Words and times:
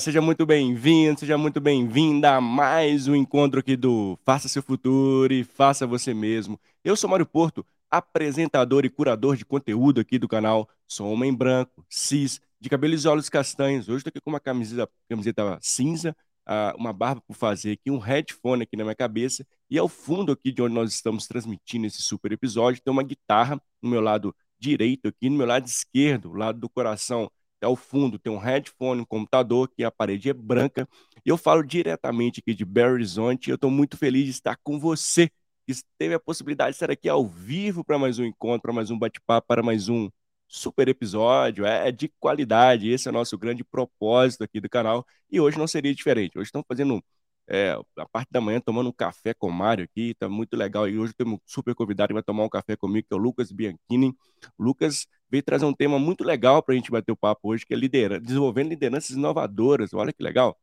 Seja 0.00 0.22
muito 0.22 0.46
bem-vindo, 0.46 1.20
seja 1.20 1.36
muito 1.36 1.60
bem-vinda 1.60 2.36
a 2.36 2.40
mais 2.40 3.06
um 3.06 3.14
encontro 3.14 3.60
aqui 3.60 3.76
do 3.76 4.18
Faça 4.24 4.48
Seu 4.48 4.62
Futuro 4.62 5.30
e 5.30 5.44
Faça 5.44 5.86
Você 5.86 6.14
Mesmo. 6.14 6.58
Eu 6.82 6.96
sou 6.96 7.10
Mário 7.10 7.26
Porto, 7.26 7.66
apresentador 7.90 8.86
e 8.86 8.88
curador 8.88 9.36
de 9.36 9.44
conteúdo 9.44 10.00
aqui 10.00 10.18
do 10.18 10.26
canal. 10.26 10.66
Sou 10.88 11.12
homem 11.12 11.34
branco, 11.34 11.84
cis, 11.86 12.40
de 12.58 12.70
cabelos 12.70 13.04
e 13.04 13.08
olhos 13.08 13.28
castanhos. 13.28 13.90
Hoje 13.90 13.98
estou 13.98 14.08
aqui 14.08 14.22
com 14.22 14.30
uma 14.30 14.40
camiseta, 14.40 14.90
camiseta 15.06 15.58
cinza, 15.60 16.16
uh, 16.48 16.74
uma 16.78 16.94
barba 16.94 17.20
por 17.20 17.36
fazer 17.36 17.72
aqui, 17.72 17.90
um 17.90 17.98
headphone 17.98 18.62
aqui 18.62 18.78
na 18.78 18.84
minha 18.84 18.96
cabeça 18.96 19.46
e 19.68 19.76
ao 19.76 19.86
fundo 19.86 20.32
aqui 20.32 20.50
de 20.50 20.62
onde 20.62 20.74
nós 20.74 20.94
estamos 20.94 21.26
transmitindo 21.26 21.86
esse 21.86 22.00
super 22.00 22.32
episódio 22.32 22.80
tem 22.82 22.90
uma 22.90 23.02
guitarra 23.02 23.60
no 23.82 23.90
meu 23.90 24.00
lado 24.00 24.34
direito 24.58 25.08
aqui, 25.08 25.28
no 25.28 25.36
meu 25.36 25.46
lado 25.46 25.66
esquerdo, 25.66 26.32
lado 26.32 26.58
do 26.58 26.70
coração 26.70 27.30
até 27.60 27.68
o 27.68 27.76
fundo 27.76 28.18
tem 28.18 28.32
um 28.32 28.38
headphone, 28.38 29.02
um 29.02 29.04
computador, 29.04 29.68
que 29.68 29.84
a 29.84 29.90
parede 29.90 30.30
é 30.30 30.32
branca. 30.32 30.88
E 31.24 31.28
eu 31.28 31.36
falo 31.36 31.62
diretamente 31.62 32.40
aqui 32.40 32.54
de 32.54 32.64
Belo 32.64 32.94
Horizonte. 32.94 33.48
E 33.48 33.50
eu 33.50 33.56
estou 33.56 33.70
muito 33.70 33.98
feliz 33.98 34.24
de 34.24 34.30
estar 34.30 34.56
com 34.64 34.80
você, 34.80 35.28
que 35.66 35.74
teve 35.98 36.14
a 36.14 36.20
possibilidade 36.20 36.70
de 36.70 36.76
estar 36.76 36.90
aqui 36.90 37.06
ao 37.06 37.26
vivo 37.26 37.84
para 37.84 37.98
mais 37.98 38.18
um 38.18 38.24
encontro, 38.24 38.62
para 38.62 38.72
mais 38.72 38.90
um 38.90 38.98
bate-papo, 38.98 39.46
para 39.46 39.62
mais 39.62 39.90
um 39.90 40.08
super 40.48 40.88
episódio. 40.88 41.66
É, 41.66 41.88
é 41.88 41.92
de 41.92 42.08
qualidade. 42.18 42.90
Esse 42.90 43.08
é 43.08 43.10
o 43.10 43.14
nosso 43.14 43.36
grande 43.36 43.62
propósito 43.62 44.42
aqui 44.42 44.58
do 44.58 44.68
canal. 44.68 45.06
E 45.30 45.38
hoje 45.38 45.58
não 45.58 45.66
seria 45.66 45.94
diferente. 45.94 46.38
Hoje 46.38 46.46
estamos 46.48 46.66
fazendo 46.66 47.04
é, 47.50 47.76
a 47.96 48.08
parte 48.08 48.28
da 48.30 48.40
manhã 48.40 48.60
tomando 48.60 48.88
um 48.88 48.92
café 48.92 49.34
com 49.34 49.48
o 49.48 49.52
Mário 49.52 49.84
aqui, 49.84 50.14
tá 50.14 50.28
muito 50.28 50.56
legal. 50.56 50.88
E 50.88 50.96
hoje 50.98 51.12
temos 51.12 51.34
um 51.34 51.38
super 51.44 51.74
convidado 51.74 52.08
que 52.08 52.14
vai 52.14 52.22
tomar 52.22 52.44
um 52.44 52.48
café 52.48 52.76
comigo, 52.76 53.08
que 53.08 53.14
é 53.14 53.16
o 53.16 53.20
Lucas 53.20 53.50
Bianchini. 53.50 54.14
O 54.56 54.62
Lucas 54.64 55.06
veio 55.28 55.42
trazer 55.42 55.64
um 55.64 55.74
tema 55.74 55.98
muito 55.98 56.22
legal 56.22 56.62
para 56.62 56.74
a 56.74 56.76
gente 56.76 56.90
bater 56.90 57.10
o 57.10 57.16
papo 57.16 57.48
hoje, 57.50 57.66
que 57.66 57.74
é 57.74 57.76
liderança, 57.76 58.20
desenvolvendo 58.20 58.68
lideranças 58.68 59.16
inovadoras. 59.16 59.92
Olha 59.92 60.12
que 60.12 60.22
legal. 60.22 60.56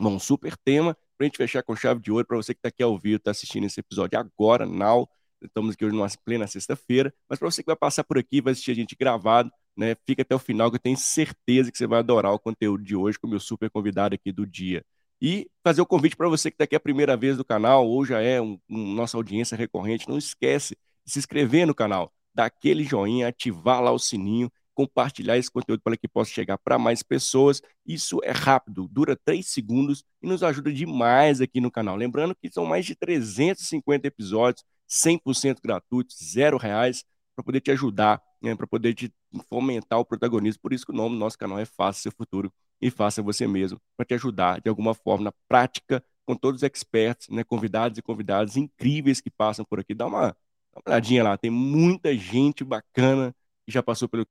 Um 0.00 0.18
super 0.18 0.56
tema 0.56 0.94
para 1.16 1.24
a 1.24 1.28
gente 1.28 1.36
fechar 1.36 1.62
com 1.62 1.76
chave 1.76 2.00
de 2.00 2.10
ouro 2.10 2.26
para 2.26 2.36
você 2.36 2.52
que 2.52 2.58
está 2.58 2.68
aqui 2.68 2.82
ao 2.82 2.98
vivo, 2.98 3.16
está 3.16 3.30
assistindo 3.30 3.64
esse 3.66 3.78
episódio 3.78 4.18
agora, 4.18 4.66
now. 4.66 5.08
Estamos 5.40 5.74
aqui 5.74 5.84
hoje 5.84 5.94
numa 5.94 6.08
plena 6.24 6.46
sexta-feira, 6.48 7.14
mas 7.28 7.38
para 7.38 7.50
você 7.50 7.62
que 7.62 7.66
vai 7.66 7.76
passar 7.76 8.02
por 8.02 8.18
aqui, 8.18 8.40
vai 8.40 8.52
assistir 8.52 8.72
a 8.72 8.74
gente 8.74 8.96
gravado, 8.98 9.50
né? 9.76 9.94
Fica 10.06 10.22
até 10.22 10.34
o 10.34 10.38
final 10.38 10.70
que 10.70 10.76
eu 10.76 10.80
tenho 10.80 10.96
certeza 10.96 11.70
que 11.70 11.78
você 11.78 11.86
vai 11.86 12.00
adorar 12.00 12.32
o 12.32 12.38
conteúdo 12.38 12.82
de 12.82 12.96
hoje 12.96 13.18
com 13.18 13.26
o 13.26 13.30
meu 13.30 13.38
super 13.40 13.70
convidado 13.70 14.14
aqui 14.14 14.32
do 14.32 14.46
dia. 14.46 14.84
E 15.26 15.50
fazer 15.62 15.80
o 15.80 15.86
convite 15.86 16.16
para 16.16 16.28
você 16.28 16.50
que 16.50 16.54
está 16.54 16.64
aqui 16.64 16.76
a 16.76 16.80
primeira 16.80 17.16
vez 17.16 17.38
do 17.38 17.44
canal 17.46 17.88
ou 17.88 18.04
já 18.04 18.20
é 18.20 18.42
um, 18.42 18.58
um, 18.68 18.92
nossa 18.92 19.16
audiência 19.16 19.56
recorrente, 19.56 20.06
não 20.06 20.18
esquece 20.18 20.76
de 21.02 21.12
se 21.12 21.18
inscrever 21.18 21.66
no 21.66 21.74
canal 21.74 22.12
dar 22.34 22.44
aquele 22.44 22.84
joinha, 22.84 23.28
ativar 23.28 23.80
lá 23.80 23.90
o 23.90 23.98
sininho, 23.98 24.52
compartilhar 24.74 25.38
esse 25.38 25.50
conteúdo 25.50 25.80
para 25.82 25.96
que 25.96 26.06
possa 26.06 26.30
chegar 26.30 26.58
para 26.58 26.78
mais 26.78 27.02
pessoas. 27.02 27.62
Isso 27.86 28.20
é 28.22 28.32
rápido, 28.32 28.86
dura 28.86 29.16
três 29.16 29.46
segundos 29.46 30.04
e 30.20 30.26
nos 30.26 30.42
ajuda 30.42 30.70
demais 30.70 31.40
aqui 31.40 31.58
no 31.58 31.70
canal. 31.70 31.96
Lembrando 31.96 32.34
que 32.34 32.50
são 32.52 32.66
mais 32.66 32.84
de 32.84 32.94
350 32.94 34.06
episódios, 34.06 34.62
100% 34.86 35.56
gratuitos, 35.62 36.18
zero 36.22 36.58
reais, 36.58 37.02
para 37.34 37.42
poder 37.42 37.62
te 37.62 37.70
ajudar, 37.70 38.20
né, 38.42 38.54
para 38.54 38.66
poder 38.66 38.92
te 38.92 39.10
fomentar 39.48 39.98
o 39.98 40.04
protagonismo. 40.04 40.60
Por 40.60 40.74
isso 40.74 40.84
que 40.84 40.92
o 40.92 40.94
nome 40.94 41.16
do 41.16 41.18
nosso 41.18 41.38
canal 41.38 41.58
é 41.58 41.64
Faça 41.64 42.02
Seu 42.02 42.12
Futuro 42.12 42.52
e 42.80 42.90
Faça 42.90 43.22
Você 43.22 43.46
Mesmo, 43.46 43.80
para 43.96 44.06
te 44.06 44.14
ajudar 44.14 44.60
de 44.60 44.68
alguma 44.68 44.94
forma 44.94 45.24
na 45.24 45.32
prática 45.48 46.04
com 46.26 46.34
todos 46.36 46.60
os 46.60 46.62
experts, 46.62 47.28
né, 47.28 47.44
convidados 47.44 47.98
e 47.98 48.02
convidadas 48.02 48.56
incríveis 48.56 49.20
que 49.20 49.30
passam 49.30 49.64
por 49.64 49.80
aqui. 49.80 49.94
Dá 49.94 50.06
uma 50.06 50.36
Dá 50.74 50.80
uma 50.80 50.94
olhadinha 50.94 51.22
lá, 51.22 51.38
tem 51.38 51.50
muita 51.50 52.16
gente 52.16 52.64
bacana 52.64 53.34
que 53.64 53.72
já 53.72 53.82
passou 53.82 54.08
pelo 54.08 54.26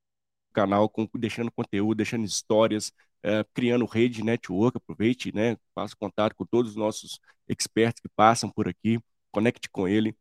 canal, 0.53 0.89
com, 0.89 1.07
deixando 1.15 1.51
conteúdo, 1.51 1.97
deixando 1.97 2.25
histórias, 2.25 2.91
é, 3.23 3.43
criando 3.53 3.85
rede 3.85 4.23
network. 4.23 4.77
Aproveite, 4.77 5.33
né? 5.33 5.57
Faça 5.73 5.95
contato 5.95 6.35
com 6.35 6.45
todos 6.45 6.71
os 6.71 6.77
nossos 6.77 7.19
experts 7.47 8.01
que 8.01 8.09
passam 8.09 8.49
por 8.49 8.67
aqui, 8.67 8.99
conecte 9.31 9.69
com 9.69 9.87
ele. 9.87 10.15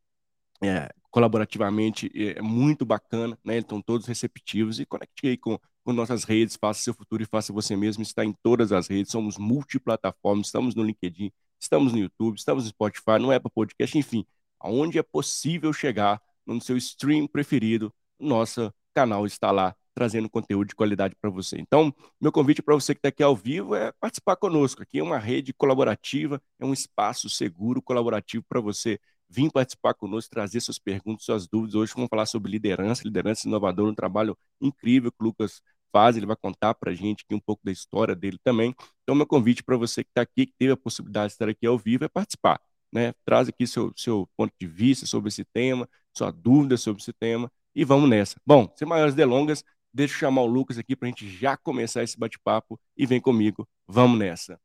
É, 0.62 0.88
colaborativamente 1.10 2.10
é 2.14 2.40
muito 2.42 2.84
bacana, 2.86 3.38
né? 3.44 3.58
Estão 3.58 3.82
todos 3.82 4.06
receptivos 4.06 4.80
e 4.80 4.86
conecte 4.86 5.26
aí 5.26 5.36
com, 5.36 5.58
com 5.84 5.92
nossas 5.92 6.24
redes, 6.24 6.56
faça 6.56 6.82
seu 6.82 6.94
futuro 6.94 7.22
e 7.22 7.26
faça 7.26 7.52
você 7.52 7.76
mesmo. 7.76 8.02
Está 8.02 8.24
em 8.24 8.32
todas 8.42 8.72
as 8.72 8.88
redes, 8.88 9.12
somos 9.12 9.38
multiplataformas, 9.38 10.46
estamos 10.46 10.74
no 10.74 10.82
LinkedIn, 10.82 11.32
estamos 11.60 11.92
no 11.92 11.98
YouTube, 11.98 12.36
estamos 12.36 12.64
no 12.64 12.70
Spotify, 12.70 13.18
no 13.20 13.30
Apple 13.30 13.50
Podcast, 13.54 13.96
enfim, 13.96 14.24
aonde 14.60 14.98
é 14.98 15.02
possível 15.02 15.72
chegar 15.72 16.20
no 16.46 16.60
seu 16.60 16.76
stream 16.76 17.26
preferido, 17.26 17.92
nosso 18.18 18.72
canal 18.94 19.26
está 19.26 19.50
lá 19.50 19.74
trazendo 19.94 20.28
conteúdo 20.28 20.68
de 20.68 20.74
qualidade 20.74 21.14
para 21.20 21.30
você. 21.30 21.58
Então, 21.58 21.94
meu 22.20 22.32
convite 22.32 22.62
para 22.62 22.74
você 22.74 22.94
que 22.94 22.98
está 22.98 23.08
aqui 23.08 23.22
ao 23.22 23.36
vivo 23.36 23.74
é 23.74 23.92
participar 24.00 24.36
conosco. 24.36 24.82
Aqui 24.82 24.98
é 24.98 25.02
uma 25.02 25.18
rede 25.18 25.52
colaborativa, 25.52 26.40
é 26.58 26.64
um 26.64 26.72
espaço 26.72 27.28
seguro, 27.28 27.82
colaborativo 27.82 28.44
para 28.48 28.60
você 28.60 28.98
vir 29.32 29.50
participar 29.50 29.94
conosco, 29.94 30.30
trazer 30.30 30.60
suas 30.60 30.78
perguntas, 30.78 31.24
suas 31.24 31.46
dúvidas. 31.46 31.74
Hoje 31.74 31.92
vamos 31.94 32.08
falar 32.08 32.26
sobre 32.26 32.50
liderança, 32.50 33.02
liderança 33.04 33.48
inovadora, 33.48 33.90
um 33.90 33.94
trabalho 33.94 34.36
incrível 34.60 35.10
que 35.10 35.18
o 35.20 35.24
Lucas 35.24 35.62
faz, 35.90 36.16
ele 36.16 36.26
vai 36.26 36.36
contar 36.36 36.74
para 36.74 36.90
a 36.90 36.94
gente 36.94 37.24
aqui 37.24 37.34
um 37.34 37.40
pouco 37.40 37.62
da 37.64 37.72
história 37.72 38.14
dele 38.14 38.38
também. 38.42 38.74
Então, 39.02 39.14
meu 39.14 39.26
convite 39.26 39.62
para 39.62 39.76
você 39.76 40.02
que 40.02 40.10
está 40.10 40.22
aqui, 40.22 40.46
que 40.46 40.54
teve 40.58 40.72
a 40.72 40.76
possibilidade 40.76 41.28
de 41.28 41.32
estar 41.34 41.48
aqui 41.48 41.66
ao 41.66 41.78
vivo, 41.78 42.04
é 42.04 42.08
participar 42.08 42.60
né? 42.92 43.14
Traz 43.24 43.48
aqui 43.48 43.66
seu, 43.66 43.92
seu 43.96 44.28
ponto 44.36 44.52
de 44.60 44.66
vista 44.66 45.06
sobre 45.06 45.28
esse 45.28 45.44
tema, 45.44 45.88
sua 46.16 46.30
dúvida 46.30 46.76
sobre 46.76 47.00
esse 47.00 47.12
tema 47.12 47.50
e 47.74 47.84
vamos 47.84 48.08
nessa. 48.08 48.36
Bom, 48.44 48.70
sem 48.76 48.86
maiores 48.86 49.14
delongas, 49.14 49.64
deixa 49.92 50.14
eu 50.14 50.18
chamar 50.18 50.42
o 50.42 50.46
Lucas 50.46 50.76
aqui 50.76 50.94
para 50.94 51.08
a 51.08 51.10
gente 51.10 51.28
já 51.28 51.56
começar 51.56 52.02
esse 52.02 52.18
bate-papo 52.18 52.78
e 52.96 53.06
vem 53.06 53.20
comigo, 53.20 53.66
vamos 53.88 54.18
nessa. 54.18 54.60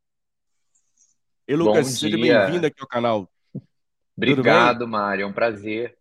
E 1.48 1.56
Lucas, 1.56 1.88
seja 1.88 2.18
bem-vindo 2.18 2.68
aqui 2.68 2.82
ao 2.82 2.88
canal. 2.88 3.32
Obrigado, 4.18 4.88
Mário, 4.88 5.24
é 5.24 5.26
um 5.26 5.34
prazer. 5.34 5.96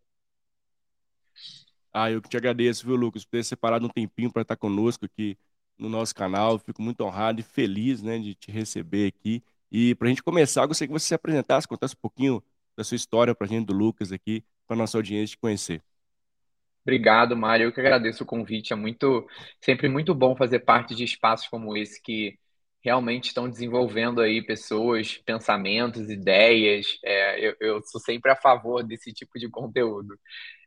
Ah, 1.93 2.10
eu 2.10 2.21
que 2.21 2.28
te 2.28 2.37
agradeço, 2.37 2.84
viu, 2.84 2.97
Lucas, 2.97 3.25
por 3.25 3.32
ter 3.32 3.44
separado 3.44 3.87
um 3.87 3.91
tempinho 3.91 4.32
para 4.32 4.43
estar 4.43 4.56
conosco 4.56 5.04
aqui 5.04 5.38
no 5.78 5.88
nosso 5.88 6.15
canal. 6.15 6.59
Fico 6.59 6.82
muito 6.82 7.03
honrado 7.03 7.41
e 7.41 7.44
feliz, 7.44 8.03
né, 8.03 8.19
de 8.19 8.34
te 8.34 8.50
receber 8.50 9.06
aqui 9.06 9.43
e 9.71 9.94
para 9.94 10.06
a 10.06 10.10
gente 10.10 10.22
começar, 10.22 10.62
eu 10.62 10.69
gostaria 10.69 10.88
que 10.88 10.99
você 10.99 11.09
se 11.09 11.15
apresentasse, 11.15 11.66
contasse 11.66 11.94
um 11.94 12.00
pouquinho 12.00 12.43
da 12.76 12.84
sua 12.84 12.97
história 12.97 13.34
para 13.34 13.47
a 13.47 13.49
gente, 13.49 13.66
do 13.66 13.75
Lucas 13.75 14.12
aqui, 14.12 14.44
para 14.66 14.76
a 14.76 14.78
nossa 14.78 14.97
audiência 14.97 15.37
te 15.37 15.38
conhecer. 15.38 15.82
Obrigado, 16.82 17.37
Mário. 17.37 17.65
Eu 17.65 17.72
que 17.72 17.81
agradeço 17.81 18.22
o 18.22 18.26
convite. 18.26 18.72
É 18.72 18.76
muito, 18.76 19.26
sempre 19.61 19.88
muito 19.88 20.14
bom 20.14 20.37
fazer 20.37 20.61
parte 20.61 20.94
de 20.94 21.02
espaços 21.02 21.49
como 21.49 21.76
esse 21.76 22.00
que 22.00 22.38
realmente 22.87 23.27
estão 23.27 23.50
desenvolvendo 23.50 24.21
aí 24.21 24.41
pessoas, 24.41 25.19
pensamentos, 25.19 26.09
ideias. 26.09 26.87
É, 27.05 27.49
eu, 27.49 27.56
eu, 27.61 27.83
sou 27.83 28.00
sempre 28.00 28.31
a 28.31 28.37
favor 28.37 28.85
desse 28.85 29.12
tipo 29.12 29.41
de 29.41 29.50
conteúdo. 29.50 30.17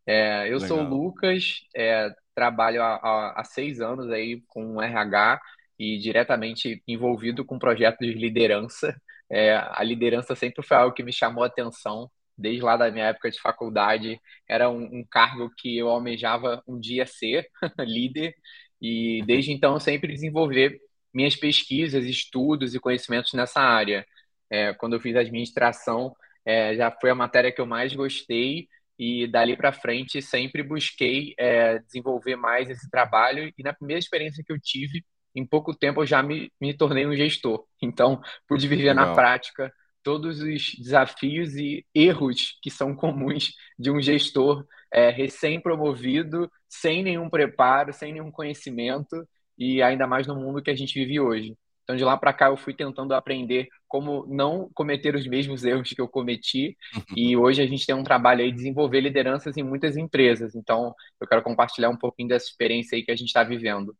É, 0.05 0.49
eu 0.49 0.59
Legal. 0.59 0.67
sou 0.67 0.79
o 0.81 0.89
Lucas, 0.89 1.61
é, 1.73 2.13
trabalho 2.35 2.83
há, 2.83 3.35
há, 3.37 3.43
seis 3.45 3.79
anos 3.79 4.11
aí 4.11 4.43
com 4.47 4.81
RH 4.81 5.39
e 5.79 5.97
diretamente 5.97 6.83
envolvido 6.85 7.45
com 7.45 7.57
projetos 7.57 8.05
de 8.05 8.13
liderança. 8.15 8.93
É, 9.31 9.55
a 9.55 9.81
liderança 9.81 10.35
sempre 10.35 10.61
foi 10.61 10.75
algo 10.75 10.93
que 10.93 11.03
me 11.03 11.13
chamou 11.13 11.45
a 11.45 11.47
atenção 11.47 12.11
desde 12.37 12.61
lá 12.61 12.75
da 12.75 12.91
minha 12.91 13.05
época 13.05 13.31
de 13.31 13.39
faculdade. 13.39 14.19
Era 14.45 14.69
um, 14.69 14.83
um 14.83 15.05
cargo 15.09 15.49
que 15.57 15.77
eu 15.77 15.87
almejava 15.87 16.61
um 16.67 16.77
dia 16.77 17.05
ser 17.05 17.47
líder 17.79 18.35
e 18.81 19.23
desde 19.25 19.53
então 19.53 19.79
sempre 19.79 20.11
desenvolver 20.11 20.81
minhas 21.13 21.35
pesquisas, 21.35 22.05
estudos 22.05 22.75
e 22.75 22.79
conhecimentos 22.79 23.33
nessa 23.33 23.61
área. 23.61 24.05
É, 24.49 24.73
quando 24.73 24.93
eu 24.93 24.99
fiz 24.99 25.15
administração, 25.15 26.15
é, 26.45 26.75
já 26.75 26.91
foi 26.91 27.09
a 27.09 27.15
matéria 27.15 27.51
que 27.51 27.61
eu 27.61 27.65
mais 27.65 27.93
gostei 27.93 28.67
e 28.97 29.27
dali 29.27 29.55
para 29.55 29.71
frente 29.71 30.21
sempre 30.21 30.61
busquei 30.61 31.33
é, 31.37 31.79
desenvolver 31.79 32.35
mais 32.35 32.69
esse 32.69 32.89
trabalho 32.89 33.53
e 33.57 33.63
na 33.63 33.73
primeira 33.73 33.99
experiência 33.99 34.43
que 34.45 34.51
eu 34.51 34.59
tive 34.59 35.03
em 35.35 35.45
pouco 35.45 35.73
tempo 35.75 36.01
eu 36.01 36.05
já 36.05 36.21
me, 36.21 36.51
me 36.59 36.73
tornei 36.73 37.05
um 37.05 37.15
gestor. 37.15 37.65
Então, 37.81 38.21
pude 38.47 38.67
viver 38.67 38.89
Legal. 38.89 39.07
na 39.07 39.13
prática 39.13 39.71
todos 40.03 40.41
os 40.41 40.75
desafios 40.77 41.55
e 41.55 41.85
erros 41.93 42.57
que 42.61 42.69
são 42.69 42.95
comuns 42.95 43.53
de 43.77 43.89
um 43.91 44.01
gestor 44.01 44.65
é, 44.91 45.09
recém-promovido, 45.09 46.51
sem 46.67 47.03
nenhum 47.03 47.29
preparo, 47.29 47.93
sem 47.93 48.13
nenhum 48.13 48.31
conhecimento 48.31 49.27
e 49.59 49.81
ainda 49.83 50.07
mais 50.07 50.25
no 50.25 50.35
mundo 50.35 50.63
que 50.63 50.71
a 50.71 50.75
gente 50.75 50.93
vive 50.93 51.19
hoje. 51.19 51.55
Então, 51.83 51.97
de 51.97 52.03
lá 52.03 52.15
para 52.15 52.31
cá, 52.31 52.49
eu 52.49 52.57
fui 52.57 52.73
tentando 52.73 53.13
aprender 53.15 53.67
como 53.87 54.25
não 54.27 54.69
cometer 54.75 55.15
os 55.15 55.25
mesmos 55.27 55.65
erros 55.65 55.89
que 55.89 55.99
eu 55.99 56.07
cometi. 56.07 56.77
E 57.17 57.35
hoje 57.35 57.63
a 57.63 57.67
gente 57.67 57.85
tem 57.85 57.95
um 57.95 58.03
trabalho 58.03 58.41
aí 58.41 58.51
de 58.51 58.57
desenvolver 58.57 59.01
lideranças 59.01 59.57
em 59.57 59.63
muitas 59.63 59.97
empresas. 59.97 60.55
Então, 60.55 60.93
eu 61.19 61.27
quero 61.27 61.41
compartilhar 61.41 61.89
um 61.89 61.97
pouquinho 61.97 62.29
dessa 62.29 62.45
experiência 62.45 62.95
aí 62.95 63.03
que 63.03 63.11
a 63.11 63.15
gente 63.15 63.29
está 63.29 63.43
vivendo. 63.43 63.95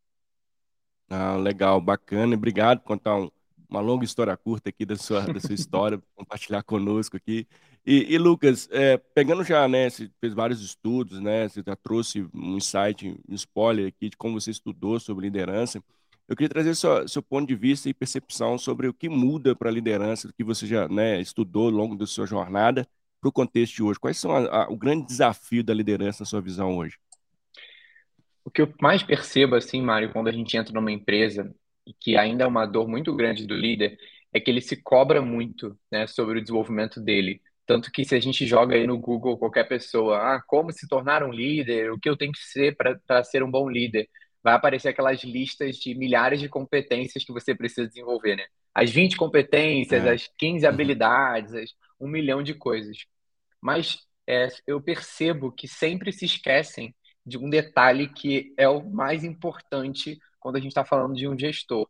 Ah, 1.10 1.36
legal, 1.38 1.82
bacana. 1.82 2.36
Obrigado 2.36 2.82
por 2.82 2.88
contar 2.90 3.16
um, 3.16 3.32
uma 3.68 3.82
longa 3.82 4.06
história 4.06 4.38
curta 4.38 4.70
aqui 4.70 4.86
da 4.86 4.96
sua, 4.96 5.22
da 5.22 5.40
sua 5.40 5.56
história, 5.56 6.00
compartilhar 6.16 6.62
conosco 6.64 7.18
aqui. 7.18 7.48
E, 7.86 8.14
e 8.14 8.18
Lucas, 8.18 8.68
é, 8.72 8.98
pegando 8.98 9.44
já, 9.44 9.68
né, 9.68 9.90
você 9.90 10.10
fez 10.20 10.34
vários 10.34 10.62
estudos, 10.62 11.20
né, 11.20 11.48
você 11.48 11.64
já 11.66 11.76
trouxe 11.76 12.28
um 12.34 12.58
insight, 12.58 13.08
um 13.28 13.34
spoiler 13.34 13.88
aqui 13.88 14.10
de 14.10 14.18
como 14.18 14.40
você 14.40 14.52
estudou 14.52 15.00
sobre 15.00 15.26
liderança. 15.26 15.84
Eu 16.28 16.36
queria 16.36 16.50
trazer 16.50 16.76
seu, 16.76 17.08
seu 17.08 17.24
ponto 17.24 17.48
de 17.48 17.56
vista 17.56 17.90
e 17.90 17.94
percepção 17.94 18.58
sobre 18.58 18.88
o 18.88 18.94
que 18.94 19.10
muda 19.10 19.56
para 19.56 19.70
a 19.70 19.74
liderança, 19.74 20.28
do 20.28 20.34
que 20.34 20.44
você 20.44 20.68
já 20.68 20.88
né, 20.88 21.20
estudou 21.20 21.66
ao 21.66 21.72
longo 21.72 21.96
da 21.96 22.06
sua 22.06 22.28
jornada, 22.28 22.88
para 23.20 23.30
o 23.30 23.34
contexto 23.34 23.76
de 23.76 23.84
hoje. 23.84 24.00
Quais 24.00 24.18
são 24.18 24.32
a, 24.32 24.64
a, 24.64 24.70
o 24.70 24.78
grande 24.78 25.06
desafio 25.06 25.64
da 25.64 25.74
liderança 25.74 26.22
na 26.24 26.26
sua 26.26 26.42
visão 26.42 26.78
hoje? 26.78 26.98
O 28.46 28.52
que 28.52 28.62
eu 28.62 28.74
mais 28.82 29.04
percebo, 29.04 29.56
assim, 29.56 29.82
Mário, 29.82 30.12
quando 30.12 30.28
a 30.28 30.32
gente 30.32 30.56
entra 30.56 30.74
numa 30.74 30.92
empresa, 30.92 31.54
e 31.86 31.94
que 31.94 32.16
ainda 32.16 32.44
é 32.44 32.48
uma 32.48 32.66
dor 32.66 32.88
muito 32.88 33.14
grande 33.16 33.46
do 33.46 33.56
líder, 33.56 33.98
é 34.32 34.40
que 34.40 34.50
ele 34.50 34.62
se 34.62 34.76
cobra 34.78 35.22
muito 35.22 35.78
né, 35.92 36.08
sobre 36.08 36.38
o 36.38 36.42
desenvolvimento 36.42 37.02
dele. 37.02 37.42
Tanto 37.70 37.92
que 37.92 38.04
se 38.04 38.16
a 38.16 38.20
gente 38.20 38.48
joga 38.48 38.74
aí 38.74 38.88
no 38.88 38.98
Google 38.98 39.38
qualquer 39.38 39.64
pessoa, 39.68 40.18
ah, 40.18 40.42
como 40.48 40.72
se 40.72 40.88
tornar 40.88 41.22
um 41.22 41.32
líder, 41.32 41.92
o 41.92 42.00
que 42.00 42.10
eu 42.10 42.18
tenho 42.18 42.32
que 42.32 42.40
ser 42.40 42.76
para 42.76 43.24
ser 43.24 43.44
um 43.44 43.52
bom 43.52 43.70
líder, 43.70 44.10
vai 44.44 44.56
aparecer 44.56 44.90
aquelas 44.90 45.24
listas 45.24 45.76
de 45.76 45.94
milhares 45.94 46.40
de 46.40 46.50
competências 46.50 47.24
que 47.24 47.32
você 47.32 47.54
precisa 47.54 47.88
desenvolver, 47.88 48.38
né? 48.38 48.46
As 48.74 48.90
20 48.90 49.16
competências, 49.16 50.04
é. 50.04 50.14
as 50.14 50.28
15 50.40 50.66
uhum. 50.66 50.74
habilidades, 50.74 51.54
as 51.54 51.70
um 52.02 52.08
milhão 52.08 52.42
de 52.42 52.56
coisas. 52.56 53.06
Mas 53.62 54.00
é, 54.26 54.48
eu 54.66 54.82
percebo 54.82 55.52
que 55.52 55.68
sempre 55.68 56.12
se 56.12 56.26
esquecem 56.26 56.96
de 57.24 57.38
um 57.38 57.52
detalhe 57.52 58.08
que 58.12 58.52
é 58.58 58.68
o 58.68 58.84
mais 58.84 59.24
importante 59.24 60.18
quando 60.40 60.56
a 60.56 60.60
gente 60.60 60.72
está 60.72 60.84
falando 60.84 61.14
de 61.14 61.28
um 61.28 61.38
gestor, 61.38 61.88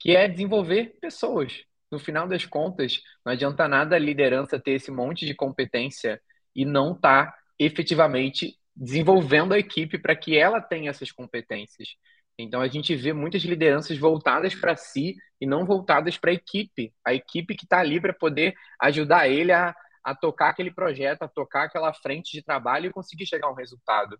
que 0.00 0.16
é 0.16 0.26
desenvolver 0.26 0.98
pessoas. 1.00 1.62
No 1.92 1.98
final 1.98 2.26
das 2.26 2.46
contas, 2.46 3.02
não 3.24 3.34
adianta 3.34 3.68
nada 3.68 3.96
a 3.96 3.98
liderança 3.98 4.58
ter 4.58 4.72
esse 4.72 4.90
monte 4.90 5.26
de 5.26 5.34
competência 5.34 6.18
e 6.56 6.64
não 6.64 6.94
estar 6.94 7.26
tá 7.26 7.38
efetivamente 7.58 8.58
desenvolvendo 8.74 9.52
a 9.52 9.58
equipe 9.58 9.98
para 9.98 10.16
que 10.16 10.36
ela 10.36 10.58
tenha 10.58 10.88
essas 10.88 11.12
competências. 11.12 11.90
Então 12.38 12.62
a 12.62 12.68
gente 12.68 12.96
vê 12.96 13.12
muitas 13.12 13.42
lideranças 13.42 13.98
voltadas 13.98 14.54
para 14.54 14.74
si 14.74 15.16
e 15.38 15.46
não 15.46 15.66
voltadas 15.66 16.16
para 16.16 16.30
a 16.30 16.34
equipe, 16.34 16.94
a 17.06 17.12
equipe 17.12 17.54
que 17.54 17.64
está 17.64 17.80
ali 17.80 18.00
para 18.00 18.14
poder 18.14 18.54
ajudar 18.80 19.28
ele 19.28 19.52
a, 19.52 19.74
a 20.02 20.14
tocar 20.14 20.48
aquele 20.48 20.72
projeto, 20.72 21.22
a 21.22 21.28
tocar 21.28 21.64
aquela 21.64 21.92
frente 21.92 22.32
de 22.32 22.42
trabalho 22.42 22.86
e 22.86 22.92
conseguir 22.92 23.26
chegar 23.26 23.48
a 23.48 23.52
um 23.52 23.54
resultado. 23.54 24.18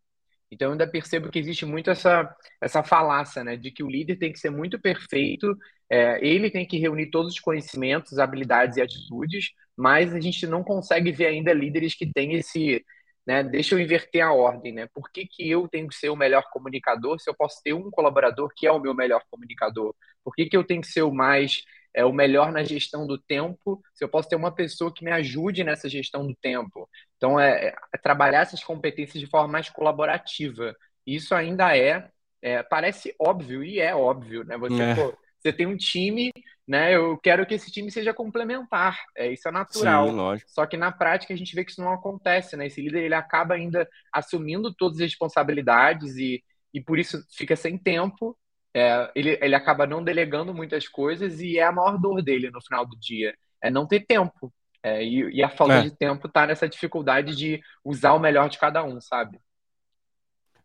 Então 0.50 0.68
eu 0.68 0.72
ainda 0.72 0.86
percebo 0.86 1.30
que 1.30 1.38
existe 1.38 1.64
muito 1.64 1.90
essa, 1.90 2.30
essa 2.60 2.82
falácia, 2.82 3.42
né, 3.42 3.56
de 3.56 3.70
que 3.70 3.82
o 3.82 3.88
líder 3.88 4.16
tem 4.16 4.30
que 4.30 4.38
ser 4.38 4.50
muito 4.50 4.78
perfeito, 4.78 5.56
é, 5.92 6.18
ele 6.26 6.50
tem 6.50 6.66
que 6.66 6.78
reunir 6.78 7.10
todos 7.10 7.34
os 7.34 7.40
conhecimentos, 7.40 8.18
habilidades 8.18 8.76
e 8.76 8.82
atitudes, 8.82 9.50
mas 9.76 10.14
a 10.14 10.20
gente 10.20 10.46
não 10.46 10.62
consegue 10.64 11.12
ver 11.12 11.26
ainda 11.26 11.52
líderes 11.52 11.94
que 11.94 12.06
têm 12.06 12.34
esse 12.34 12.84
né? 13.26 13.42
Deixa 13.44 13.74
eu 13.74 13.78
inverter 13.78 14.24
a 14.24 14.32
ordem, 14.32 14.72
né? 14.72 14.88
Por 14.92 15.10
que, 15.12 15.26
que 15.26 15.48
eu 15.48 15.68
tenho 15.68 15.86
que 15.86 15.94
ser 15.94 16.08
o 16.08 16.16
melhor 16.16 16.44
comunicador 16.50 17.20
se 17.20 17.30
eu 17.30 17.34
posso 17.34 17.62
ter 17.62 17.72
um 17.72 17.90
colaborador 17.90 18.50
que 18.56 18.66
é 18.66 18.72
o 18.72 18.80
meu 18.80 18.94
melhor 18.94 19.22
comunicador? 19.30 19.94
Por 20.24 20.34
que, 20.34 20.46
que 20.46 20.56
eu 20.56 20.64
tenho 20.64 20.80
que 20.80 20.88
ser 20.88 21.02
o 21.02 21.14
mais 21.14 21.62
é 21.94 22.04
o 22.04 22.12
melhor 22.12 22.50
na 22.50 22.64
gestão 22.64 23.06
do 23.06 23.18
tempo, 23.18 23.82
se 23.94 24.02
eu 24.02 24.08
posso 24.08 24.28
ter 24.28 24.36
uma 24.36 24.50
pessoa 24.50 24.92
que 24.92 25.04
me 25.04 25.10
ajude 25.10 25.62
nessa 25.62 25.88
gestão 25.88 26.26
do 26.26 26.34
tempo. 26.34 26.88
Então, 27.16 27.38
é, 27.38 27.74
é 27.94 27.98
trabalhar 27.98 28.40
essas 28.40 28.64
competências 28.64 29.20
de 29.20 29.26
forma 29.28 29.48
mais 29.48 29.68
colaborativa. 29.68 30.74
Isso 31.06 31.34
ainda 31.34 31.76
é, 31.76 32.08
é 32.40 32.62
parece 32.62 33.14
óbvio, 33.18 33.62
e 33.62 33.78
é 33.78 33.94
óbvio, 33.94 34.42
né? 34.44 34.56
Você, 34.56 34.82
é. 34.82 34.94
Pô, 34.94 35.14
você 35.42 35.52
tem 35.52 35.66
um 35.66 35.76
time 35.76 36.30
né? 36.66 36.94
Eu 36.94 37.18
quero 37.18 37.44
que 37.44 37.54
esse 37.54 37.70
time 37.70 37.90
seja 37.90 38.14
complementar. 38.14 38.98
É, 39.16 39.32
isso 39.32 39.48
é 39.48 39.50
natural. 39.50 40.08
Sim, 40.08 40.14
lógico. 40.14 40.50
Só 40.50 40.66
que 40.66 40.76
na 40.76 40.92
prática 40.92 41.34
a 41.34 41.36
gente 41.36 41.54
vê 41.54 41.64
que 41.64 41.72
isso 41.72 41.82
não 41.82 41.92
acontece, 41.92 42.56
né? 42.56 42.66
Esse 42.66 42.80
líder 42.80 43.02
ele 43.04 43.14
acaba 43.14 43.54
ainda 43.54 43.88
assumindo 44.12 44.72
todas 44.72 44.98
as 44.98 45.02
responsabilidades 45.02 46.16
e, 46.16 46.42
e 46.72 46.80
por 46.80 46.98
isso 46.98 47.22
fica 47.36 47.56
sem 47.56 47.76
tempo. 47.76 48.36
É, 48.74 49.10
ele, 49.14 49.38
ele 49.42 49.54
acaba 49.54 49.86
não 49.86 50.02
delegando 50.02 50.54
muitas 50.54 50.88
coisas 50.88 51.40
e 51.40 51.58
é 51.58 51.64
a 51.64 51.72
maior 51.72 51.98
dor 51.98 52.22
dele 52.22 52.50
no 52.50 52.62
final 52.62 52.86
do 52.86 52.98
dia. 52.98 53.34
É 53.60 53.70
não 53.70 53.86
ter 53.86 54.06
tempo. 54.06 54.52
É, 54.82 55.04
e, 55.04 55.36
e, 55.36 55.42
a 55.42 55.50
falta 55.50 55.74
é. 55.74 55.82
de 55.82 55.90
tempo 55.96 56.26
está 56.26 56.46
nessa 56.46 56.68
dificuldade 56.68 57.36
de 57.36 57.60
usar 57.84 58.14
o 58.14 58.18
melhor 58.18 58.48
de 58.48 58.58
cada 58.58 58.82
um, 58.82 59.00
sabe? 59.00 59.38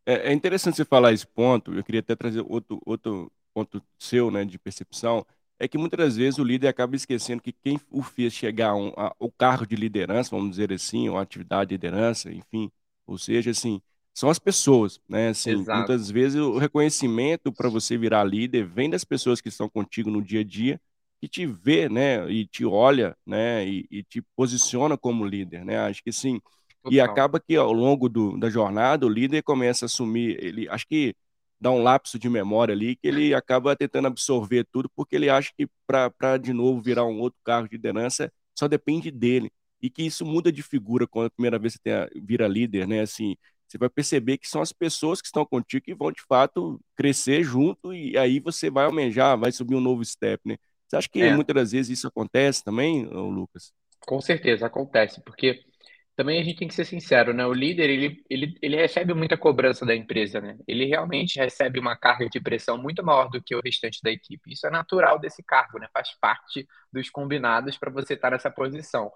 É, 0.04 0.30
é 0.30 0.34
interessante 0.34 0.78
você 0.78 0.86
falar 0.86 1.12
esse 1.12 1.28
ponto. 1.28 1.74
Eu 1.74 1.84
queria 1.84 2.00
até 2.00 2.16
trazer 2.16 2.44
outro, 2.48 2.82
outro 2.84 3.32
ponto 3.58 3.82
seu, 3.98 4.30
né, 4.32 4.46
de 4.46 4.60
percepção 4.60 5.26
é 5.60 5.68
que 5.68 5.78
muitas 5.78 6.16
vezes 6.16 6.38
o 6.38 6.44
líder 6.44 6.68
acaba 6.68 6.96
esquecendo 6.96 7.42
que 7.42 7.52
quem 7.52 7.80
o 7.90 8.04
fez 8.04 8.34
chegar 8.34 8.70
ao 8.70 8.80
um, 9.20 9.32
cargo 9.38 9.66
de 9.66 9.76
liderança, 9.76 10.30
vamos 10.36 10.52
dizer 10.52 10.72
assim, 10.72 11.10
ou 11.10 11.18
atividade 11.18 11.70
de 11.70 11.76
liderança, 11.76 12.32
enfim, 12.32 12.72
ou 13.08 13.18
seja, 13.18 13.50
assim, 13.52 13.82
são 14.14 14.30
as 14.30 14.38
pessoas, 14.40 15.00
né? 15.10 15.30
Assim, 15.30 15.68
muitas 15.72 16.10
vezes 16.12 16.40
o 16.40 16.58
reconhecimento 16.60 17.52
para 17.52 17.70
você 17.70 17.98
virar 17.98 18.24
líder 18.24 18.66
vem 18.68 18.90
das 18.90 19.04
pessoas 19.04 19.42
que 19.42 19.50
estão 19.50 19.68
contigo 19.70 20.12
no 20.12 20.22
dia 20.22 20.42
a 20.42 20.44
dia, 20.44 20.80
que 21.20 21.28
te 21.28 21.46
vê, 21.48 21.90
né, 21.90 22.30
e 22.32 22.46
te 22.46 22.64
olha, 22.66 23.16
né, 23.26 23.68
e, 23.68 23.88
e 23.90 24.04
te 24.04 24.22
posiciona 24.36 24.96
como 24.98 25.26
líder, 25.26 25.66
né? 25.66 25.80
Acho 25.80 26.04
que 26.04 26.12
sim. 26.12 26.40
E 26.90 27.02
acaba 27.02 27.40
que 27.40 27.56
ao 27.56 27.74
longo 27.74 28.08
do, 28.08 28.38
da 28.38 28.50
jornada 28.50 29.06
o 29.06 29.10
líder 29.10 29.42
começa 29.44 29.86
a 29.86 29.88
assumir, 29.88 30.38
ele, 30.44 30.70
acho 30.70 30.88
que 30.88 31.14
dá 31.60 31.72
um 31.72 31.82
lapso 31.82 32.20
de 32.20 32.30
memória 32.30 32.74
ali 32.74 32.96
que 32.96 33.08
ele 33.08 33.34
acaba 33.34 33.76
tentando 33.76 34.08
absorver 34.08 34.66
tudo, 34.72 34.90
porque 34.96 35.16
ele 35.16 35.30
acha 35.30 35.52
que 35.58 35.68
para 35.86 36.38
de 36.38 36.54
novo 36.54 36.82
virar 36.82 37.06
um 37.06 37.20
outro 37.20 37.40
cargo 37.44 37.68
de 37.68 37.76
liderança 37.76 38.32
só 38.58 38.68
depende 38.68 39.12
dele. 39.12 39.52
E 39.82 39.90
que 39.90 40.04
isso 40.04 40.26
muda 40.26 40.52
de 40.52 40.64
figura 40.64 41.06
quando 41.06 41.28
a 41.28 41.30
primeira 41.32 41.60
vez 41.60 41.74
você 41.74 41.80
tem 41.84 41.94
a, 41.94 42.10
vira 42.16 42.48
líder, 42.48 42.88
né? 42.88 43.02
Assim, 43.02 43.36
você 43.68 43.78
vai 43.78 43.90
perceber 43.90 44.38
que 44.38 44.48
são 44.48 44.62
as 44.62 44.72
pessoas 44.72 45.22
que 45.22 45.28
estão 45.28 45.46
contigo 45.46 45.86
que 45.86 45.94
vão 45.94 46.12
de 46.12 46.22
fato 46.28 46.80
crescer 46.96 47.44
junto 47.44 47.94
e 47.94 48.18
aí 48.18 48.40
você 48.40 48.70
vai 48.70 48.86
almejar, 48.86 49.38
vai 49.38 49.52
subir 49.52 49.76
um 49.76 49.82
novo 49.82 50.04
step, 50.04 50.42
né? 50.46 50.58
Você 50.88 50.96
acha 50.96 51.10
que 51.10 51.22
é. 51.22 51.36
muitas 51.36 51.54
das 51.54 51.72
vezes 51.74 52.00
isso 52.00 52.08
acontece 52.08 52.64
também, 52.64 53.06
Lucas? 53.06 53.74
Com 54.00 54.22
certeza 54.22 54.66
acontece, 54.66 55.22
porque 55.22 55.60
também 56.18 56.42
a 56.42 56.44
gente 56.44 56.58
tem 56.58 56.68
que 56.68 56.74
ser 56.74 56.86
sincero, 56.86 57.32
né? 57.32 57.46
O 57.46 57.54
líder, 57.54 57.92
ele, 57.92 58.26
ele, 58.28 58.58
ele 58.60 58.76
recebe 58.76 59.14
muita 59.14 59.38
cobrança 59.38 59.86
da 59.86 59.96
empresa, 59.96 60.42
né? 60.42 60.58
Ele 60.68 60.86
realmente 60.86 61.38
recebe 61.38 61.80
uma 61.80 61.96
carga 61.96 62.28
de 62.28 62.40
pressão 62.40 62.76
muito 62.76 63.06
maior 63.06 63.30
do 63.30 63.40
que 63.40 63.56
o 63.56 63.62
restante 63.64 64.00
da 64.02 64.10
equipe. 64.10 64.52
Isso 64.52 64.66
é 64.66 64.72
natural 64.72 65.20
desse 65.20 65.44
cargo, 65.44 65.78
né? 65.78 65.88
Faz 65.94 66.10
parte 66.20 66.68
dos 66.92 67.08
combinados 67.12 67.78
para 67.78 67.92
você 67.92 68.16
estar 68.16 68.32
nessa 68.32 68.50
posição. 68.50 69.12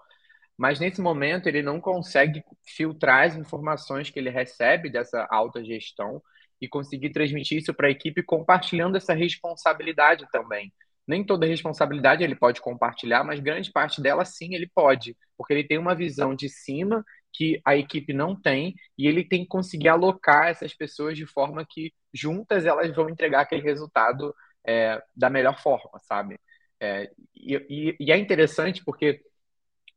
Mas 0.56 0.78
nesse 0.78 1.00
momento 1.00 1.48
ele 1.48 1.60
não 1.60 1.80
consegue 1.80 2.44
filtrar 2.64 3.26
as 3.26 3.34
informações 3.34 4.08
que 4.08 4.20
ele 4.20 4.30
recebe 4.30 4.88
dessa 4.88 5.26
alta 5.28 5.64
gestão 5.64 6.22
e 6.60 6.68
conseguir 6.68 7.10
transmitir 7.10 7.58
isso 7.58 7.74
para 7.74 7.88
a 7.88 7.90
equipe 7.90 8.22
compartilhando 8.22 8.96
essa 8.96 9.12
responsabilidade 9.12 10.24
também 10.30 10.72
nem 11.06 11.24
toda 11.24 11.46
responsabilidade 11.46 12.22
ele 12.22 12.36
pode 12.36 12.60
compartilhar, 12.60 13.24
mas 13.24 13.40
grande 13.40 13.70
parte 13.72 14.00
dela 14.00 14.24
sim 14.24 14.54
ele 14.54 14.70
pode, 14.72 15.16
porque 15.36 15.52
ele 15.52 15.64
tem 15.64 15.78
uma 15.78 15.94
visão 15.94 16.34
de 16.34 16.48
cima 16.48 17.04
que 17.32 17.60
a 17.64 17.76
equipe 17.76 18.12
não 18.12 18.38
tem 18.40 18.74
e 18.96 19.06
ele 19.06 19.24
tem 19.24 19.42
que 19.42 19.48
conseguir 19.48 19.88
alocar 19.88 20.48
essas 20.48 20.74
pessoas 20.74 21.16
de 21.16 21.26
forma 21.26 21.66
que 21.68 21.92
juntas 22.12 22.66
elas 22.66 22.94
vão 22.94 23.08
entregar 23.08 23.40
aquele 23.40 23.62
resultado 23.62 24.34
é, 24.66 25.02
da 25.16 25.30
melhor 25.30 25.58
forma, 25.60 25.98
sabe? 26.00 26.38
É, 26.80 27.10
e, 27.34 27.96
e, 27.98 28.12
é 28.12 28.16
interessante 28.16 28.84
porque 28.84 29.22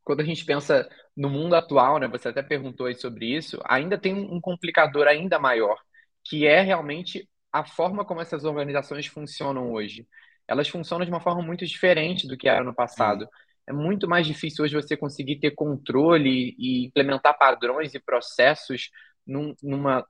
quando 0.04 0.22
a 0.22 0.24
gente 0.24 0.46
pensa 0.46 0.88
no 1.16 1.30
mundo 1.30 1.56
atual, 1.56 2.00
né, 2.00 2.08
você 2.08 2.30
até 2.30 2.44
perguntou 2.44 2.86
aí 2.86 2.96
sobre 2.96 3.36
isso, 3.36 3.60
ainda 3.66 3.98
tem 3.98 4.14
um 4.14 4.40
complicador 4.40 5.08
ainda 5.08 5.40
maior, 5.40 5.80
que 6.24 6.46
é 6.46 6.62
realmente 6.62 7.28
a 7.52 7.66
forma 7.66 8.06
como 8.06 8.22
essas 8.22 8.44
organizações 8.46 9.08
funcionam 9.08 9.72
hoje 9.72 10.08
elas 10.48 10.68
funcionam 10.68 11.06
de 11.06 11.12
uma 11.12 11.22
forma 11.22 11.42
muito 11.42 11.66
diferente 11.66 12.28
do 12.28 12.38
que 12.38 12.48
era 12.48 12.64
no 12.64 12.74
passado. 12.74 13.28
É 13.68 13.74
muito 13.74 14.08
mais 14.08 14.28
difícil 14.28 14.64
hoje 14.64 14.76
você 14.76 14.96
conseguir 14.96 15.38
ter 15.40 15.52
controle 15.52 16.56
e 16.58 16.86
implementar 16.86 17.38
padrões 17.38 17.94
e 17.96 18.00
processos 18.00 18.92
num, 19.26 19.56
numa, 19.62 20.06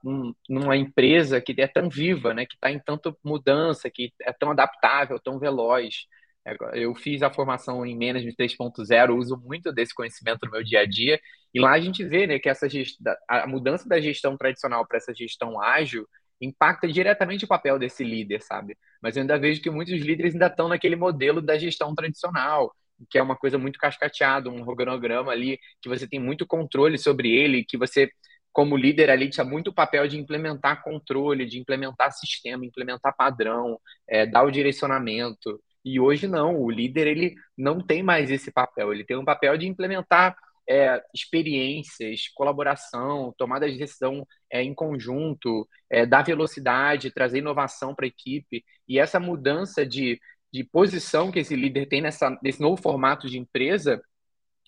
numa 0.48 0.76
empresa 0.76 1.40
que 1.40 1.54
é 1.58 1.66
tão 1.66 1.88
viva, 1.88 2.34
né, 2.34 2.44
que 2.44 2.54
está 2.54 2.70
em 2.70 2.78
tanta 2.78 3.16
mudança, 3.24 3.90
que 3.90 4.12
é 4.20 4.32
tão 4.32 4.50
adaptável, 4.50 5.18
tão 5.18 5.38
veloz. 5.38 6.06
Eu 6.74 6.94
fiz 6.94 7.22
a 7.22 7.32
formação 7.32 7.84
em 7.84 7.94
Management 7.94 8.34
3.0, 8.38 9.16
uso 9.16 9.36
muito 9.36 9.72
desse 9.72 9.94
conhecimento 9.94 10.44
no 10.44 10.52
meu 10.52 10.62
dia 10.62 10.80
a 10.80 10.86
dia, 10.86 11.18
e 11.52 11.58
lá 11.58 11.72
a 11.72 11.80
gente 11.80 12.04
vê 12.04 12.26
né, 12.26 12.38
que 12.38 12.48
essa 12.48 12.68
gestão, 12.68 13.14
a 13.26 13.46
mudança 13.46 13.88
da 13.88 14.00
gestão 14.00 14.36
tradicional 14.36 14.86
para 14.86 14.98
essa 14.98 15.14
gestão 15.14 15.60
ágil 15.60 16.06
impacta 16.40 16.86
diretamente 16.88 17.44
o 17.44 17.48
papel 17.48 17.78
desse 17.78 18.04
líder, 18.04 18.42
sabe? 18.42 18.76
Mas 19.00 19.16
eu 19.16 19.22
ainda 19.22 19.38
vejo 19.38 19.62
que 19.62 19.70
muitos 19.70 20.00
líderes 20.00 20.34
ainda 20.34 20.46
estão 20.46 20.68
naquele 20.68 20.96
modelo 20.96 21.40
da 21.40 21.58
gestão 21.58 21.94
tradicional, 21.94 22.74
que 23.10 23.18
é 23.18 23.22
uma 23.22 23.36
coisa 23.36 23.58
muito 23.58 23.78
cascateada, 23.78 24.50
um 24.50 24.66
organograma 24.66 25.32
ali 25.32 25.58
que 25.80 25.88
você 25.88 26.06
tem 26.06 26.18
muito 26.20 26.46
controle 26.46 26.98
sobre 26.98 27.30
ele, 27.30 27.64
que 27.64 27.76
você 27.76 28.10
como 28.52 28.74
líder 28.74 29.10
ali 29.10 29.28
tinha 29.28 29.44
muito 29.44 29.70
papel 29.70 30.08
de 30.08 30.18
implementar 30.18 30.82
controle, 30.82 31.44
de 31.44 31.58
implementar 31.58 32.10
sistema, 32.10 32.64
implementar 32.64 33.14
padrão, 33.14 33.78
é, 34.08 34.24
dar 34.24 34.44
o 34.44 34.50
direcionamento. 34.50 35.60
E 35.84 36.00
hoje 36.00 36.26
não, 36.26 36.58
o 36.58 36.70
líder 36.70 37.06
ele 37.06 37.34
não 37.56 37.80
tem 37.82 38.02
mais 38.02 38.30
esse 38.30 38.50
papel, 38.50 38.94
ele 38.94 39.04
tem 39.04 39.16
um 39.16 39.26
papel 39.26 39.58
de 39.58 39.66
implementar 39.66 40.34
é, 40.68 41.02
experiências, 41.14 42.28
colaboração, 42.34 43.34
tomada 43.38 43.70
de 43.70 43.78
decisão 43.78 44.26
é, 44.50 44.62
em 44.62 44.74
conjunto, 44.74 45.68
é, 45.90 46.04
dar 46.04 46.22
velocidade, 46.22 47.10
trazer 47.10 47.38
inovação 47.38 47.94
para 47.94 48.06
a 48.06 48.08
equipe. 48.08 48.64
E 48.88 48.98
essa 48.98 49.20
mudança 49.20 49.86
de, 49.86 50.20
de 50.52 50.64
posição 50.64 51.30
que 51.30 51.38
esse 51.38 51.54
líder 51.54 51.86
tem 51.86 52.00
nessa, 52.00 52.36
nesse 52.42 52.60
novo 52.60 52.80
formato 52.80 53.28
de 53.28 53.38
empresa 53.38 54.02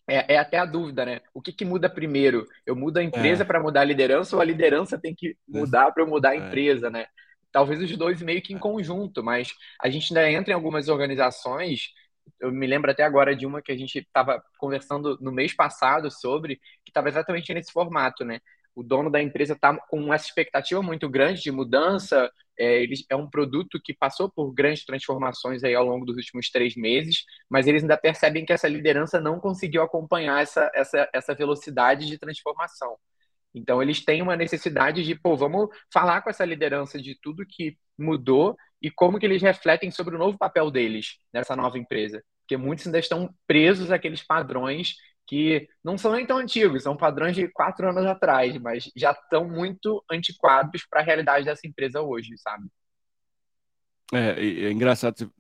é, 0.08 0.34
é, 0.34 0.38
até 0.38 0.56
a 0.56 0.64
dúvida, 0.64 1.04
né? 1.04 1.20
O 1.34 1.42
que, 1.42 1.52
que 1.52 1.66
muda 1.66 1.90
primeiro? 1.90 2.46
Eu 2.64 2.74
mudo 2.74 2.96
a 2.96 3.02
empresa 3.02 3.42
é. 3.42 3.46
para 3.46 3.60
mudar 3.60 3.82
a 3.82 3.84
liderança 3.84 4.34
ou 4.34 4.40
a 4.40 4.44
liderança 4.44 4.98
tem 4.98 5.14
que 5.14 5.36
mudar 5.46 5.92
para 5.92 6.02
eu 6.02 6.06
mudar 6.06 6.30
a 6.30 6.34
é. 6.34 6.38
empresa, 6.38 6.88
né? 6.88 7.06
Talvez 7.52 7.80
os 7.82 7.94
dois 7.96 8.22
meio 8.22 8.40
que 8.40 8.54
em 8.54 8.58
conjunto, 8.58 9.22
mas 9.22 9.52
a 9.80 9.88
gente 9.90 10.08
ainda 10.16 10.30
entra 10.30 10.52
em 10.52 10.54
algumas 10.54 10.88
organizações. 10.88 11.92
Eu 12.40 12.52
me 12.52 12.66
lembro 12.66 12.90
até 12.90 13.02
agora 13.02 13.34
de 13.34 13.46
uma 13.46 13.62
que 13.62 13.72
a 13.72 13.76
gente 13.76 13.98
estava 13.98 14.42
conversando 14.58 15.18
no 15.20 15.32
mês 15.32 15.54
passado 15.54 16.10
sobre, 16.10 16.56
que 16.84 16.90
estava 16.90 17.08
exatamente 17.08 17.52
nesse 17.52 17.72
formato, 17.72 18.24
né? 18.24 18.40
o 18.78 18.82
dono 18.84 19.10
da 19.10 19.20
empresa 19.20 19.54
está 19.54 19.76
com 19.76 20.14
essa 20.14 20.26
expectativa 20.26 20.80
muito 20.80 21.08
grande 21.08 21.42
de 21.42 21.50
mudança. 21.50 22.30
É, 22.56 22.80
ele, 22.80 22.94
é 23.10 23.16
um 23.16 23.28
produto 23.28 23.80
que 23.82 23.92
passou 23.92 24.30
por 24.30 24.52
grandes 24.52 24.84
transformações 24.84 25.64
aí 25.64 25.74
ao 25.74 25.84
longo 25.84 26.06
dos 26.06 26.16
últimos 26.16 26.48
três 26.48 26.76
meses, 26.76 27.24
mas 27.50 27.66
eles 27.66 27.82
ainda 27.82 27.96
percebem 27.96 28.44
que 28.44 28.52
essa 28.52 28.68
liderança 28.68 29.20
não 29.20 29.40
conseguiu 29.40 29.82
acompanhar 29.82 30.40
essa, 30.40 30.70
essa, 30.72 31.08
essa 31.12 31.34
velocidade 31.34 32.06
de 32.06 32.18
transformação. 32.18 32.96
Então, 33.52 33.82
eles 33.82 34.04
têm 34.04 34.22
uma 34.22 34.36
necessidade 34.36 35.02
de, 35.02 35.16
pô, 35.16 35.36
vamos 35.36 35.68
falar 35.92 36.22
com 36.22 36.30
essa 36.30 36.44
liderança 36.44 37.02
de 37.02 37.18
tudo 37.20 37.44
que 37.44 37.76
mudou 37.98 38.56
e 38.80 38.90
como 38.90 39.18
que 39.18 39.26
eles 39.26 39.42
refletem 39.42 39.90
sobre 39.90 40.14
o 40.14 40.18
novo 40.18 40.38
papel 40.38 40.70
deles 40.70 41.18
nessa 41.32 41.56
nova 41.56 41.78
empresa. 41.78 42.22
Porque 42.40 42.56
muitos 42.56 42.86
ainda 42.86 42.98
estão 42.98 43.28
presos 43.46 43.90
àqueles 43.90 44.24
padrões 44.24 44.94
que 45.26 45.68
não 45.84 45.98
são 45.98 46.12
nem 46.12 46.24
tão 46.26 46.38
antigos, 46.38 46.82
são 46.82 46.96
padrões 46.96 47.36
de 47.36 47.48
quatro 47.48 47.86
anos 47.86 48.06
atrás, 48.06 48.56
mas 48.56 48.90
já 48.96 49.12
estão 49.12 49.46
muito 49.46 50.02
antiquados 50.10 50.86
para 50.88 51.00
a 51.00 51.04
realidade 51.04 51.44
dessa 51.44 51.66
empresa 51.66 52.00
hoje, 52.00 52.30
sabe? 52.38 52.66
É, 54.10 54.42
é 54.42 54.72
engraçado 54.72 55.30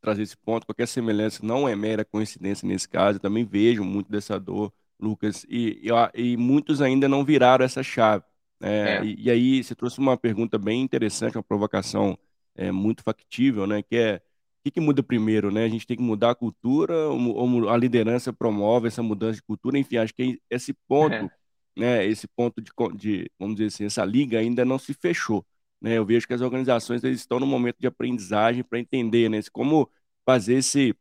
trazer 0.00 0.22
esse 0.22 0.36
ponto, 0.36 0.64
qualquer 0.64 0.86
semelhança 0.86 1.44
não 1.44 1.68
é 1.68 1.74
mera 1.74 2.04
coincidência 2.04 2.68
nesse 2.68 2.88
caso, 2.88 3.16
eu 3.16 3.20
também 3.20 3.44
vejo 3.44 3.82
muito 3.82 4.08
dessa 4.08 4.38
dor, 4.38 4.72
Lucas, 5.00 5.44
e, 5.48 5.82
e, 5.82 6.22
e 6.22 6.36
muitos 6.36 6.80
ainda 6.80 7.08
não 7.08 7.24
viraram 7.24 7.64
essa 7.64 7.82
chave. 7.82 8.24
Né? 8.60 8.98
É. 8.98 9.04
E, 9.04 9.24
e, 9.24 9.30
aí 9.30 9.64
você 9.64 9.74
trouxe 9.74 9.98
uma 9.98 10.16
pergunta 10.16 10.56
bem 10.56 10.80
interessante, 10.80 11.36
uma 11.36 11.42
provocação 11.42 12.16
é, 12.54 12.72
muito 12.72 13.02
factível, 13.02 13.66
né? 13.66 13.82
que 13.82 13.96
é 13.96 14.22
que, 14.62 14.70
que 14.70 14.80
muda 14.80 15.02
primeiro, 15.02 15.50
né? 15.50 15.64
A 15.64 15.68
gente 15.68 15.86
tem 15.86 15.96
que 15.96 16.02
mudar 16.02 16.30
a 16.30 16.34
cultura 16.34 17.08
ou, 17.08 17.68
a 17.68 17.76
liderança 17.76 18.32
promove 18.32 18.88
essa 18.88 19.02
mudança 19.02 19.34
de 19.36 19.42
cultura? 19.42 19.78
Enfim, 19.78 19.96
acho 19.96 20.14
que 20.14 20.40
esse 20.48 20.72
ponto, 20.86 21.14
é. 21.14 21.30
né? 21.76 22.06
Esse 22.06 22.28
ponto 22.28 22.60
de, 22.60 22.70
de, 22.96 23.30
vamos 23.38 23.56
dizer 23.56 23.68
assim, 23.68 23.84
essa 23.84 24.04
liga 24.04 24.38
ainda 24.38 24.64
não 24.64 24.78
se 24.78 24.94
fechou, 24.94 25.44
né? 25.80 25.98
Eu 25.98 26.06
vejo 26.06 26.26
que 26.26 26.34
as 26.34 26.40
organizações 26.40 27.02
eles 27.02 27.20
estão 27.20 27.40
no 27.40 27.46
momento 27.46 27.76
de 27.80 27.86
aprendizagem 27.86 28.62
para 28.62 28.78
entender, 28.78 29.28
né? 29.28 29.40
Como 29.52 29.90
fazer 30.24 30.54
esse, 30.54 30.94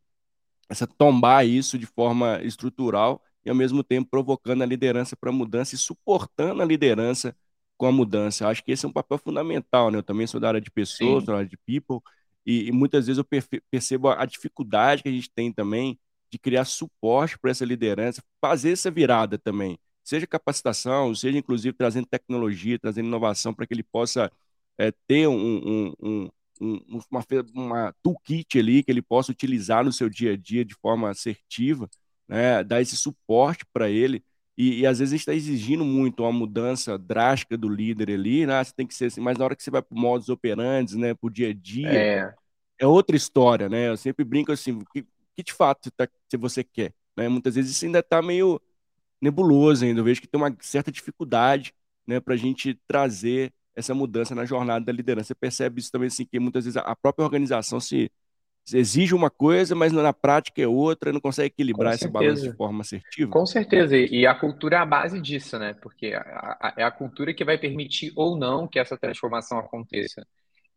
essa 0.70 0.88
tombar 0.88 1.46
isso 1.46 1.78
de 1.78 1.86
forma 1.86 2.42
estrutural 2.44 3.24
e 3.46 3.50
ao 3.50 3.56
mesmo 3.56 3.84
tempo 3.84 4.10
provocando 4.10 4.64
a 4.64 4.66
liderança 4.66 5.16
para 5.16 5.32
mudança 5.32 5.76
e 5.76 5.78
suportando 5.78 6.62
a 6.62 6.66
liderança 6.66 7.36
com 7.82 7.88
a 7.88 7.92
mudança. 7.92 8.48
Acho 8.48 8.64
que 8.64 8.72
esse 8.72 8.86
é 8.86 8.90
um 8.90 8.94
papel 8.94 9.18
fundamental, 9.18 9.90
né? 9.90 9.98
Eu 9.98 10.04
também 10.04 10.28
sou 10.28 10.40
da 10.40 10.50
área 10.50 10.62
de 10.62 10.70
pessoas, 10.70 11.24
Sim. 11.24 11.26
da 11.26 11.38
área 11.38 11.50
de 11.50 11.58
people 11.58 11.98
e, 12.46 12.68
e 12.68 12.72
muitas 12.72 13.08
vezes 13.08 13.18
eu 13.18 13.26
percebo 13.72 14.10
a 14.10 14.24
dificuldade 14.24 15.02
que 15.02 15.10
a 15.10 15.12
gente 15.12 15.32
tem 15.32 15.52
também 15.52 15.98
de 16.30 16.38
criar 16.38 16.66
suporte 16.66 17.40
para 17.40 17.50
essa 17.50 17.66
liderança, 17.66 18.22
fazer 18.40 18.74
essa 18.74 18.92
virada 18.92 19.36
também, 19.40 19.80
seja 20.04 20.28
capacitação, 20.28 21.16
seja 21.16 21.40
inclusive 21.40 21.76
trazendo 21.76 22.06
tecnologia, 22.06 22.78
trazendo 22.78 23.08
inovação 23.08 23.52
para 23.52 23.66
que 23.66 23.74
ele 23.74 23.84
possa 23.84 24.32
é, 24.78 24.94
ter 25.08 25.28
um, 25.28 25.94
um, 26.00 26.30
um, 26.62 26.80
uma, 27.10 27.26
uma 27.56 27.96
toolkit 28.04 28.60
ali 28.60 28.84
que 28.84 28.92
ele 28.92 29.02
possa 29.02 29.32
utilizar 29.32 29.84
no 29.84 29.92
seu 29.92 30.08
dia 30.08 30.34
a 30.34 30.38
dia 30.38 30.64
de 30.64 30.76
forma 30.76 31.10
assertiva, 31.10 31.90
né, 32.28 32.64
dar 32.64 32.80
esse 32.80 32.96
suporte 32.96 33.66
para 33.74 33.90
ele. 33.90 34.24
E, 34.58 34.82
e, 34.82 34.86
às 34.86 35.00
vezes 35.00 35.14
a 35.14 35.16
gente 35.16 35.22
está 35.22 35.34
exigindo 35.34 35.84
muito 35.84 36.24
uma 36.24 36.32
mudança 36.32 36.98
drástica 36.98 37.58
do 37.58 37.70
líder 37.70 38.12
ali, 38.12 38.46
né? 38.46 38.64
Você 38.64 38.74
tem 38.74 38.86
que 38.86 38.94
ser 38.94 39.06
assim, 39.06 39.22
mas 39.22 39.38
na 39.38 39.46
hora 39.46 39.56
que 39.56 39.64
você 39.64 39.72
vai 39.72 39.82
para 39.82 39.98
modus 39.98 40.30
operandi, 40.30 40.98
né, 40.98 41.14
para 41.14 41.28
o 41.28 41.30
dia 41.30 41.50
a 41.50 41.54
dia, 41.54 41.92
é. 41.92 42.36
é. 42.80 42.88
outra 42.88 43.16
história, 43.16 43.70
né? 43.70 43.90
Eu 43.90 43.98
sempre 43.98 44.26
brinco 44.26 44.52
assim, 44.52 44.80
que, 44.94 45.04
que 45.36 45.44
de 45.44 45.54
fato 45.54 45.86
você, 45.86 45.92
tá, 45.92 46.08
se 46.30 46.38
você 46.38 46.64
quer, 46.64 46.94
né? 47.16 47.30
Muitas 47.30 47.56
vezes 47.56 47.72
isso 47.72 47.86
ainda 47.86 48.00
está 48.00 48.22
meio 48.22 48.62
nebuloso 49.22 49.86
ainda. 49.86 50.00
Eu 50.02 50.04
vejo 50.04 50.22
que 50.22 50.28
tem 50.28 50.40
uma 50.40 50.56
certa 50.60 50.92
dificuldade, 50.92 51.74
né, 52.06 52.20
para 52.20 52.34
a 52.34 52.38
gente 52.38 52.80
trazer 52.88 53.54
essa 53.76 53.94
mudança 53.94 54.36
na 54.36 54.46
jornada 54.46 54.86
da 54.86 54.92
liderança. 54.92 55.28
Você 55.28 55.36
percebe 55.36 55.80
isso 55.80 55.92
também 55.92 56.08
assim 56.08 56.26
que 56.26 56.40
muitas 56.40 56.66
vezes 56.66 56.78
a 56.78 56.96
própria 56.96 57.24
organização 57.24 57.80
se 57.80 58.12
exige 58.74 59.14
uma 59.14 59.30
coisa, 59.30 59.76
mas 59.76 59.92
na 59.92 60.14
prática 60.14 60.62
é 60.62 60.68
outra, 60.68 61.12
não 61.12 61.20
consegue 61.20 61.48
equilibrar 61.48 61.96
esse 61.96 62.08
balanço 62.08 62.44
de 62.44 62.56
forma 62.56 62.82
assertiva? 62.82 63.32
Com 63.32 63.46
certeza, 63.46 63.98
e 63.98 64.26
a 64.26 64.36
cultura 64.36 64.78
é 64.78 64.80
a 64.80 64.86
base 64.86 65.20
disso, 65.20 65.58
né? 65.60 65.74
Porque 65.82 66.08
é 66.78 66.84
a 66.84 66.92
cultura 66.92 67.34
que 67.34 67.44
vai 67.44 67.58
permitir 67.58 68.12
ou 68.16 68.38
não 68.38 68.68
que 68.68 68.80
essa 68.80 68.98
transformação 68.98 69.58
aconteça. 69.58 70.26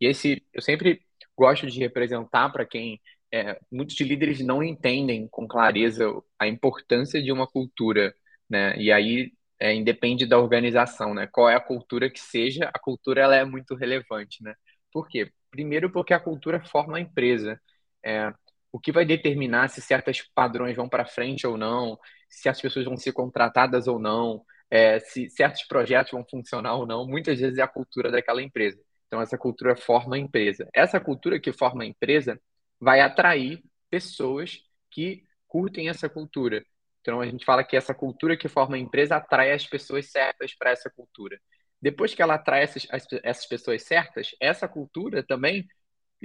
E 0.01 0.07
esse, 0.07 0.43
eu 0.53 0.63
sempre 0.63 1.01
gosto 1.37 1.67
de 1.67 1.79
representar 1.79 2.51
para 2.51 2.65
quem 2.65 3.01
é, 3.33 3.59
muitos 3.71 3.99
líderes 4.01 4.41
não 4.41 4.63
entendem 4.63 5.27
com 5.29 5.47
clareza 5.47 6.09
a 6.39 6.47
importância 6.47 7.23
de 7.23 7.33
uma 7.33 7.47
cultura, 7.47 8.15
né? 8.49 8.77
E 8.77 8.93
aí 8.93 9.33
é, 9.59 9.75
independe 9.75 10.27
da 10.27 10.39
organização, 10.39 11.15
né? 11.15 11.27
Qual 11.27 11.49
é 11.49 11.55
a 11.55 11.61
cultura 11.61 12.11
que 12.11 12.21
seja, 12.21 12.71
a 12.73 12.79
cultura 12.79 13.23
ela 13.23 13.37
é 13.37 13.45
muito 13.45 13.75
relevante, 13.75 14.43
né? 14.43 14.55
Por 14.93 15.09
quê? 15.09 15.31
Primeiro 15.51 15.91
porque 15.91 16.15
a 16.15 16.21
cultura 16.21 16.65
forma 16.65 16.97
a 16.97 17.01
empresa. 17.01 17.61
É, 18.05 18.33
o 18.73 18.79
que 18.79 18.93
vai 18.93 19.05
determinar 19.05 19.69
se 19.69 19.81
certos 19.81 20.23
padrões 20.35 20.77
vão 20.77 20.89
para 20.89 21.07
frente 21.07 21.47
ou 21.47 21.57
não, 21.57 21.99
se 22.29 22.49
as 22.49 22.61
pessoas 22.61 22.85
vão 22.85 22.97
ser 22.97 23.13
contratadas 23.13 23.87
ou 23.87 23.99
não, 23.99 24.45
é, 24.71 24.99
se 24.99 25.31
certos 25.31 25.63
projetos 25.65 26.13
vão 26.13 26.25
funcionar 26.29 26.75
ou 26.75 26.87
não, 26.87 27.07
muitas 27.07 27.39
vezes 27.39 27.59
é 27.59 27.63
a 27.63 27.69
cultura 27.69 28.11
daquela 28.11 28.43
empresa. 28.43 28.81
Então, 29.07 29.23
essa 29.23 29.39
cultura 29.39 29.77
forma 29.77 30.17
a 30.17 30.19
empresa. 30.19 30.69
Essa 30.75 30.99
cultura 30.99 31.39
que 31.39 31.53
forma 31.53 31.85
a 31.85 31.87
empresa 31.87 32.41
vai 32.81 33.01
atrair 33.01 33.63
pessoas 33.89 34.59
que 34.91 35.23
curtem 35.47 35.89
essa 35.89 36.09
cultura. 36.09 36.65
Então, 37.01 37.21
a 37.21 37.27
gente 37.27 37.45
fala 37.45 37.63
que 37.63 37.77
essa 37.77 37.95
cultura 37.95 38.37
que 38.37 38.49
forma 38.49 38.77
a 38.77 38.79
empresa 38.79 39.17
atrai 39.17 39.53
as 39.53 39.67
pessoas 39.67 40.11
certas 40.11 40.55
para 40.55 40.71
essa 40.71 40.91
cultura. 40.91 41.39
Depois 41.81 42.15
que 42.15 42.23
ela 42.23 42.35
atrai 42.35 42.63
essas, 42.65 42.89
essas 43.23 43.47
pessoas 43.47 43.83
certas, 43.85 44.35
essa 44.41 44.67
cultura 44.67 45.23
também 45.23 45.67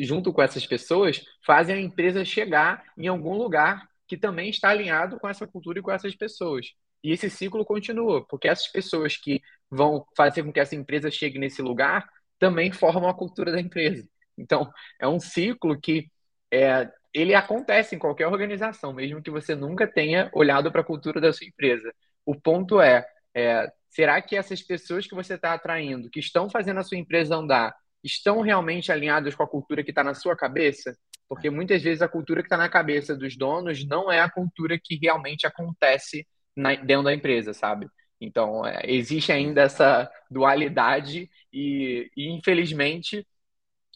junto 0.03 0.31
com 0.33 0.41
essas 0.41 0.65
pessoas, 0.65 1.23
fazem 1.45 1.75
a 1.75 1.81
empresa 1.81 2.23
chegar 2.25 2.83
em 2.97 3.07
algum 3.07 3.35
lugar 3.35 3.87
que 4.07 4.17
também 4.17 4.49
está 4.49 4.69
alinhado 4.69 5.19
com 5.19 5.29
essa 5.29 5.45
cultura 5.45 5.79
e 5.79 5.81
com 5.81 5.91
essas 5.91 6.15
pessoas. 6.15 6.73
E 7.03 7.11
esse 7.11 7.29
ciclo 7.29 7.63
continua, 7.65 8.25
porque 8.27 8.47
essas 8.47 8.67
pessoas 8.67 9.15
que 9.15 9.41
vão 9.69 10.05
fazer 10.15 10.43
com 10.43 10.51
que 10.51 10.59
essa 10.59 10.75
empresa 10.75 11.11
chegue 11.11 11.39
nesse 11.39 11.61
lugar 11.61 12.09
também 12.39 12.71
formam 12.71 13.09
a 13.09 13.13
cultura 13.13 13.51
da 13.51 13.59
empresa. 13.59 14.07
Então, 14.37 14.71
é 14.99 15.07
um 15.07 15.19
ciclo 15.19 15.79
que 15.79 16.09
é, 16.51 16.89
ele 17.13 17.35
acontece 17.35 17.95
em 17.95 17.99
qualquer 17.99 18.27
organização, 18.27 18.93
mesmo 18.93 19.21
que 19.21 19.31
você 19.31 19.55
nunca 19.55 19.87
tenha 19.87 20.29
olhado 20.33 20.71
para 20.71 20.81
a 20.81 20.85
cultura 20.85 21.21
da 21.21 21.33
sua 21.33 21.47
empresa. 21.47 21.93
O 22.25 22.35
ponto 22.39 22.81
é, 22.81 23.05
é 23.35 23.71
será 23.89 24.21
que 24.21 24.35
essas 24.35 24.61
pessoas 24.61 25.07
que 25.07 25.15
você 25.15 25.35
está 25.35 25.53
atraindo, 25.53 26.09
que 26.09 26.19
estão 26.19 26.49
fazendo 26.49 26.79
a 26.79 26.83
sua 26.83 26.97
empresa 26.97 27.35
andar, 27.35 27.75
estão 28.03 28.41
realmente 28.41 28.91
alinhados 28.91 29.35
com 29.35 29.43
a 29.43 29.47
cultura 29.47 29.83
que 29.83 29.91
está 29.91 30.03
na 30.03 30.13
sua 30.13 30.35
cabeça? 30.35 30.97
Porque 31.27 31.49
muitas 31.49 31.81
vezes 31.81 32.01
a 32.01 32.07
cultura 32.07 32.41
que 32.41 32.47
está 32.47 32.57
na 32.57 32.69
cabeça 32.69 33.15
dos 33.15 33.37
donos 33.37 33.85
não 33.87 34.11
é 34.11 34.19
a 34.19 34.29
cultura 34.29 34.79
que 34.81 34.95
realmente 35.01 35.45
acontece 35.45 36.27
na, 36.55 36.75
dentro 36.75 37.03
da 37.03 37.13
empresa, 37.13 37.53
sabe? 37.53 37.87
Então, 38.19 38.65
é, 38.65 38.81
existe 38.85 39.31
ainda 39.31 39.61
essa 39.61 40.11
dualidade 40.29 41.29
e, 41.53 42.11
e 42.17 42.29
infelizmente, 42.29 43.25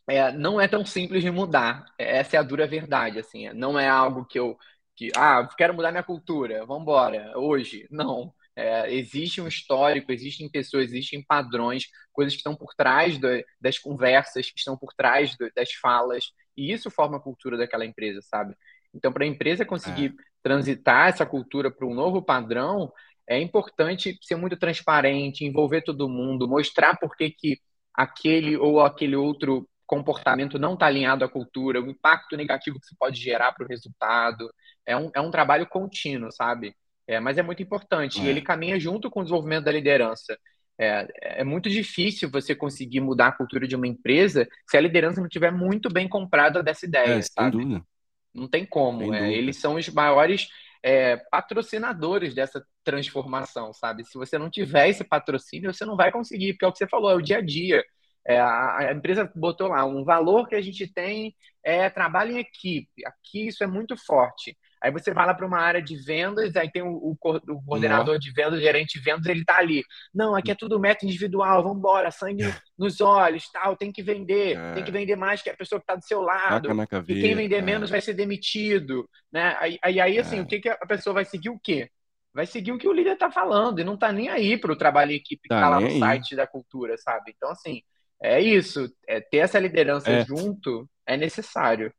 é, 0.07 0.31
não 0.31 0.60
é 0.60 0.67
tão 0.67 0.86
simples 0.86 1.24
de 1.24 1.31
mudar. 1.31 1.86
Essa 1.98 2.38
é 2.38 2.39
a 2.39 2.43
dura 2.43 2.67
verdade, 2.67 3.19
assim. 3.19 3.50
Não 3.53 3.79
é 3.79 3.88
algo 3.88 4.25
que 4.25 4.39
eu... 4.39 4.57
Que, 4.95 5.12
ah, 5.15 5.48
quero 5.57 5.74
mudar 5.74 5.91
minha 5.91 6.03
cultura, 6.03 6.65
vamos 6.65 6.83
embora, 6.83 7.38
hoje. 7.38 7.88
Não. 7.89 8.33
É, 8.55 8.93
existe 8.93 9.41
um 9.41 9.48
histórico, 9.48 10.12
existem 10.12 10.50
pessoas, 10.50 10.86
existem 10.86 11.24
padrões, 11.24 11.86
coisas 12.12 12.33
que 12.33 12.39
estão 12.39 12.55
por 12.55 12.74
trás 12.75 13.17
do, 13.17 13.27
das 13.60 13.79
conversas, 13.79 14.50
que 14.50 14.60
estão 14.60 14.77
por 14.77 14.93
trás 14.93 15.36
do, 15.38 15.50
das 15.55 15.72
falas, 15.74 16.25
e 16.55 16.72
isso 16.72 16.91
forma 16.91 17.17
a 17.17 17.19
cultura 17.19 17.57
daquela 17.57 17.86
empresa, 17.86 18.22
sabe? 18.22 18.55
Então, 18.93 19.12
para 19.12 19.24
a 19.24 19.27
empresa 19.27 19.65
conseguir 19.65 20.10
é. 20.12 20.24
transitar 20.43 21.10
essa 21.10 21.25
cultura 21.25 21.72
para 21.72 21.88
um 21.88 21.95
novo 21.95 22.22
padrão, 22.22 22.91
é 23.27 23.39
importante 23.39 24.17
ser 24.22 24.36
muito 24.36 24.57
transparente, 24.57 25.45
envolver 25.45 25.81
todo 25.81 26.10
mundo, 26.10 26.48
mostrar 26.48 26.98
por 26.98 27.15
que, 27.15 27.31
que 27.31 27.60
aquele 27.93 28.57
ou 28.57 28.81
aquele 28.81 29.15
outro 29.15 29.67
comportamento 29.86 30.60
não 30.60 30.74
está 30.74 30.88
alinhado 30.88 31.24
à 31.24 31.29
cultura, 31.29 31.81
o 31.81 31.89
impacto 31.89 32.36
negativo 32.36 32.79
que 32.79 32.86
isso 32.86 32.95
pode 32.98 33.19
gerar 33.19 33.51
para 33.53 33.65
o 33.65 33.67
resultado. 33.67 34.51
É 34.86 34.95
um, 34.98 35.12
é 35.15 35.22
um 35.22 35.31
trabalho 35.31 35.67
contínuo, 35.67 36.31
sabe? 36.31 36.75
É, 37.07 37.19
mas 37.19 37.38
é 37.38 37.43
muito 37.43 37.62
importante. 37.62 38.19
É. 38.22 38.24
E 38.24 38.27
ele 38.27 38.41
caminha 38.41 38.79
junto 38.79 39.10
com 39.10 39.19
o 39.19 39.24
desenvolvimento 39.24 39.65
da 39.65 39.72
liderança. 39.72 40.38
É, 40.79 41.41
é 41.41 41.43
muito 41.43 41.69
difícil 41.69 42.29
você 42.29 42.55
conseguir 42.55 43.00
mudar 43.00 43.27
a 43.27 43.31
cultura 43.31 43.67
de 43.67 43.75
uma 43.75 43.88
empresa 43.88 44.48
se 44.67 44.75
a 44.75 44.81
liderança 44.81 45.19
não 45.19 45.27
estiver 45.27 45.51
muito 45.51 45.89
bem 45.91 46.07
comprada 46.07 46.63
dessa 46.63 46.86
ideia. 46.86 47.15
É, 47.15 47.22
sem 47.22 47.50
dúvida. 47.50 47.86
Não 48.33 48.48
tem 48.48 48.65
como. 48.65 49.13
É, 49.13 49.31
eles 49.31 49.57
são 49.57 49.75
os 49.75 49.88
maiores 49.89 50.48
é, 50.83 51.17
patrocinadores 51.31 52.33
dessa 52.33 52.65
transformação, 52.83 53.72
sabe? 53.74 54.03
Se 54.03 54.15
você 54.17 54.38
não 54.38 54.50
tiver 54.50 54.89
esse 54.89 55.03
patrocínio, 55.03 55.74
você 55.74 55.86
não 55.86 55.95
vai 55.95 56.12
conseguir, 56.12 56.53
porque 56.53 56.65
é 56.65 56.67
o 56.67 56.72
que 56.72 56.79
você 56.79 56.88
falou, 56.88 57.12
é 57.12 57.15
o 57.15 57.22
dia 57.22 57.38
a 57.38 57.41
dia. 57.41 57.83
É, 58.25 58.39
a, 58.39 58.77
a, 58.77 58.93
empresa 58.93 59.31
botou 59.36 59.67
lá 59.67 59.86
um 59.86 60.03
valor 60.03 60.48
que 60.48 60.55
a 60.55 60.62
gente 60.62 60.88
tem 60.88 61.36
é 61.63 61.89
trabalho 61.89 62.33
em 62.33 62.39
equipe. 62.39 63.05
Aqui 63.05 63.48
isso 63.48 63.63
é 63.63 63.67
muito 63.67 63.95
forte. 63.98 64.57
Aí 64.83 64.91
você 64.91 65.13
vai 65.13 65.25
lá 65.25 65.33
para 65.33 65.47
uma 65.47 65.59
área 65.59 65.81
de 65.81 65.95
vendas, 65.95 66.57
aí 66.57 66.69
tem 66.69 66.81
o, 66.81 66.89
o, 66.89 67.11
o 67.13 67.63
coordenador 67.63 68.19
de 68.19 68.33
vendas, 68.33 68.59
o 68.59 68.61
gerente 68.61 68.99
de 68.99 69.03
vendas, 69.03 69.25
ele 69.27 69.45
tá 69.45 69.57
ali. 69.57 69.81
Não, 70.13 70.35
aqui 70.35 70.51
é 70.51 70.55
tudo 70.55 70.77
meta 70.77 71.05
individual, 71.05 71.63
vamos 71.63 71.77
embora, 71.77 72.11
sangue 72.11 72.43
nos 72.77 72.99
olhos, 72.99 73.49
tal, 73.49 73.77
tem 73.77 73.93
que 73.93 74.03
vender, 74.03 74.57
é. 74.57 74.73
tem 74.73 74.83
que 74.83 74.91
vender 74.91 75.15
mais 75.15 75.41
que 75.41 75.49
a 75.49 75.55
pessoa 75.55 75.79
que 75.79 75.85
está 75.85 75.95
do 75.95 76.03
seu 76.03 76.21
lado. 76.21 76.67
e 77.07 77.21
quem 77.21 77.33
vender 77.33 77.55
é. 77.55 77.61
menos 77.61 77.89
vai 77.89 78.01
ser 78.01 78.13
demitido, 78.13 79.09
né? 79.31 79.55
Aí, 79.57 79.79
aí, 79.81 80.01
aí 80.01 80.19
assim, 80.19 80.39
é. 80.39 80.41
o 80.41 80.45
que, 80.45 80.59
que 80.59 80.67
a 80.67 80.85
pessoa 80.85 81.13
vai 81.13 81.23
seguir 81.23 81.49
o 81.49 81.57
quê? 81.57 81.89
Vai 82.33 82.45
seguir 82.45 82.73
o 82.73 82.77
que 82.77 82.87
o 82.87 82.93
líder 82.93 83.13
está 83.13 83.31
falando 83.31 83.79
e 83.79 83.85
não 83.85 83.93
está 83.93 84.11
nem 84.11 84.27
aí 84.27 84.57
para 84.57 84.73
o 84.73 84.77
trabalho 84.77 85.13
em 85.13 85.15
equipe 85.15 85.47
tá 85.47 85.55
que 85.55 85.61
está 85.61 85.69
lá 85.69 85.79
no 85.79 85.87
aí. 85.87 85.99
site 85.99 86.35
da 86.35 86.45
cultura, 86.45 86.97
sabe? 86.97 87.31
Então, 87.33 87.51
assim, 87.51 87.81
é 88.21 88.41
isso. 88.41 88.93
É, 89.07 89.21
ter 89.21 89.37
essa 89.37 89.59
liderança 89.59 90.11
é. 90.11 90.25
junto 90.25 90.89
é 91.05 91.15
necessário. 91.15 91.93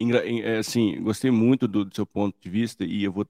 É, 0.00 0.58
assim, 0.58 1.00
gostei 1.02 1.30
muito 1.30 1.68
do, 1.68 1.84
do, 1.84 1.94
seu 1.94 2.06
ponto 2.06 2.34
de 2.40 2.48
vista 2.48 2.84
e 2.84 3.04
eu 3.04 3.12
vou 3.12 3.26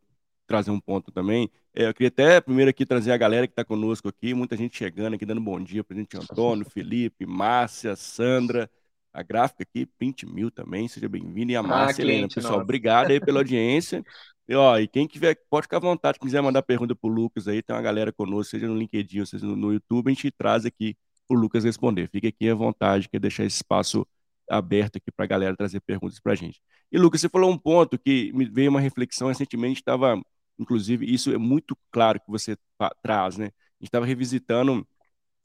trazer 0.47 0.71
um 0.71 0.81
ponto 0.81 1.11
também. 1.11 1.51
É, 1.75 1.89
eu 1.89 1.95
queria 1.95 2.09
até 2.09 2.41
primeiro 2.41 2.71
aqui 2.71 2.87
trazer 2.87 3.11
a 3.11 3.17
galera 3.17 3.47
que 3.47 3.53
está 3.53 3.65
conosco 3.65 4.09
aqui, 4.09 4.35
muita 4.35 4.57
gente 4.57 4.77
chegando 4.77 5.15
aqui, 5.15 5.27
dando 5.27 5.41
bom 5.41 5.61
dia 5.61 5.83
para 5.83 5.97
gente, 5.97 6.17
Antônio, 6.17 6.65
Felipe, 6.71 7.27
Márcia, 7.27 7.97
Sandra, 7.97 8.71
a 9.13 9.23
gráfica 9.23 9.65
aqui, 9.65 9.85
Print 9.85 10.27
Mil 10.27 10.51
também, 10.51 10.87
seja 10.87 11.09
bem-vindo, 11.09 11.51
e 11.51 11.57
a 11.57 11.61
ah, 11.61 11.63
Márcia, 11.63 12.05
ah, 12.05 12.07
Helena, 12.07 12.29
pessoal, 12.29 12.53
nossa. 12.53 12.65
obrigado 12.65 13.11
aí 13.11 13.21
pela 13.21 13.41
audiência. 13.41 14.05
E, 14.49 14.55
ó, 14.55 14.79
e 14.79 14.87
quem 14.87 15.07
tiver, 15.07 15.37
pode 15.49 15.65
ficar 15.65 15.79
à 15.79 15.81
vontade, 15.81 16.19
quiser 16.21 16.41
mandar 16.41 16.63
pergunta 16.63 16.95
para 16.95 17.11
o 17.11 17.13
Lucas 17.13 17.49
aí, 17.49 17.63
tem 17.63 17.75
uma 17.75 17.83
galera 17.83 18.13
conosco, 18.13 18.51
seja 18.51 18.69
no 18.69 18.77
LinkedIn, 18.77 19.25
seja 19.25 19.45
no, 19.45 19.57
no 19.57 19.73
YouTube, 19.73 20.09
a 20.09 20.15
gente 20.15 20.31
traz 20.31 20.65
aqui 20.65 20.97
o 21.29 21.35
Lucas 21.35 21.65
responder. 21.65 22.09
Fique 22.09 22.29
aqui 22.29 22.49
à 22.49 22.55
vontade, 22.55 23.09
quer 23.09 23.21
deixar 23.21 23.45
esse 23.45 23.57
espaço 23.57 24.07
aberto 24.51 24.97
aqui 24.97 25.11
para 25.11 25.25
a 25.25 25.29
galera 25.29 25.57
trazer 25.57 25.81
perguntas 25.81 26.19
para 26.19 26.33
a 26.33 26.35
gente. 26.35 26.61
E, 26.91 26.99
Lucas, 26.99 27.21
você 27.21 27.29
falou 27.29 27.51
um 27.51 27.59
ponto 27.59 27.99
que 27.99 28.33
me 28.33 28.45
veio 28.45 28.71
uma 28.71 28.81
reflexão 28.81 29.29
recentemente, 29.29 29.81
estava, 29.81 30.21
inclusive, 30.59 31.11
isso 31.11 31.33
é 31.33 31.39
muito 31.39 31.77
claro 31.91 32.21
que 32.21 32.31
você 32.31 32.57
traz, 33.03 33.39
né? 33.39 33.47
A 33.47 33.49
gente 33.83 33.89
estava 33.89 34.05
revisitando 34.05 34.87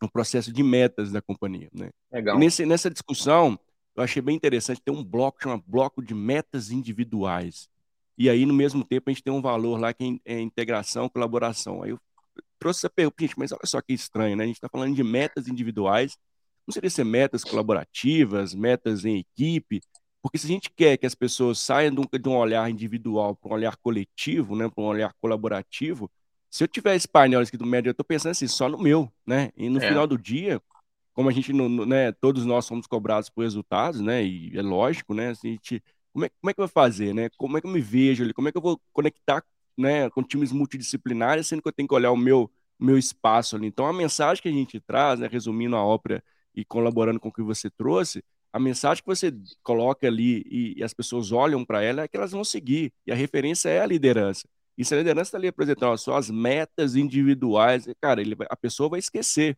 o 0.02 0.10
processo 0.10 0.52
de 0.52 0.64
metas 0.64 1.12
da 1.12 1.22
companhia, 1.22 1.70
né? 1.74 1.90
Legal. 2.12 2.38
Nesse, 2.38 2.66
nessa 2.66 2.90
discussão, 2.90 3.58
eu 3.96 4.04
achei 4.04 4.22
bem 4.22 4.36
interessante 4.36 4.82
ter 4.82 4.92
um 4.92 5.04
bloco, 5.04 5.42
chama 5.42 5.62
bloco 5.66 6.04
de 6.04 6.14
metas 6.14 6.72
individuais. 6.72 7.70
E 8.18 8.30
aí, 8.30 8.46
no 8.46 8.54
mesmo 8.54 8.84
tempo, 8.84 9.10
a 9.10 9.14
gente 9.14 9.24
tem 9.24 9.34
um 9.34 9.42
valor 9.42 9.80
lá 9.80 9.94
que 9.94 10.20
é, 10.26 10.36
é 10.36 10.42
integração, 10.42 11.08
colaboração. 11.10 11.84
Aí 11.84 11.92
eu 11.92 12.00
trouxe 12.60 12.80
essa 12.80 12.90
pergunta, 12.90 13.16
gente, 13.20 13.38
mas 13.38 13.52
olha 13.52 13.62
só 13.66 13.82
que 13.82 13.94
estranho, 13.94 14.36
né? 14.36 14.44
A 14.44 14.48
gente 14.48 14.58
está 14.58 14.70
falando 14.70 14.96
de 14.96 15.04
metas 15.04 15.48
individuais 15.48 16.18
não 16.68 16.74
seria 16.74 16.90
ser 16.90 17.04
metas 17.04 17.44
colaborativas, 17.44 18.54
metas 18.54 19.06
em 19.06 19.20
equipe, 19.20 19.82
porque 20.26 20.40
se 20.40 20.48
a 20.48 20.50
gente 20.50 20.72
quer 20.72 20.98
que 20.98 21.06
as 21.06 21.14
pessoas 21.14 21.60
saiam 21.60 21.94
de 21.94 22.30
um 22.30 22.36
olhar 22.36 22.68
individual 22.68 23.36
para 23.36 23.52
um 23.52 23.54
olhar 23.54 23.78
coletivo, 23.78 24.56
né, 24.56 24.68
para 24.68 24.84
um 24.84 24.88
olhar 24.88 25.14
colaborativo, 25.22 26.10
se 26.50 26.64
eu 26.64 26.68
tiver 26.68 26.96
esse 26.96 27.08
painel 27.08 27.42
aqui 27.42 27.56
do 27.56 27.66
médio, 27.66 27.90
eu 27.90 27.92
estou 27.92 28.04
pensando 28.04 28.32
assim, 28.32 28.48
só 28.48 28.68
no 28.68 28.80
meu, 28.80 29.12
né? 29.28 29.52
E 29.56 29.70
no 29.70 29.78
é. 29.78 29.88
final 29.88 30.08
do 30.08 30.18
dia, 30.18 30.60
como 31.14 31.30
a 31.30 31.32
gente, 31.32 31.54
né, 31.54 32.12
todos 32.14 32.44
nós 32.44 32.66
somos 32.66 32.88
cobrados 32.88 33.30
por 33.30 33.44
resultados, 33.44 34.02
né? 34.02 34.24
E 34.24 34.58
é 34.58 34.64
lógico, 34.64 35.14
né? 35.14 35.30
Assim, 35.30 35.50
a 35.50 35.52
gente, 35.52 35.84
como, 36.12 36.26
é, 36.26 36.30
como 36.42 36.50
é 36.50 36.54
que 36.56 36.62
vai 36.62 36.70
fazer, 36.70 37.14
né? 37.14 37.30
Como 37.38 37.58
é 37.58 37.62
que 37.62 37.68
eu 37.68 37.72
me 37.72 37.82
vejo 37.82 38.24
ali? 38.24 38.34
Como 38.34 38.48
é 38.48 38.52
que 38.52 38.58
eu 38.58 38.62
vou 38.64 38.82
conectar 38.94 39.44
né, 39.78 40.10
com 40.10 40.24
times 40.24 40.52
multidisciplinares, 40.52 41.46
sendo 41.46 41.62
que 41.62 41.68
eu 41.68 41.74
tenho 41.74 41.88
que 41.88 41.94
olhar 41.94 42.12
o 42.12 42.18
meu, 42.18 42.50
meu 42.80 42.98
espaço 42.98 43.56
ali? 43.56 43.68
Então, 43.68 43.86
a 43.86 43.94
mensagem 43.94 44.42
que 44.42 44.50
a 44.50 44.52
gente 44.52 44.80
traz, 44.80 45.20
né, 45.20 45.28
resumindo 45.32 45.76
a 45.76 45.86
ópera 45.86 46.24
e 46.56 46.64
colaborando 46.66 47.20
com 47.20 47.30
o 47.30 47.34
que 47.34 47.42
você 47.42 47.70
trouxe, 47.70 48.24
a 48.52 48.60
mensagem 48.60 49.04
que 49.04 49.08
você 49.08 49.34
coloca 49.62 50.08
ali 50.08 50.44
e, 50.50 50.76
e 50.78 50.84
as 50.84 50.94
pessoas 50.94 51.32
olham 51.32 51.66
para 51.66 51.84
ela 51.84 52.04
é 52.04 52.08
que 52.08 52.16
elas 52.16 52.32
vão 52.32 52.44
seguir. 52.44 52.94
E 53.06 53.12
a 53.12 53.16
referência 53.16 53.68
é 53.68 53.82
a 53.82 53.86
liderança. 53.86 54.48
E 54.78 54.86
se 54.86 54.94
a 54.94 54.98
liderança 54.98 55.30
está 55.30 55.38
ali 55.38 55.48
apresentando 55.48 55.98
só 55.98 56.16
as 56.16 56.30
metas 56.30 56.96
individuais, 56.96 57.86
cara, 58.00 58.22
ele, 58.22 58.36
a 58.50 58.56
pessoa 58.56 58.90
vai 58.90 59.00
esquecer. 59.00 59.58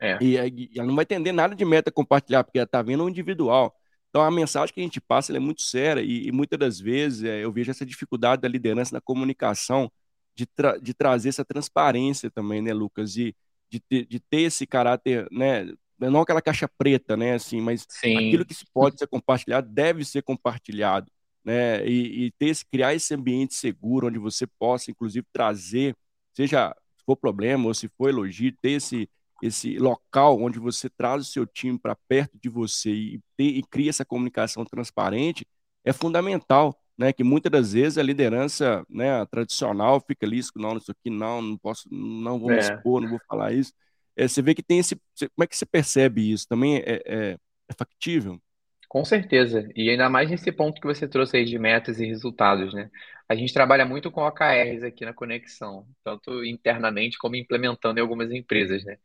É. 0.00 0.18
E, 0.20 0.36
e, 0.36 0.70
ela 0.76 0.86
não 0.86 0.94
vai 0.94 1.02
entender 1.02 1.32
nada 1.32 1.54
de 1.54 1.64
meta 1.64 1.90
compartilhar, 1.90 2.44
porque 2.44 2.58
ela 2.58 2.64
está 2.64 2.80
vendo 2.80 3.04
o 3.04 3.08
individual. 3.08 3.74
Então 4.08 4.22
a 4.22 4.30
mensagem 4.30 4.72
que 4.72 4.80
a 4.80 4.84
gente 4.84 5.00
passa 5.00 5.36
é 5.36 5.38
muito 5.38 5.62
séria 5.62 6.00
e, 6.00 6.28
e 6.28 6.32
muitas 6.32 6.58
das 6.58 6.80
vezes 6.80 7.24
é, 7.24 7.44
eu 7.44 7.52
vejo 7.52 7.70
essa 7.70 7.84
dificuldade 7.84 8.42
da 8.42 8.48
liderança 8.48 8.94
na 8.94 9.00
comunicação 9.00 9.90
de, 10.34 10.46
tra 10.46 10.78
de 10.78 10.94
trazer 10.94 11.28
essa 11.30 11.44
transparência 11.44 12.30
também, 12.30 12.62
né, 12.62 12.72
Lucas? 12.72 13.12
De, 13.12 13.34
de, 13.70 13.80
ter, 13.80 14.06
de 14.06 14.20
ter 14.20 14.42
esse 14.42 14.66
caráter, 14.66 15.26
né, 15.30 15.66
não 15.98 16.20
aquela 16.20 16.42
caixa 16.42 16.68
preta, 16.68 17.16
né, 17.16 17.34
assim, 17.34 17.60
mas 17.60 17.86
Sim. 17.88 18.16
aquilo 18.16 18.44
que 18.44 18.54
se 18.54 18.64
pode 18.72 18.98
ser 18.98 19.06
compartilhado 19.06 19.68
deve 19.68 20.04
ser 20.04 20.22
compartilhado, 20.22 21.10
né, 21.44 21.86
e, 21.86 22.26
e 22.26 22.30
ter 22.32 22.46
esse, 22.46 22.64
criar 22.66 22.94
esse 22.94 23.14
ambiente 23.14 23.54
seguro 23.54 24.08
onde 24.08 24.18
você 24.18 24.46
possa, 24.46 24.90
inclusive, 24.90 25.26
trazer, 25.32 25.96
seja 26.34 26.74
se 26.96 27.04
for 27.04 27.16
problema 27.16 27.66
ou 27.66 27.74
se 27.74 27.88
for 27.88 28.08
elogio, 28.08 28.54
ter 28.60 28.72
esse 28.72 29.08
esse 29.42 29.78
local 29.78 30.40
onde 30.40 30.58
você 30.58 30.90
traz 30.90 31.22
o 31.22 31.30
seu 31.30 31.46
time 31.46 31.78
para 31.78 31.96
perto 32.08 32.36
de 32.42 32.48
você 32.48 32.90
e, 32.90 33.20
ter, 33.36 33.44
e 33.44 33.62
cria 33.62 33.90
essa 33.90 34.04
comunicação 34.04 34.64
transparente 34.64 35.46
é 35.84 35.92
fundamental, 35.92 36.76
né? 36.96 37.12
Que 37.12 37.24
muitas 37.24 37.50
das 37.50 37.72
vezes 37.72 37.98
a 37.98 38.02
liderança, 38.02 38.84
né, 38.88 39.24
tradicional 39.26 40.00
fica 40.00 40.26
ali, 40.26 40.40
não, 40.56 40.76
isso 40.76 40.90
aqui 40.90 41.08
não, 41.08 41.40
não 41.40 41.56
posso, 41.56 41.88
não 41.90 42.38
vou 42.38 42.50
é. 42.50 42.58
expor, 42.58 43.00
não 43.00 43.10
vou 43.10 43.20
falar 43.28 43.52
isso. 43.52 43.72
É, 44.18 44.26
você 44.26 44.42
vê 44.42 44.52
que 44.52 44.62
tem 44.62 44.80
esse. 44.80 44.96
Como 44.96 45.44
é 45.44 45.46
que 45.46 45.56
você 45.56 45.64
percebe 45.64 46.32
isso? 46.32 46.46
Também 46.48 46.78
é, 46.78 47.00
é, 47.06 47.36
é 47.68 47.74
factível? 47.78 48.40
Com 48.88 49.04
certeza. 49.04 49.70
E 49.76 49.88
ainda 49.88 50.08
mais 50.10 50.28
nesse 50.28 50.50
ponto 50.50 50.80
que 50.80 50.86
você 50.86 51.06
trouxe 51.06 51.36
aí 51.36 51.44
de 51.44 51.58
metas 51.58 52.00
e 52.00 52.06
resultados, 52.06 52.74
né? 52.74 52.90
A 53.28 53.34
gente 53.34 53.52
trabalha 53.52 53.84
muito 53.84 54.10
com 54.10 54.22
OKRs 54.22 54.82
aqui 54.82 55.04
na 55.04 55.12
Conexão, 55.12 55.86
tanto 56.02 56.44
internamente 56.44 57.18
como 57.18 57.36
implementando 57.36 58.00
em 58.00 58.02
algumas 58.02 58.32
empresas, 58.32 58.82
né? 58.84 58.96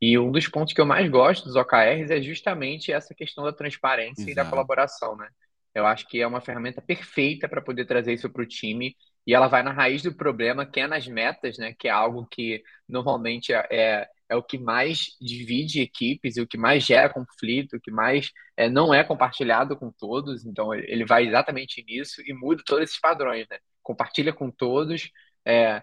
E 0.00 0.16
um 0.18 0.30
dos 0.30 0.46
pontos 0.46 0.72
que 0.72 0.80
eu 0.80 0.86
mais 0.86 1.08
gosto 1.10 1.46
dos 1.46 1.56
OKRs 1.56 2.10
é 2.10 2.22
justamente 2.22 2.92
essa 2.92 3.14
questão 3.14 3.42
da 3.42 3.52
transparência 3.52 4.22
Exato. 4.22 4.30
e 4.30 4.34
da 4.34 4.44
colaboração, 4.44 5.16
né? 5.16 5.28
Eu 5.74 5.86
acho 5.86 6.06
que 6.06 6.20
é 6.20 6.26
uma 6.26 6.40
ferramenta 6.40 6.82
perfeita 6.82 7.48
para 7.48 7.62
poder 7.62 7.86
trazer 7.86 8.12
isso 8.12 8.30
para 8.30 8.42
o 8.42 8.46
time 8.46 8.94
e 9.26 9.34
ela 9.34 9.48
vai 9.48 9.62
na 9.62 9.72
raiz 9.72 10.02
do 10.02 10.14
problema, 10.14 10.66
que 10.66 10.80
é 10.80 10.86
nas 10.86 11.06
metas, 11.06 11.58
né? 11.58 11.74
Que 11.78 11.88
é 11.88 11.90
algo 11.90 12.26
que 12.26 12.62
normalmente 12.88 13.52
é, 13.52 13.66
é 13.70 14.08
é 14.30 14.36
o 14.36 14.42
que 14.44 14.56
mais 14.58 15.16
divide 15.20 15.80
equipes 15.80 16.36
e 16.36 16.40
o 16.40 16.46
que 16.46 16.56
mais 16.56 16.84
gera 16.84 17.12
conflito, 17.12 17.76
o 17.76 17.80
que 17.80 17.90
mais 17.90 18.30
é, 18.56 18.68
não 18.70 18.94
é 18.94 19.02
compartilhado 19.02 19.76
com 19.76 19.90
todos. 19.90 20.46
Então, 20.46 20.72
ele 20.72 21.04
vai 21.04 21.26
exatamente 21.26 21.84
nisso 21.84 22.22
e 22.24 22.32
muda 22.32 22.62
todos 22.64 22.84
esses 22.84 23.00
padrões, 23.00 23.48
né? 23.50 23.58
Compartilha 23.82 24.32
com 24.32 24.48
todos, 24.48 25.10
é, 25.44 25.82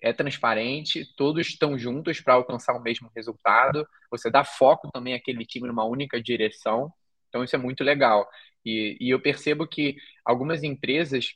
é 0.00 0.12
transparente, 0.12 1.04
todos 1.16 1.48
estão 1.48 1.76
juntos 1.76 2.20
para 2.20 2.34
alcançar 2.34 2.74
o 2.74 2.80
mesmo 2.80 3.10
resultado. 3.16 3.84
Você 4.12 4.30
dá 4.30 4.44
foco 4.44 4.88
também 4.92 5.14
àquele 5.14 5.44
time 5.44 5.66
numa 5.66 5.84
única 5.84 6.22
direção. 6.22 6.92
Então, 7.28 7.42
isso 7.42 7.56
é 7.56 7.58
muito 7.58 7.82
legal. 7.82 8.28
E, 8.64 8.96
e 9.00 9.10
eu 9.10 9.20
percebo 9.20 9.66
que 9.66 9.96
algumas 10.24 10.62
empresas 10.62 11.34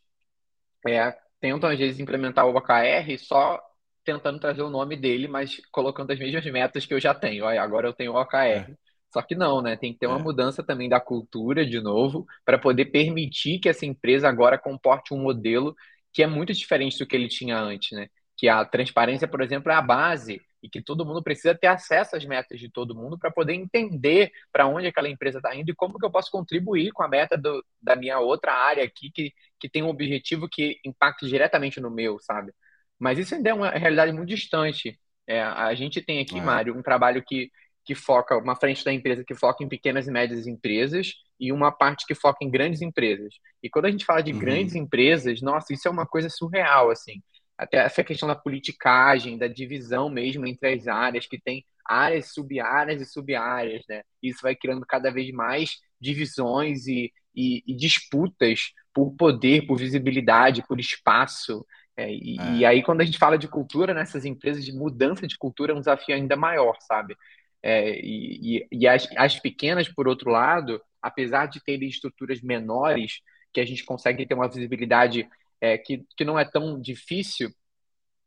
é, 0.86 1.16
tentam, 1.42 1.68
às 1.68 1.78
vezes, 1.78 1.98
implementar 1.98 2.46
o 2.46 2.56
OKR 2.56 3.18
só 3.18 3.60
tentando 4.04 4.38
trazer 4.38 4.62
o 4.62 4.70
nome 4.70 4.96
dele, 4.96 5.26
mas 5.26 5.60
colocando 5.70 6.12
as 6.12 6.18
mesmas 6.18 6.44
metas 6.46 6.86
que 6.86 6.94
eu 6.94 7.00
já 7.00 7.12
tenho. 7.12 7.44
Olha, 7.44 7.60
agora 7.60 7.88
eu 7.88 7.92
tenho 7.92 8.12
o 8.12 8.20
OKR. 8.20 8.36
É. 8.70 8.74
Só 9.12 9.20
que 9.20 9.34
não, 9.34 9.60
né? 9.60 9.76
Tem 9.76 9.92
que 9.92 9.98
ter 9.98 10.06
uma 10.06 10.18
é. 10.18 10.22
mudança 10.22 10.62
também 10.62 10.88
da 10.88 11.00
cultura 11.00 11.66
de 11.66 11.80
novo, 11.80 12.26
para 12.44 12.58
poder 12.58 12.86
permitir 12.86 13.58
que 13.58 13.68
essa 13.68 13.84
empresa 13.84 14.28
agora 14.28 14.56
comporte 14.56 15.12
um 15.12 15.18
modelo 15.18 15.76
que 16.12 16.22
é 16.22 16.26
muito 16.26 16.52
diferente 16.52 16.98
do 16.98 17.06
que 17.06 17.16
ele 17.16 17.28
tinha 17.28 17.58
antes, 17.58 17.90
né? 17.92 18.06
Que 18.36 18.48
a 18.48 18.64
transparência, 18.64 19.26
por 19.26 19.40
exemplo, 19.42 19.70
é 19.70 19.74
a 19.74 19.82
base 19.82 20.40
e 20.62 20.68
que 20.68 20.80
todo 20.80 21.04
mundo 21.04 21.22
precisa 21.22 21.54
ter 21.54 21.66
acesso 21.66 22.16
às 22.16 22.24
metas 22.24 22.60
de 22.60 22.70
todo 22.70 22.94
mundo 22.94 23.18
para 23.18 23.30
poder 23.30 23.54
entender 23.54 24.30
para 24.52 24.66
onde 24.66 24.86
aquela 24.86 25.08
empresa 25.08 25.38
está 25.38 25.54
indo 25.54 25.70
e 25.70 25.74
como 25.74 25.98
que 25.98 26.06
eu 26.06 26.10
posso 26.10 26.30
contribuir 26.30 26.92
com 26.92 27.02
a 27.02 27.08
meta 27.08 27.36
do, 27.36 27.64
da 27.80 27.96
minha 27.96 28.20
outra 28.20 28.52
área 28.52 28.84
aqui 28.84 29.10
que, 29.10 29.32
que 29.58 29.68
tem 29.68 29.82
um 29.82 29.88
objetivo 29.88 30.48
que 30.48 30.78
impacte 30.84 31.26
diretamente 31.26 31.80
no 31.80 31.90
meu, 31.90 32.18
sabe? 32.20 32.52
Mas 32.98 33.18
isso 33.18 33.34
ainda 33.34 33.50
é 33.50 33.54
uma 33.54 33.70
realidade 33.70 34.12
muito 34.12 34.28
distante. 34.28 34.98
É, 35.26 35.42
a 35.42 35.74
gente 35.74 36.00
tem 36.00 36.20
aqui, 36.20 36.38
é. 36.38 36.40
Mário, 36.40 36.76
um 36.76 36.82
trabalho 36.82 37.22
que, 37.26 37.50
que 37.84 37.94
foca, 37.94 38.36
uma 38.36 38.54
frente 38.54 38.84
da 38.84 38.92
empresa 38.92 39.24
que 39.24 39.34
foca 39.34 39.64
em 39.64 39.68
pequenas 39.68 40.06
e 40.06 40.12
médias 40.12 40.46
empresas 40.46 41.14
e 41.38 41.52
uma 41.52 41.72
parte 41.72 42.06
que 42.06 42.14
foca 42.14 42.44
em 42.44 42.50
grandes 42.50 42.80
empresas. 42.82 43.34
E 43.60 43.68
quando 43.68 43.86
a 43.86 43.90
gente 43.90 44.04
fala 44.04 44.22
de 44.22 44.32
uhum. 44.32 44.38
grandes 44.38 44.76
empresas, 44.76 45.42
nossa, 45.42 45.72
isso 45.72 45.88
é 45.88 45.90
uma 45.90 46.06
coisa 46.06 46.28
surreal, 46.28 46.90
assim. 46.90 47.20
Até 47.56 47.78
essa 47.78 48.02
questão 48.02 48.28
da 48.28 48.34
politicagem, 48.34 49.38
da 49.38 49.46
divisão 49.46 50.08
mesmo 50.08 50.46
entre 50.46 50.72
as 50.72 50.88
áreas, 50.88 51.26
que 51.26 51.40
tem 51.40 51.64
áreas, 51.84 52.32
sub-áreas 52.32 53.00
e 53.00 53.06
sub-áreas, 53.06 53.82
né? 53.88 54.02
Isso 54.22 54.40
vai 54.42 54.54
criando 54.54 54.84
cada 54.86 55.10
vez 55.10 55.30
mais 55.32 55.78
divisões 56.00 56.86
e, 56.86 57.12
e, 57.34 57.62
e 57.66 57.74
disputas 57.74 58.72
por 58.92 59.12
poder, 59.12 59.66
por 59.66 59.78
visibilidade, 59.78 60.64
por 60.66 60.78
espaço. 60.80 61.64
É, 61.96 62.10
e, 62.12 62.36
é. 62.38 62.52
e, 62.56 62.64
aí, 62.64 62.82
quando 62.82 63.00
a 63.00 63.04
gente 63.04 63.18
fala 63.18 63.38
de 63.38 63.48
cultura 63.48 63.94
nessas 63.94 64.24
empresas, 64.24 64.64
de 64.64 64.72
mudança 64.72 65.26
de 65.26 65.36
cultura 65.36 65.72
é 65.72 65.74
um 65.74 65.80
desafio 65.80 66.14
ainda 66.14 66.36
maior, 66.36 66.76
sabe? 66.80 67.16
É, 67.62 67.98
e, 68.00 68.66
e 68.72 68.88
as, 68.88 69.08
as, 69.16 69.38
pequenas, 69.38 69.88
por 69.88 70.08
outro 70.08 70.30
lado, 70.30 70.80
apesar 71.00 71.46
de 71.46 71.62
terem 71.62 71.88
estruturas 71.88 72.40
menores, 72.40 73.20
que 73.52 73.60
a 73.60 73.64
gente 73.64 73.84
consegue 73.84 74.26
ter 74.26 74.34
uma 74.34 74.48
visibilidade 74.48 75.28
é, 75.62 75.78
que, 75.78 76.04
que 76.16 76.24
não 76.24 76.36
é 76.36 76.44
tão 76.44 76.80
difícil, 76.80 77.48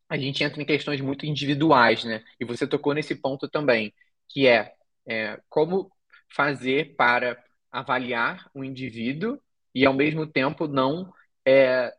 a 0.08 0.18
gente 0.18 0.42
entra 0.42 0.62
em 0.62 0.66
questões 0.66 1.02
muito 1.02 1.26
individuais, 1.26 2.06
né? 2.06 2.24
E 2.40 2.46
você 2.46 2.66
tocou 2.66 2.94
nesse 2.94 3.14
ponto 3.14 3.50
também, 3.50 3.94
que 4.30 4.48
é, 4.48 4.72
é 5.06 5.38
como 5.50 5.92
fazer 6.34 6.96
para 6.96 7.38
avaliar 7.70 8.50
o 8.54 8.64
indivíduo 8.64 9.38
e, 9.74 9.86
ao 9.86 9.94
mesmo 9.94 10.26
tempo, 10.26 10.66
não 10.66 11.14
é, 11.46 11.94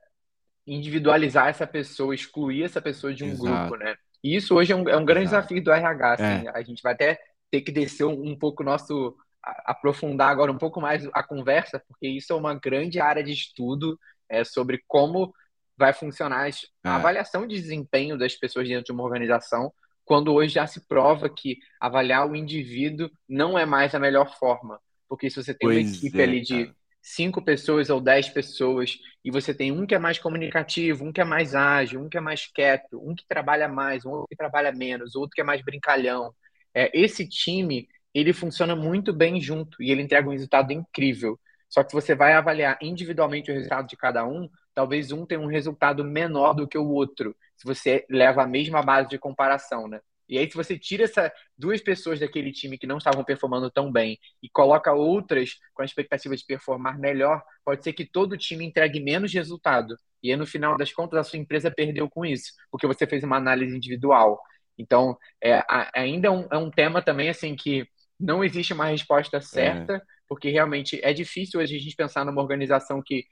individualizar 0.66 1.48
essa 1.48 1.66
pessoa, 1.66 2.14
excluir 2.14 2.62
essa 2.62 2.80
pessoa 2.80 3.12
de 3.12 3.22
um 3.22 3.28
Exato. 3.28 3.68
grupo, 3.68 3.76
né? 3.84 3.94
E 4.24 4.34
isso 4.34 4.54
hoje 4.54 4.72
é 4.72 4.76
um, 4.76 4.88
é 4.88 4.96
um 4.96 5.04
grande 5.04 5.26
Exato. 5.26 5.48
desafio 5.48 5.62
do 5.62 5.70
RH. 5.70 6.12
Assim, 6.14 6.48
é. 6.48 6.50
A 6.54 6.62
gente 6.62 6.82
vai 6.82 6.94
até 6.94 7.20
ter 7.50 7.60
que 7.60 7.70
descer 7.70 8.04
um, 8.04 8.30
um 8.30 8.38
pouco 8.38 8.64
nosso 8.64 9.14
aprofundar 9.42 10.30
agora 10.30 10.50
um 10.50 10.58
pouco 10.58 10.80
mais 10.80 11.06
a 11.12 11.22
conversa, 11.22 11.78
porque 11.86 12.08
isso 12.08 12.32
é 12.32 12.36
uma 12.36 12.54
grande 12.54 12.98
área 12.98 13.22
de 13.22 13.32
estudo 13.32 13.98
é, 14.28 14.44
sobre 14.44 14.82
como 14.86 15.32
vai 15.76 15.92
funcionar 15.92 16.44
a 16.44 16.48
é. 16.48 16.52
avaliação 16.84 17.46
de 17.46 17.54
desempenho 17.54 18.18
das 18.18 18.34
pessoas 18.34 18.68
dentro 18.68 18.84
de 18.84 18.92
uma 18.92 19.04
organização, 19.04 19.72
quando 20.04 20.32
hoje 20.32 20.54
já 20.54 20.66
se 20.66 20.86
prova 20.86 21.28
que 21.28 21.58
avaliar 21.80 22.30
o 22.30 22.36
indivíduo 22.36 23.10
não 23.28 23.58
é 23.58 23.66
mais 23.66 23.94
a 23.94 23.98
melhor 23.98 24.38
forma. 24.38 24.80
Porque 25.08 25.28
se 25.28 25.42
você 25.42 25.52
tem 25.52 25.68
pois 25.68 25.86
uma 25.86 25.96
equipe 25.96 26.20
é, 26.20 26.24
ali 26.24 26.40
de 26.40 26.74
cinco 27.02 27.42
pessoas 27.42 27.90
ou 27.90 28.00
dez 28.00 28.28
pessoas 28.28 28.98
e 29.24 29.30
você 29.30 29.54
tem 29.54 29.70
um 29.70 29.86
que 29.86 29.94
é 29.94 29.98
mais 29.98 30.18
comunicativo, 30.18 31.04
um 31.04 31.12
que 31.12 31.20
é 31.20 31.24
mais 31.24 31.54
ágil, 31.54 32.00
um 32.00 32.08
que 32.08 32.16
é 32.16 32.20
mais 32.20 32.46
quieto, 32.46 33.00
um 33.00 33.14
que 33.14 33.24
trabalha 33.28 33.68
mais, 33.68 34.04
um 34.04 34.24
que 34.28 34.36
trabalha 34.36 34.72
menos, 34.72 35.14
outro 35.14 35.34
que 35.34 35.40
é 35.40 35.44
mais 35.44 35.62
brincalhão. 35.62 36.32
É, 36.74 36.90
esse 36.98 37.28
time 37.28 37.88
ele 38.14 38.32
funciona 38.32 38.74
muito 38.74 39.12
bem 39.12 39.40
junto 39.40 39.82
e 39.82 39.90
ele 39.90 40.02
entrega 40.02 40.28
um 40.28 40.32
resultado 40.32 40.72
incrível. 40.72 41.38
Só 41.68 41.82
que 41.82 41.90
se 41.90 41.94
você 41.94 42.14
vai 42.14 42.32
avaliar 42.32 42.78
individualmente 42.80 43.50
o 43.50 43.54
resultado 43.54 43.86
de 43.86 43.96
cada 43.96 44.24
um, 44.26 44.48
talvez 44.74 45.12
um 45.12 45.26
tenha 45.26 45.40
um 45.40 45.46
resultado 45.46 46.04
menor 46.04 46.54
do 46.54 46.66
que 46.66 46.78
o 46.78 46.88
outro, 46.88 47.36
se 47.56 47.66
você 47.66 48.06
leva 48.08 48.42
a 48.42 48.46
mesma 48.46 48.82
base 48.82 49.08
de 49.08 49.18
comparação, 49.18 49.88
né? 49.88 50.00
E 50.28 50.38
aí, 50.38 50.50
se 50.50 50.56
você 50.56 50.76
tira 50.76 51.04
essas 51.04 51.30
duas 51.56 51.80
pessoas 51.80 52.18
daquele 52.18 52.52
time 52.52 52.76
que 52.76 52.86
não 52.86 52.98
estavam 52.98 53.22
performando 53.22 53.70
tão 53.70 53.92
bem 53.92 54.18
e 54.42 54.48
coloca 54.48 54.92
outras 54.92 55.56
com 55.72 55.82
a 55.82 55.84
expectativa 55.84 56.36
de 56.36 56.44
performar 56.44 56.98
melhor, 56.98 57.42
pode 57.64 57.84
ser 57.84 57.92
que 57.92 58.04
todo 58.04 58.32
o 58.32 58.36
time 58.36 58.64
entregue 58.64 59.00
menos 59.00 59.32
resultado. 59.32 59.96
E 60.22 60.30
aí, 60.30 60.36
no 60.36 60.46
final 60.46 60.76
das 60.76 60.92
contas, 60.92 61.20
a 61.20 61.24
sua 61.24 61.38
empresa 61.38 61.70
perdeu 61.70 62.10
com 62.10 62.26
isso, 62.26 62.52
porque 62.70 62.86
você 62.86 63.06
fez 63.06 63.22
uma 63.22 63.36
análise 63.36 63.76
individual. 63.76 64.40
Então, 64.76 65.16
é, 65.42 65.62
ainda 65.94 66.28
é 66.28 66.30
um, 66.30 66.48
é 66.50 66.58
um 66.58 66.70
tema 66.70 67.00
também, 67.00 67.28
assim, 67.28 67.54
que 67.54 67.86
não 68.18 68.42
existe 68.42 68.72
uma 68.72 68.86
resposta 68.86 69.40
certa, 69.40 69.94
é. 69.94 70.02
Porque 70.28 70.50
realmente 70.50 71.00
é 71.02 71.12
difícil 71.12 71.60
hoje 71.60 71.76
a 71.76 71.78
gente 71.78 71.96
pensar 71.96 72.24
numa 72.24 72.42
organização 72.42 73.02
que 73.02 73.24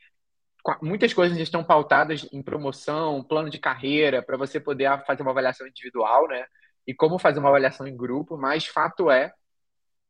muitas 0.80 1.12
coisas 1.12 1.36
estão 1.38 1.62
pautadas 1.62 2.26
em 2.32 2.42
promoção, 2.42 3.22
plano 3.22 3.50
de 3.50 3.58
carreira, 3.58 4.22
para 4.22 4.36
você 4.36 4.58
poder 4.58 5.04
fazer 5.04 5.22
uma 5.22 5.30
avaliação 5.30 5.66
individual, 5.66 6.26
né? 6.28 6.46
e 6.86 6.94
como 6.94 7.18
fazer 7.18 7.38
uma 7.40 7.48
avaliação 7.48 7.86
em 7.86 7.96
grupo, 7.96 8.36
mas 8.36 8.66
fato 8.66 9.10
é 9.10 9.32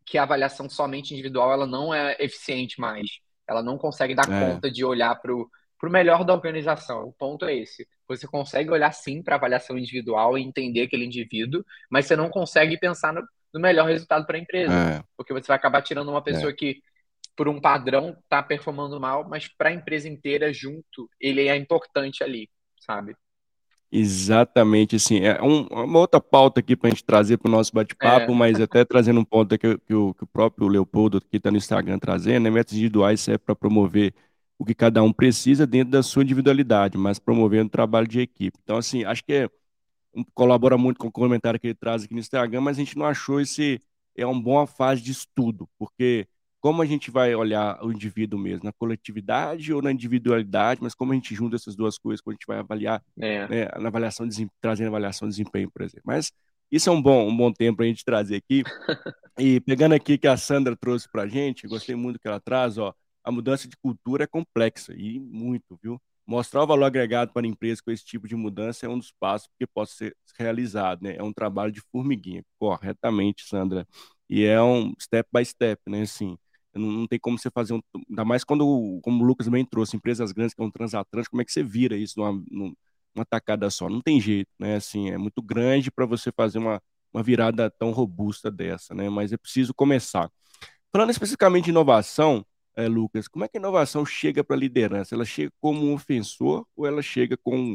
que 0.05 0.19
a 0.19 0.23
avaliação 0.23 0.69
somente 0.69 1.13
individual 1.13 1.53
ela 1.53 1.67
não 1.67 1.95
é 1.95 2.17
eficiente 2.21 2.81
mais. 2.81 3.21
Ela 3.49 3.63
não 3.63 3.79
consegue 3.79 4.15
dar 4.15 4.31
é. 4.31 4.55
conta 4.55 4.71
de 4.71 4.85
olhar 4.85 5.15
para 5.17 5.33
o 5.33 5.51
melhor 5.85 6.25
da 6.25 6.35
organização. 6.35 7.05
O 7.05 7.13
ponto 7.13 7.45
é 7.45 7.57
esse. 7.57 7.87
Você 8.09 8.27
consegue 8.27 8.71
olhar 8.71 8.93
sim 8.93 9.23
para 9.23 9.37
a 9.37 9.39
avaliação 9.39 9.79
individual 9.79 10.37
e 10.37 10.43
entender 10.43 10.83
aquele 10.83 11.05
indivíduo, 11.05 11.65
mas 11.91 12.07
você 12.07 12.17
não 12.17 12.29
consegue 12.29 12.79
pensar 12.79 13.13
no, 13.13 13.23
no 13.55 13.61
melhor 13.61 13.87
resultado 13.87 14.27
para 14.27 14.37
a 14.37 14.41
empresa. 14.41 14.75
É. 14.75 15.05
Porque 15.17 15.33
você 15.33 15.47
vai 15.47 15.57
acabar 15.57 15.81
tirando 15.81 16.09
uma 16.09 16.21
pessoa 16.21 16.51
é. 16.51 16.55
que, 16.55 16.83
por 17.37 17.49
um 17.49 17.61
padrão, 17.61 18.17
está 18.25 18.43
performando 18.43 19.01
mal, 19.01 19.27
mas 19.29 19.49
para 19.49 19.69
a 19.71 19.73
empresa 19.73 20.09
inteira 20.09 20.53
junto, 20.53 21.09
ele 21.21 21.47
é 21.47 21.57
importante 21.57 22.25
ali, 22.25 22.51
sabe? 22.81 23.15
Exatamente, 23.97 24.97
assim, 24.97 25.21
é 25.21 25.41
um, 25.41 25.69
uma 25.69 26.01
outra 26.01 26.21
pauta 26.21 26.59
aqui 26.59 26.75
para 26.75 26.89
a 26.89 26.91
gente 26.91 27.05
trazer 27.05 27.37
para 27.37 27.49
o 27.49 27.53
nosso 27.53 27.73
bate-papo, 27.73 28.33
é. 28.33 28.35
mas 28.35 28.61
até 28.61 28.85
trazendo 28.85 29.21
um 29.21 29.25
ponto 29.25 29.57
que, 29.57 29.79
que, 29.79 29.95
o, 29.95 30.13
que 30.13 30.25
o 30.25 30.27
próprio 30.27 30.67
Leopoldo 30.67 31.21
que 31.21 31.37
está 31.37 31.49
no 31.49 31.57
Instagram 31.57 31.97
trazendo, 32.01 32.43
né, 32.43 32.51
metas 32.51 32.73
individuais 32.73 33.21
serve 33.21 33.39
para 33.39 33.55
promover 33.55 34.13
o 34.59 34.65
que 34.65 34.75
cada 34.75 35.01
um 35.01 35.13
precisa 35.13 35.65
dentro 35.65 35.93
da 35.93 36.03
sua 36.03 36.25
individualidade, 36.25 36.99
mas 36.99 37.21
promovendo 37.21 37.69
o 37.69 37.71
trabalho 37.71 38.09
de 38.09 38.19
equipe. 38.19 38.59
Então, 38.65 38.77
assim, 38.79 39.05
acho 39.05 39.25
que 39.25 39.33
é, 39.33 39.51
colabora 40.35 40.77
muito 40.77 40.99
com 40.99 41.09
o 41.09 41.13
comentário 41.13 41.59
que 41.59 41.69
ele 41.69 41.75
traz 41.75 42.05
aqui 42.05 42.15
no 42.15 42.21
Instagram, 42.21 42.61
mas 42.61 42.77
a 42.77 42.81
gente 42.81 42.97
não 42.97 43.07
achou 43.07 43.41
esse 43.41 43.81
é 44.17 44.25
uma 44.25 44.41
boa 44.41 44.67
fase 44.67 45.03
de 45.03 45.11
estudo, 45.11 45.69
porque 45.79 46.29
como 46.61 46.81
a 46.81 46.87
gente 46.87 47.11
vai 47.11 47.35
olhar 47.35 47.85
o 47.85 47.93
indivíduo 47.93 48.39
mesmo, 48.39 48.65
na 48.65 48.73
coletividade 48.73 49.71
ou 49.73 49.83
na 49.83 49.93
individualidade, 49.93 50.81
mas 50.83 50.95
como 50.95 51.13
a 51.13 51.15
gente 51.15 51.35
junta 51.35 51.57
essas 51.57 51.77
duas 51.77 51.99
coisas 51.99 52.23
quando 52.23 52.35
a 52.35 52.37
gente 52.37 52.47
vai 52.47 52.59
avaliar, 52.59 53.05
é. 53.19 53.49
né, 53.49 53.65
na 53.79 53.89
avaliação, 53.89 54.27
trazendo 54.63 54.89
avaliação 54.89 55.29
de 55.29 55.33
desempenho, 55.37 55.71
por 55.71 55.83
exemplo. 55.83 56.05
Mas 56.07 56.33
isso 56.71 56.89
é 56.89 56.93
um 56.93 57.03
bom, 57.03 57.29
um 57.29 57.37
bom 57.37 57.53
tempo 57.53 57.77
para 57.77 57.85
a 57.85 57.89
gente 57.89 58.03
trazer 58.03 58.37
aqui. 58.37 58.63
e 59.39 59.61
pegando 59.61 59.95
aqui 59.95 60.17
que 60.17 60.27
a 60.27 60.39
Sandra 60.39 60.75
trouxe 60.75 61.07
para 61.11 61.25
a 61.25 61.29
gente, 61.29 61.69
gostei 61.69 61.95
muito 61.95 62.19
que 62.19 62.27
ela 62.27 62.41
traz, 62.41 62.79
ó, 62.79 62.95
a 63.23 63.31
mudança 63.31 63.69
de 63.69 63.77
cultura 63.77 64.25
é 64.25 64.27
complexa 64.27 64.95
e 64.97 65.21
muito, 65.21 65.79
viu? 65.83 66.01
Mostrar 66.27 66.63
o 66.63 66.67
valor 66.67 66.85
agregado 66.87 67.33
para 67.33 67.47
a 67.47 67.49
empresa 67.49 67.83
com 67.85 67.91
esse 67.91 68.05
tipo 68.05 68.27
de 68.27 68.35
mudança 68.35 68.87
é 68.87 68.89
um 68.89 68.99
dos 68.99 69.13
passos 69.13 69.49
que 69.59 69.67
pode 69.67 69.91
ser 69.91 70.17
realizado, 70.39 71.03
né? 71.03 71.17
É 71.17 71.23
um 71.23 71.33
trabalho 71.33 71.71
de 71.71 71.81
formiguinha, 71.93 72.43
corretamente, 72.59 73.45
Sandra. 73.47 73.87
E 74.29 74.45
é 74.45 74.61
um 74.63 74.95
step 74.99 75.29
by 75.33 75.45
step, 75.45 75.83
né? 75.87 76.03
Assim, 76.03 76.37
não, 76.75 77.07
tem 77.07 77.19
como 77.19 77.39
você 77.39 77.51
fazer 77.51 77.75
um. 77.75 77.81
Ainda 78.09 78.25
mais 78.25 78.43
quando, 78.43 79.01
como 79.03 79.23
o 79.23 79.27
Lucas 79.27 79.49
bem 79.49 79.65
trouxe, 79.65 79.97
empresas 79.97 80.33
grandes 80.33 80.55
que 80.55 80.63
é 80.63 80.65
um 80.65 80.71
transatlântico, 80.71 81.31
como 81.33 81.43
é 81.43 81.45
que 81.45 81.53
você 81.53 81.63
vira 81.63 81.97
isso 81.97 82.19
numa, 82.19 82.43
numa 82.51 83.25
tacada 83.29 83.71
só? 83.71 83.89
Não 83.89 84.01
tem 84.01 84.21
jeito, 84.21 84.51
né? 84.59 84.77
Assim, 84.77 85.11
é 85.11 85.19
muito 85.19 85.43
grande 85.43 85.91
para 85.91 86.07
você 86.07 86.33
fazer 86.33 86.59
uma, 86.59 86.83
uma 87.13 87.23
virada 87.23 87.71
tão 87.71 87.91
robusta 87.93 88.51
dessa, 88.51 88.95
né? 88.95 89.09
Mas 89.09 89.33
é 89.33 89.37
preciso 89.37 89.75
começar. 89.75 90.31
Falando 90.93 91.11
especificamente 91.11 91.65
de 91.65 91.71
inovação, 91.71 92.45
é, 92.77 92.89
Lucas, 92.89 93.29
como 93.29 93.45
é 93.45 93.49
que 93.49 93.57
a 93.57 93.61
inovação 93.61 94.05
chega 94.05 94.43
para 94.43 94.57
a 94.57 94.59
liderança? 94.59 95.15
Ela 95.15 95.25
chega 95.25 95.51
como 95.61 95.87
um 95.87 95.95
ofensor 95.95 96.67
ou 96.77 96.87
ela 96.87 97.03
chega 97.03 97.37
com 97.37 97.75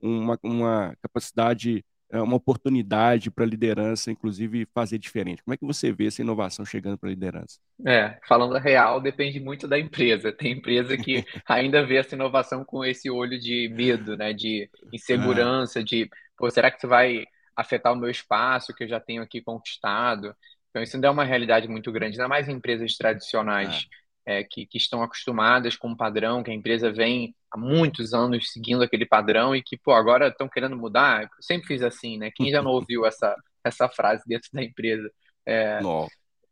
uma, 0.00 0.38
uma 0.42 0.96
capacidade 1.02 1.84
é 2.08 2.20
uma 2.20 2.36
oportunidade 2.36 3.32
para 3.32 3.44
a 3.44 3.48
liderança, 3.48 4.12
inclusive, 4.12 4.64
fazer 4.72 4.96
diferente. 4.96 5.42
Como 5.42 5.54
é 5.54 5.56
que 5.56 5.64
você 5.64 5.90
vê 5.90 6.06
essa 6.06 6.22
inovação 6.22 6.64
chegando 6.64 6.96
para 6.96 7.08
a 7.08 7.10
liderança? 7.10 7.58
É, 7.84 8.18
falando 8.28 8.56
a 8.56 8.60
real, 8.60 9.00
depende 9.00 9.40
muito 9.40 9.66
da 9.66 9.76
empresa. 9.76 10.32
Tem 10.32 10.52
empresa 10.52 10.96
que 10.96 11.24
ainda 11.48 11.84
vê 11.84 11.96
essa 11.96 12.14
inovação 12.14 12.64
com 12.64 12.84
esse 12.84 13.10
olho 13.10 13.40
de 13.40 13.68
medo, 13.74 14.16
né? 14.16 14.32
De 14.32 14.70
insegurança, 14.92 15.82
de 15.82 16.08
Pô, 16.36 16.50
será 16.50 16.70
que 16.70 16.76
isso 16.76 16.88
vai 16.88 17.24
afetar 17.56 17.92
o 17.92 17.96
meu 17.96 18.10
espaço 18.10 18.74
que 18.74 18.84
eu 18.84 18.88
já 18.88 19.00
tenho 19.00 19.22
aqui 19.22 19.40
conquistado? 19.40 20.34
Então, 20.70 20.82
isso 20.82 20.96
ainda 20.96 21.08
é 21.08 21.10
uma 21.10 21.24
realidade 21.24 21.66
muito 21.66 21.90
grande, 21.90 22.16
ainda 22.16 22.28
mais 22.28 22.48
em 22.48 22.52
empresas 22.52 22.94
tradicionais. 22.96 23.86
É 23.90 24.05
é, 24.26 24.42
que, 24.42 24.66
que, 24.66 24.76
estão 24.76 25.02
acostumadas 25.02 25.76
com 25.76 25.88
um 25.88 25.96
padrão, 25.96 26.42
que 26.42 26.50
a 26.50 26.54
empresa 26.54 26.92
vem 26.92 27.34
há 27.50 27.56
muitos 27.56 28.12
anos 28.12 28.50
seguindo 28.50 28.82
aquele 28.82 29.06
padrão 29.06 29.54
e 29.54 29.62
que, 29.62 29.78
pô, 29.78 29.92
agora 29.92 30.28
estão 30.28 30.48
querendo 30.48 30.76
mudar. 30.76 31.22
Eu 31.22 31.28
sempre 31.40 31.68
fiz 31.68 31.82
assim, 31.82 32.18
né? 32.18 32.30
Quem 32.34 32.50
já 32.50 32.60
não 32.60 32.72
ouviu 32.72 33.06
essa, 33.06 33.34
essa 33.62 33.88
frase 33.88 34.24
dentro 34.26 34.50
da 34.52 34.62
empresa? 34.62 35.08
É, 35.46 35.78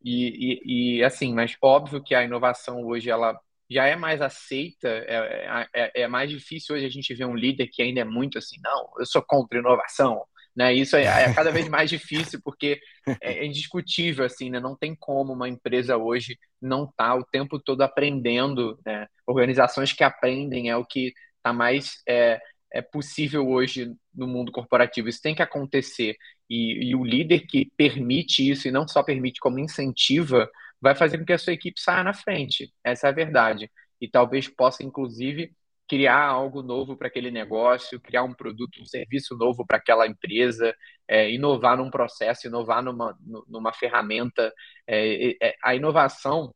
e, 0.02 0.60
e, 0.64 0.98
e, 0.98 1.04
assim, 1.04 1.34
mas 1.34 1.56
óbvio 1.60 2.02
que 2.02 2.14
a 2.14 2.22
inovação 2.22 2.84
hoje, 2.84 3.10
ela 3.10 3.38
já 3.68 3.86
é 3.86 3.96
mais 3.96 4.20
aceita, 4.22 4.88
é, 4.88 5.66
é, 5.74 6.02
é, 6.02 6.06
mais 6.06 6.30
difícil 6.30 6.76
hoje 6.76 6.86
a 6.86 6.90
gente 6.90 7.14
ver 7.14 7.24
um 7.24 7.34
líder 7.34 7.66
que 7.68 7.82
ainda 7.82 8.00
é 8.00 8.04
muito 8.04 8.38
assim, 8.38 8.56
não, 8.62 8.90
eu 8.98 9.06
sou 9.06 9.22
contra 9.22 9.58
inovação, 9.58 10.24
né? 10.56 10.72
Isso 10.72 10.96
é, 10.96 11.04
é 11.04 11.34
cada 11.34 11.50
vez 11.50 11.68
mais 11.68 11.90
difícil 11.90 12.40
porque 12.42 12.80
é, 13.20 13.40
é 13.40 13.46
indiscutível 13.46 14.24
assim, 14.24 14.50
né? 14.50 14.60
Não 14.60 14.76
tem 14.76 14.94
como 14.94 15.32
uma 15.32 15.48
empresa 15.48 15.96
hoje 15.96 16.38
não 16.60 16.84
estar 16.84 17.10
tá 17.10 17.14
o 17.16 17.24
tempo 17.24 17.58
todo 17.58 17.82
aprendendo, 17.82 18.78
né? 18.84 19.06
Organizações 19.26 19.92
que 19.92 20.04
aprendem 20.04 20.70
é 20.70 20.76
o 20.76 20.84
que 20.84 21.12
está 21.38 21.52
mais 21.52 22.02
é, 22.08 22.40
é 22.72 22.82
possível 22.82 23.48
hoje 23.48 23.92
no 24.14 24.26
mundo 24.26 24.52
corporativo. 24.52 25.08
Isso 25.08 25.22
tem 25.22 25.34
que 25.34 25.42
acontecer 25.42 26.16
e, 26.48 26.90
e 26.90 26.96
o 26.96 27.04
líder 27.04 27.46
que 27.46 27.70
permite 27.76 28.48
isso 28.48 28.68
e 28.68 28.70
não 28.70 28.86
só 28.86 29.02
permite 29.02 29.40
como 29.40 29.58
incentiva 29.58 30.48
vai 30.80 30.94
fazer 30.94 31.18
com 31.18 31.24
que 31.24 31.32
a 31.32 31.38
sua 31.38 31.52
equipe 31.52 31.80
saia 31.80 32.04
na 32.04 32.14
frente. 32.14 32.72
Essa 32.82 33.08
é 33.08 33.10
a 33.10 33.14
verdade 33.14 33.70
e 34.00 34.08
talvez 34.08 34.48
possa 34.48 34.82
inclusive 34.82 35.52
criar 35.88 36.24
algo 36.24 36.62
novo 36.62 36.96
para 36.96 37.08
aquele 37.08 37.30
negócio, 37.30 38.00
criar 38.00 38.22
um 38.22 38.32
produto, 38.32 38.80
um 38.80 38.86
serviço 38.86 39.36
novo 39.36 39.66
para 39.66 39.76
aquela 39.76 40.06
empresa, 40.06 40.74
é, 41.06 41.30
inovar 41.30 41.76
num 41.76 41.90
processo, 41.90 42.46
inovar 42.46 42.82
numa, 42.82 43.16
numa 43.46 43.72
ferramenta. 43.72 44.52
É, 44.86 45.36
é, 45.46 45.54
a 45.62 45.74
inovação 45.74 46.54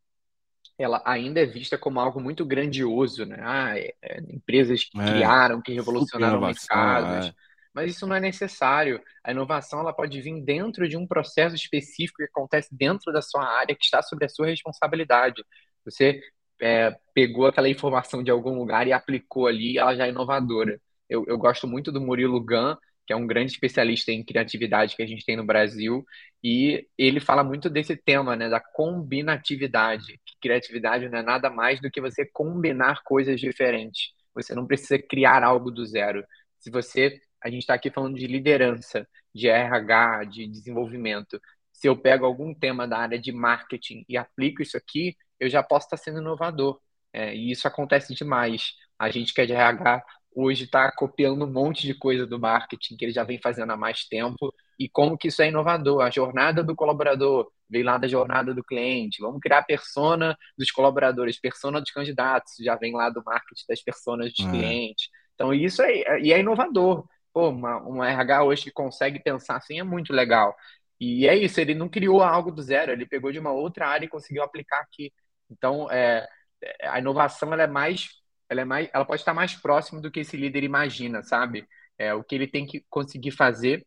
ela 0.78 1.02
ainda 1.04 1.40
é 1.40 1.46
vista 1.46 1.76
como 1.76 1.98
algo 1.98 2.20
muito 2.20 2.46
grandioso, 2.46 3.26
né? 3.26 3.38
Ah, 3.40 3.76
é, 3.76 3.92
é, 4.00 4.20
empresas 4.20 4.84
que 4.84 4.96
criaram, 4.96 5.60
que 5.60 5.72
revolucionaram 5.72 6.40
mercados. 6.40 7.32
Mas 7.74 7.90
isso 7.90 8.06
não 8.06 8.16
é 8.16 8.20
necessário. 8.20 9.02
A 9.22 9.32
inovação 9.32 9.80
ela 9.80 9.92
pode 9.92 10.20
vir 10.20 10.40
dentro 10.42 10.88
de 10.88 10.96
um 10.96 11.06
processo 11.06 11.54
específico 11.54 12.18
que 12.18 12.24
acontece 12.24 12.68
dentro 12.72 13.12
da 13.12 13.20
sua 13.20 13.44
área, 13.44 13.74
que 13.74 13.84
está 13.84 14.00
sob 14.02 14.24
a 14.24 14.28
sua 14.28 14.46
responsabilidade. 14.46 15.44
Você 15.84 16.20
é, 16.60 16.96
pegou 17.14 17.46
aquela 17.46 17.68
informação 17.68 18.22
de 18.22 18.30
algum 18.30 18.54
lugar 18.58 18.86
e 18.86 18.92
aplicou 18.92 19.46
ali, 19.46 19.78
ela 19.78 19.94
já 19.94 20.06
é 20.06 20.10
inovadora. 20.10 20.80
Eu, 21.08 21.24
eu 21.26 21.38
gosto 21.38 21.66
muito 21.66 21.90
do 21.90 22.00
Murilo 22.00 22.40
Gun, 22.40 22.76
que 23.06 23.12
é 23.12 23.16
um 23.16 23.26
grande 23.26 23.52
especialista 23.52 24.12
em 24.12 24.22
criatividade 24.22 24.94
que 24.94 25.02
a 25.02 25.06
gente 25.06 25.24
tem 25.24 25.36
no 25.36 25.44
Brasil, 25.44 26.04
e 26.44 26.86
ele 26.98 27.20
fala 27.20 27.42
muito 27.42 27.70
desse 27.70 27.96
tema, 27.96 28.36
né, 28.36 28.48
da 28.48 28.60
combinatividade. 28.60 30.20
Que 30.26 30.34
criatividade 30.42 31.08
não 31.08 31.18
é 31.18 31.22
nada 31.22 31.48
mais 31.48 31.80
do 31.80 31.90
que 31.90 32.00
você 32.00 32.26
combinar 32.26 33.02
coisas 33.04 33.40
diferentes. 33.40 34.12
Você 34.34 34.54
não 34.54 34.66
precisa 34.66 34.98
criar 34.98 35.42
algo 35.42 35.70
do 35.70 35.86
zero. 35.86 36.22
Se 36.58 36.70
você, 36.70 37.18
a 37.42 37.48
gente 37.48 37.62
está 37.62 37.74
aqui 37.74 37.90
falando 37.90 38.18
de 38.18 38.26
liderança, 38.26 39.08
de 39.34 39.48
RH, 39.48 40.24
de 40.24 40.46
desenvolvimento. 40.46 41.40
Se 41.72 41.88
eu 41.88 41.96
pego 41.96 42.26
algum 42.26 42.52
tema 42.54 42.86
da 42.86 42.98
área 42.98 43.18
de 43.18 43.32
marketing 43.32 44.04
e 44.08 44.16
aplico 44.16 44.62
isso 44.62 44.76
aqui, 44.76 45.16
eu 45.40 45.48
já 45.48 45.62
posso 45.62 45.86
estar 45.86 45.96
sendo 45.96 46.20
inovador. 46.20 46.80
É, 47.12 47.34
e 47.34 47.50
isso 47.50 47.66
acontece 47.66 48.14
demais. 48.14 48.72
A 48.98 49.10
gente 49.10 49.32
que 49.32 49.40
é 49.40 49.46
de 49.46 49.52
RH 49.52 50.04
hoje 50.34 50.64
está 50.64 50.92
copiando 50.92 51.44
um 51.44 51.50
monte 51.50 51.86
de 51.86 51.94
coisa 51.94 52.26
do 52.26 52.38
marketing 52.38 52.96
que 52.96 53.04
ele 53.04 53.12
já 53.12 53.24
vem 53.24 53.40
fazendo 53.40 53.72
há 53.72 53.76
mais 53.76 54.04
tempo 54.04 54.54
e 54.78 54.88
como 54.88 55.18
que 55.18 55.28
isso 55.28 55.42
é 55.42 55.48
inovador. 55.48 56.02
A 56.02 56.10
jornada 56.10 56.62
do 56.62 56.76
colaborador 56.76 57.50
vem 57.68 57.82
lá 57.82 57.98
da 57.98 58.06
jornada 58.06 58.54
do 58.54 58.62
cliente. 58.62 59.20
Vamos 59.20 59.40
criar 59.40 59.58
a 59.58 59.64
persona 59.64 60.36
dos 60.56 60.70
colaboradores, 60.70 61.40
persona 61.40 61.80
dos 61.80 61.90
candidatos, 61.90 62.54
já 62.60 62.76
vem 62.76 62.94
lá 62.94 63.10
do 63.10 63.22
marketing 63.24 63.64
das 63.68 63.82
personas 63.82 64.32
dos 64.32 64.46
é. 64.46 64.50
clientes. 64.50 65.08
Então 65.34 65.52
isso 65.52 65.82
é, 65.82 66.20
e 66.20 66.32
é 66.32 66.40
inovador. 66.40 67.04
Pô, 67.32 67.48
uma, 67.50 67.78
uma 67.78 68.08
RH 68.08 68.44
hoje 68.44 68.64
que 68.64 68.70
consegue 68.70 69.20
pensar 69.20 69.56
assim 69.56 69.80
é 69.80 69.82
muito 69.82 70.12
legal. 70.12 70.54
E 71.00 71.28
é 71.28 71.36
isso, 71.36 71.60
ele 71.60 71.74
não 71.74 71.88
criou 71.88 72.22
algo 72.22 72.50
do 72.50 72.62
zero, 72.62 72.90
ele 72.90 73.06
pegou 73.06 73.30
de 73.30 73.38
uma 73.38 73.52
outra 73.52 73.86
área 73.86 74.06
e 74.06 74.08
conseguiu 74.08 74.42
aplicar 74.42 74.80
aqui. 74.80 75.12
Então, 75.50 75.90
é, 75.90 76.28
é, 76.62 76.88
a 76.88 76.98
inovação 76.98 77.52
ela 77.52 77.62
é 77.62 77.66
mais, 77.66 78.08
ela 78.48 78.60
é 78.60 78.64
mais, 78.64 78.88
ela 78.92 79.04
pode 79.04 79.20
estar 79.20 79.34
mais 79.34 79.54
próximo 79.54 80.00
do 80.00 80.10
que 80.10 80.20
esse 80.20 80.36
líder 80.36 80.64
imagina, 80.64 81.22
sabe? 81.22 81.66
É, 81.98 82.14
o 82.14 82.22
que 82.22 82.34
ele 82.34 82.46
tem 82.46 82.66
que 82.66 82.84
conseguir 82.88 83.32
fazer 83.32 83.86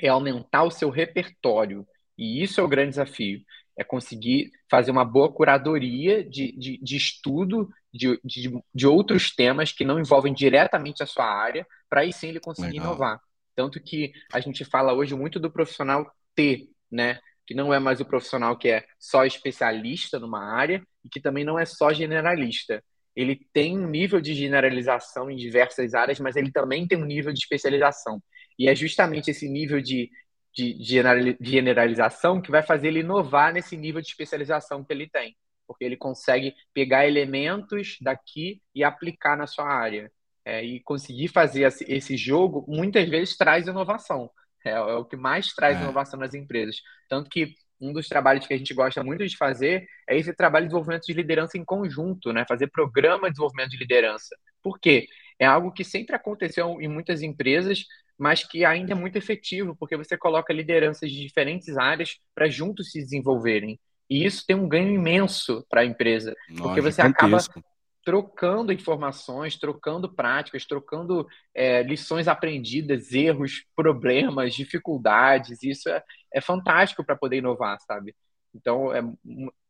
é 0.00 0.08
aumentar 0.08 0.64
o 0.64 0.70
seu 0.70 0.90
repertório. 0.90 1.86
E 2.16 2.42
isso 2.42 2.60
é 2.60 2.64
o 2.64 2.68
grande 2.68 2.90
desafio. 2.90 3.40
É 3.76 3.84
conseguir 3.84 4.50
fazer 4.68 4.90
uma 4.90 5.04
boa 5.04 5.32
curadoria 5.32 6.24
de, 6.24 6.52
de, 6.58 6.78
de 6.78 6.96
estudo 6.96 7.68
de, 7.92 8.20
de, 8.24 8.62
de, 8.74 8.86
outros 8.86 9.34
temas 9.34 9.72
que 9.72 9.84
não 9.84 9.98
envolvem 9.98 10.34
diretamente 10.34 11.02
a 11.02 11.06
sua 11.06 11.24
área, 11.24 11.66
para 11.88 12.02
aí 12.02 12.12
sim 12.12 12.28
ele 12.28 12.40
conseguir 12.40 12.72
Legal. 12.72 12.86
inovar. 12.86 13.20
Tanto 13.54 13.80
que 13.80 14.12
a 14.32 14.40
gente 14.40 14.64
fala 14.64 14.92
hoje 14.92 15.14
muito 15.14 15.40
do 15.40 15.50
profissional 15.50 16.10
T, 16.34 16.68
né? 16.90 17.18
Que 17.48 17.54
não 17.54 17.72
é 17.72 17.78
mais 17.78 17.98
o 17.98 18.04
profissional 18.04 18.58
que 18.58 18.68
é 18.68 18.84
só 18.98 19.24
especialista 19.24 20.18
numa 20.18 20.44
área 20.44 20.86
e 21.02 21.08
que 21.08 21.18
também 21.18 21.44
não 21.44 21.58
é 21.58 21.64
só 21.64 21.94
generalista. 21.94 22.84
Ele 23.16 23.40
tem 23.54 23.78
um 23.78 23.88
nível 23.88 24.20
de 24.20 24.34
generalização 24.34 25.30
em 25.30 25.36
diversas 25.36 25.94
áreas, 25.94 26.20
mas 26.20 26.36
ele 26.36 26.52
também 26.52 26.86
tem 26.86 26.98
um 26.98 27.06
nível 27.06 27.32
de 27.32 27.38
especialização. 27.38 28.22
E 28.58 28.68
é 28.68 28.74
justamente 28.74 29.30
esse 29.30 29.48
nível 29.48 29.80
de, 29.80 30.10
de, 30.54 30.74
de 30.74 31.38
generalização 31.40 32.38
que 32.42 32.50
vai 32.50 32.62
fazer 32.62 32.88
ele 32.88 33.00
inovar 33.00 33.50
nesse 33.50 33.78
nível 33.78 34.02
de 34.02 34.08
especialização 34.08 34.84
que 34.84 34.92
ele 34.92 35.08
tem. 35.08 35.34
Porque 35.66 35.86
ele 35.86 35.96
consegue 35.96 36.54
pegar 36.74 37.08
elementos 37.08 37.96
daqui 38.02 38.60
e 38.74 38.84
aplicar 38.84 39.38
na 39.38 39.46
sua 39.46 39.64
área. 39.66 40.12
É, 40.44 40.62
e 40.62 40.80
conseguir 40.80 41.28
fazer 41.28 41.62
esse 41.88 42.14
jogo 42.14 42.66
muitas 42.68 43.08
vezes 43.08 43.38
traz 43.38 43.66
inovação. 43.66 44.30
É, 44.68 44.72
é 44.72 44.94
o 44.94 45.04
que 45.04 45.16
mais 45.16 45.52
traz 45.54 45.78
é. 45.78 45.82
inovação 45.82 46.18
nas 46.18 46.34
empresas. 46.34 46.76
Tanto 47.08 47.28
que 47.28 47.54
um 47.80 47.92
dos 47.92 48.08
trabalhos 48.08 48.46
que 48.46 48.54
a 48.54 48.58
gente 48.58 48.74
gosta 48.74 49.02
muito 49.04 49.26
de 49.26 49.36
fazer 49.36 49.86
é 50.08 50.16
esse 50.16 50.32
trabalho 50.34 50.64
de 50.64 50.70
desenvolvimento 50.70 51.06
de 51.06 51.12
liderança 51.12 51.56
em 51.56 51.64
conjunto, 51.64 52.32
né? 52.32 52.44
Fazer 52.48 52.68
programa 52.68 53.28
de 53.28 53.34
desenvolvimento 53.34 53.70
de 53.70 53.76
liderança. 53.76 54.36
Por 54.62 54.78
quê? 54.78 55.06
É 55.38 55.46
algo 55.46 55.72
que 55.72 55.84
sempre 55.84 56.16
aconteceu 56.16 56.80
em 56.80 56.88
muitas 56.88 57.22
empresas, 57.22 57.84
mas 58.18 58.42
que 58.42 58.64
ainda 58.64 58.92
é 58.92 58.96
muito 58.96 59.16
efetivo, 59.16 59.76
porque 59.76 59.96
você 59.96 60.16
coloca 60.16 60.52
lideranças 60.52 61.10
de 61.10 61.20
diferentes 61.20 61.76
áreas 61.78 62.18
para 62.34 62.48
juntos 62.48 62.90
se 62.90 62.98
desenvolverem. 62.98 63.78
E 64.10 64.24
isso 64.24 64.44
tem 64.46 64.56
um 64.56 64.68
ganho 64.68 64.92
imenso 64.92 65.64
para 65.68 65.82
a 65.82 65.84
empresa, 65.84 66.34
Nossa, 66.48 66.62
porque 66.62 66.80
você 66.80 67.00
acaba 67.00 67.38
trocando 68.08 68.72
informações, 68.72 69.58
trocando 69.58 70.10
práticas, 70.10 70.64
trocando 70.64 71.28
é, 71.54 71.82
lições 71.82 72.26
aprendidas, 72.26 73.12
erros, 73.12 73.66
problemas, 73.76 74.54
dificuldades. 74.54 75.62
Isso 75.62 75.90
é, 75.90 76.02
é 76.32 76.40
fantástico 76.40 77.04
para 77.04 77.14
poder 77.14 77.36
inovar, 77.36 77.78
sabe? 77.82 78.16
Então, 78.54 78.90
é, 78.94 79.02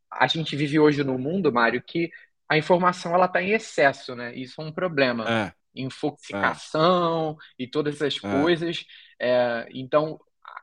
a 0.09 0.29
gente 0.29 0.55
vive 0.55 0.79
hoje 0.79 1.03
no 1.03 1.19
mundo, 1.19 1.53
Mário, 1.53 1.83
que 1.85 2.13
a 2.49 2.57
informação 2.57 3.13
ela 3.13 3.27
está 3.27 3.43
em 3.43 3.51
excesso, 3.51 4.15
né? 4.15 4.33
Isso 4.37 4.63
é 4.63 4.65
um 4.65 4.71
problema. 4.71 5.25
É. 5.29 5.53
Infoxicação 5.75 7.37
é. 7.59 7.65
e 7.65 7.67
todas 7.67 7.97
essas 7.97 8.23
é. 8.23 8.41
coisas. 8.41 8.85
É, 9.21 9.67
então, 9.73 10.17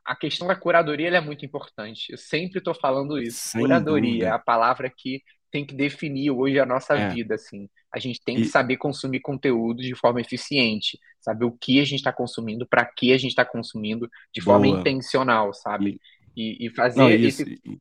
a 0.05 0.15
questão 0.15 0.47
da 0.47 0.55
curadoria 0.55 1.09
é 1.09 1.19
muito 1.19 1.45
importante. 1.45 2.09
Eu 2.09 2.17
sempre 2.17 2.59
estou 2.59 2.73
falando 2.73 3.21
isso. 3.21 3.49
Sem 3.49 3.59
curadoria, 3.59 4.11
dúvida. 4.11 4.35
a 4.35 4.39
palavra 4.39 4.89
que 4.89 5.21
tem 5.55 5.65
que 5.65 5.73
definir 5.73 6.31
hoje 6.31 6.59
a 6.59 6.65
nossa 6.65 6.95
é. 6.95 7.07
vida, 7.07 7.35
assim. 7.35 7.69
A 7.89 7.97
gente 7.97 8.21
tem 8.21 8.35
que 8.35 8.41
e... 8.41 8.45
saber 8.45 8.75
consumir 8.75 9.21
conteúdo 9.21 9.81
de 9.81 9.95
forma 9.95 10.19
eficiente, 10.19 10.99
saber 11.21 11.45
o 11.45 11.51
que 11.53 11.79
a 11.79 11.85
gente 11.85 11.99
está 11.99 12.11
consumindo, 12.11 12.67
para 12.67 12.83
que 12.83 13.13
a 13.13 13.17
gente 13.17 13.31
está 13.31 13.45
consumindo, 13.45 14.09
de 14.33 14.41
Boa. 14.41 14.57
forma 14.57 14.67
intencional, 14.67 15.53
sabe? 15.53 15.97
E, 16.35 16.65
e 16.65 16.69
fazer 16.71 16.99
Não, 16.99 17.09
esse... 17.09 17.43
E... 17.63 17.79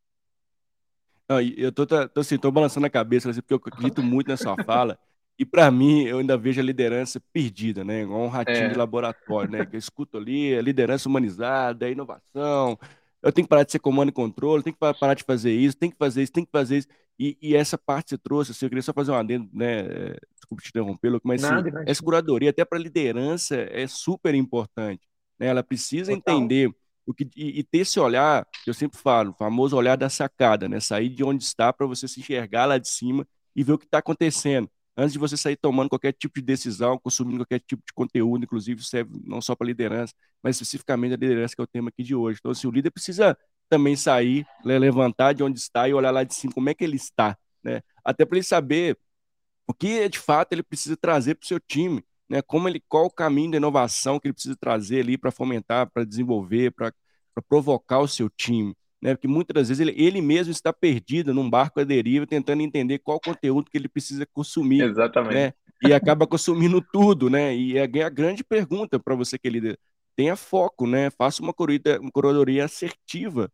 Não, 1.29 1.41
eu 1.41 1.73
tô, 1.73 1.85
tô, 1.85 2.21
assim, 2.21 2.39
tô 2.39 2.53
balançando 2.53 2.87
a 2.87 2.91
cabeça, 2.91 3.29
assim, 3.29 3.41
porque 3.41 3.55
eu 3.55 3.61
acredito 3.65 4.05
muito 4.05 4.29
na 4.29 4.37
sua 4.37 4.55
fala. 4.63 4.97
E 5.37 5.45
para 5.45 5.69
mim, 5.69 6.05
eu 6.05 6.19
ainda 6.19 6.37
vejo 6.37 6.61
a 6.61 6.65
liderança 6.65 7.21
perdida, 7.33 7.83
né? 7.83 8.03
Igual 8.03 8.21
um 8.21 8.29
ratinho 8.29 8.67
é. 8.67 8.69
de 8.69 8.79
laboratório, 8.79 9.51
né? 9.51 9.67
Que 9.67 9.75
eu 9.75 9.79
escuto 9.81 10.17
ali, 10.17 10.55
a 10.55 10.63
liderança 10.63 11.09
humanizada, 11.09 11.87
a 11.87 11.91
inovação. 11.91 12.79
Eu 13.21 13.33
tenho 13.33 13.45
que 13.45 13.49
parar 13.49 13.65
de 13.65 13.73
ser 13.73 13.81
comando 13.81 14.11
e 14.11 14.13
controle, 14.13 14.63
tenho 14.63 14.77
que 14.77 14.95
parar 15.01 15.15
de 15.15 15.25
fazer 15.25 15.51
isso, 15.51 15.77
tem 15.77 15.91
que 15.91 15.97
fazer 15.97 16.23
isso, 16.23 16.31
tem 16.31 16.45
que 16.45 16.53
fazer 16.53 16.77
isso. 16.77 16.89
E, 17.19 17.39
e, 17.41 17.55
essa 17.55 17.79
parte 17.79 18.11
você 18.11 18.19
trouxe, 18.19 18.51
assim, 18.51 18.67
eu 18.67 18.71
queria 18.71 18.83
só 18.83 18.93
fazer 18.93 19.13
um 19.13 19.15
adendo, 19.15 19.49
né? 19.53 19.81
É, 19.81 20.17
desculpa 20.35 20.63
te 20.63 20.71
interromper, 20.71 21.21
mas 21.23 21.45
assim, 21.45 21.71
essa 21.87 22.03
curadoria, 22.03 22.51
até 22.51 22.65
para 22.65 22.77
a 22.77 22.83
liderança, 22.83 23.57
é 23.57 23.87
super 23.87 24.35
importante. 24.35 25.07
Né? 25.39 25.47
Ela 25.47 25.63
precisa 25.63 26.13
Total. 26.13 26.37
entender 26.37 26.75
o 27.07 27.15
que, 27.15 27.29
e, 27.37 27.61
e, 27.61 27.63
ter 27.63 27.79
esse 27.79 28.01
olhar, 28.01 28.47
que 28.65 28.71
eu 28.71 28.75
sempre 28.75 28.99
falo, 28.99 29.31
o 29.31 29.35
famoso 29.35 29.77
olhar 29.77 29.97
da 29.97 30.09
sacada, 30.09 30.69
né? 30.69 30.81
Sair 30.81 31.09
de 31.09 31.23
onde 31.23 31.45
está 31.45 31.73
para 31.73 31.87
você 31.87 32.09
se 32.09 32.21
enxergar 32.21 32.67
lá 32.67 32.79
de 32.79 32.89
cima 32.89 33.27
e 33.55 33.63
ver 33.63 33.73
o 33.73 33.79
que 33.79 33.85
está 33.85 33.99
acontecendo. 33.99 34.69
Antes 34.97 35.13
de 35.13 35.19
você 35.19 35.37
sair 35.37 35.57
tomando 35.57 35.89
qualquer 35.89 36.13
tipo 36.13 36.37
de 36.37 36.43
decisão, 36.43 36.99
consumindo 36.99 37.39
qualquer 37.39 37.61
tipo 37.61 37.83
de 37.85 37.93
conteúdo, 37.93 38.45
inclusive 38.45 38.83
serve 38.83 39.11
não 39.25 39.41
só 39.41 39.55
para 39.55 39.67
liderança, 39.67 40.15
mas 40.43 40.57
especificamente 40.57 41.15
a 41.15 41.17
liderança, 41.17 41.55
que 41.55 41.61
é 41.61 41.65
o 41.65 41.67
tema 41.67 41.89
aqui 41.89 42.03
de 42.03 42.15
hoje. 42.15 42.39
Então, 42.41 42.53
assim, 42.53 42.67
o 42.67 42.71
líder 42.71 42.91
precisa 42.91 43.37
também 43.75 43.97
sair, 43.97 44.47
né, 44.65 44.79
levantar 44.79 45.33
de 45.33 45.43
onde 45.43 45.59
está 45.59 45.89
e 45.89 45.95
olhar 45.95 46.13
lá 46.13 46.23
de 46.23 46.33
cima 46.33 46.53
como 46.53 46.71
é 46.71 46.75
que 46.75 46.85
ele 46.85 46.95
está, 46.95 47.37
né? 47.63 47.83
Até 48.05 48.25
para 48.25 48.37
ele 48.37 48.45
saber 48.45 48.97
o 49.67 49.75
que 49.75 50.09
de 50.09 50.19
fato 50.19 50.53
ele 50.53 50.63
precisa 50.63 50.97
trazer 50.97 51.35
para 51.35 51.45
o 51.45 51.49
seu 51.49 51.59
time, 51.59 52.05
né? 52.29 52.41
Como 52.41 52.69
ele, 52.69 52.81
qual 52.89 53.07
o 53.07 53.11
caminho 53.11 53.51
da 53.51 53.57
inovação 53.57 54.21
que 54.21 54.29
ele 54.29 54.33
precisa 54.33 54.57
trazer 54.57 55.01
ali 55.01 55.19
para 55.19 55.33
fomentar, 55.33 55.91
para 55.91 56.05
desenvolver, 56.05 56.71
para 56.71 56.93
provocar 57.49 57.99
o 57.99 58.07
seu 58.07 58.31
time, 58.31 58.77
né? 59.03 59.17
Porque 59.17 59.27
muitas 59.27 59.69
vezes 59.69 59.81
ele, 59.81 60.01
ele 60.01 60.21
mesmo 60.21 60.53
está 60.53 60.73
perdido 60.73 61.35
num 61.35 61.51
barco 61.51 61.81
à 61.81 61.85
deriva, 61.85 62.29
tentando 62.29 62.63
entender 62.63 63.01
qual 63.01 63.19
conteúdo 63.19 63.69
que 63.69 63.77
ele 63.77 63.89
precisa 63.89 64.25
consumir, 64.33 64.83
exatamente, 64.83 65.35
né? 65.35 65.53
E 65.83 65.93
acaba 65.93 66.29
consumindo 66.29 66.81
tudo, 66.93 67.29
né? 67.29 67.57
E 67.57 67.77
é 67.77 68.05
a 68.05 68.09
grande 68.09 68.45
pergunta 68.45 69.01
para 69.01 69.17
você 69.17 69.37
que 69.37 69.49
é 69.49 69.51
líder 69.51 69.79
tenha 70.17 70.37
foco, 70.37 70.87
né? 70.87 71.11
Faça 71.11 71.43
uma 71.43 71.53
corrida, 71.53 72.01
uma 72.01 72.13
curadoria 72.13 72.65
assertiva 72.65 73.51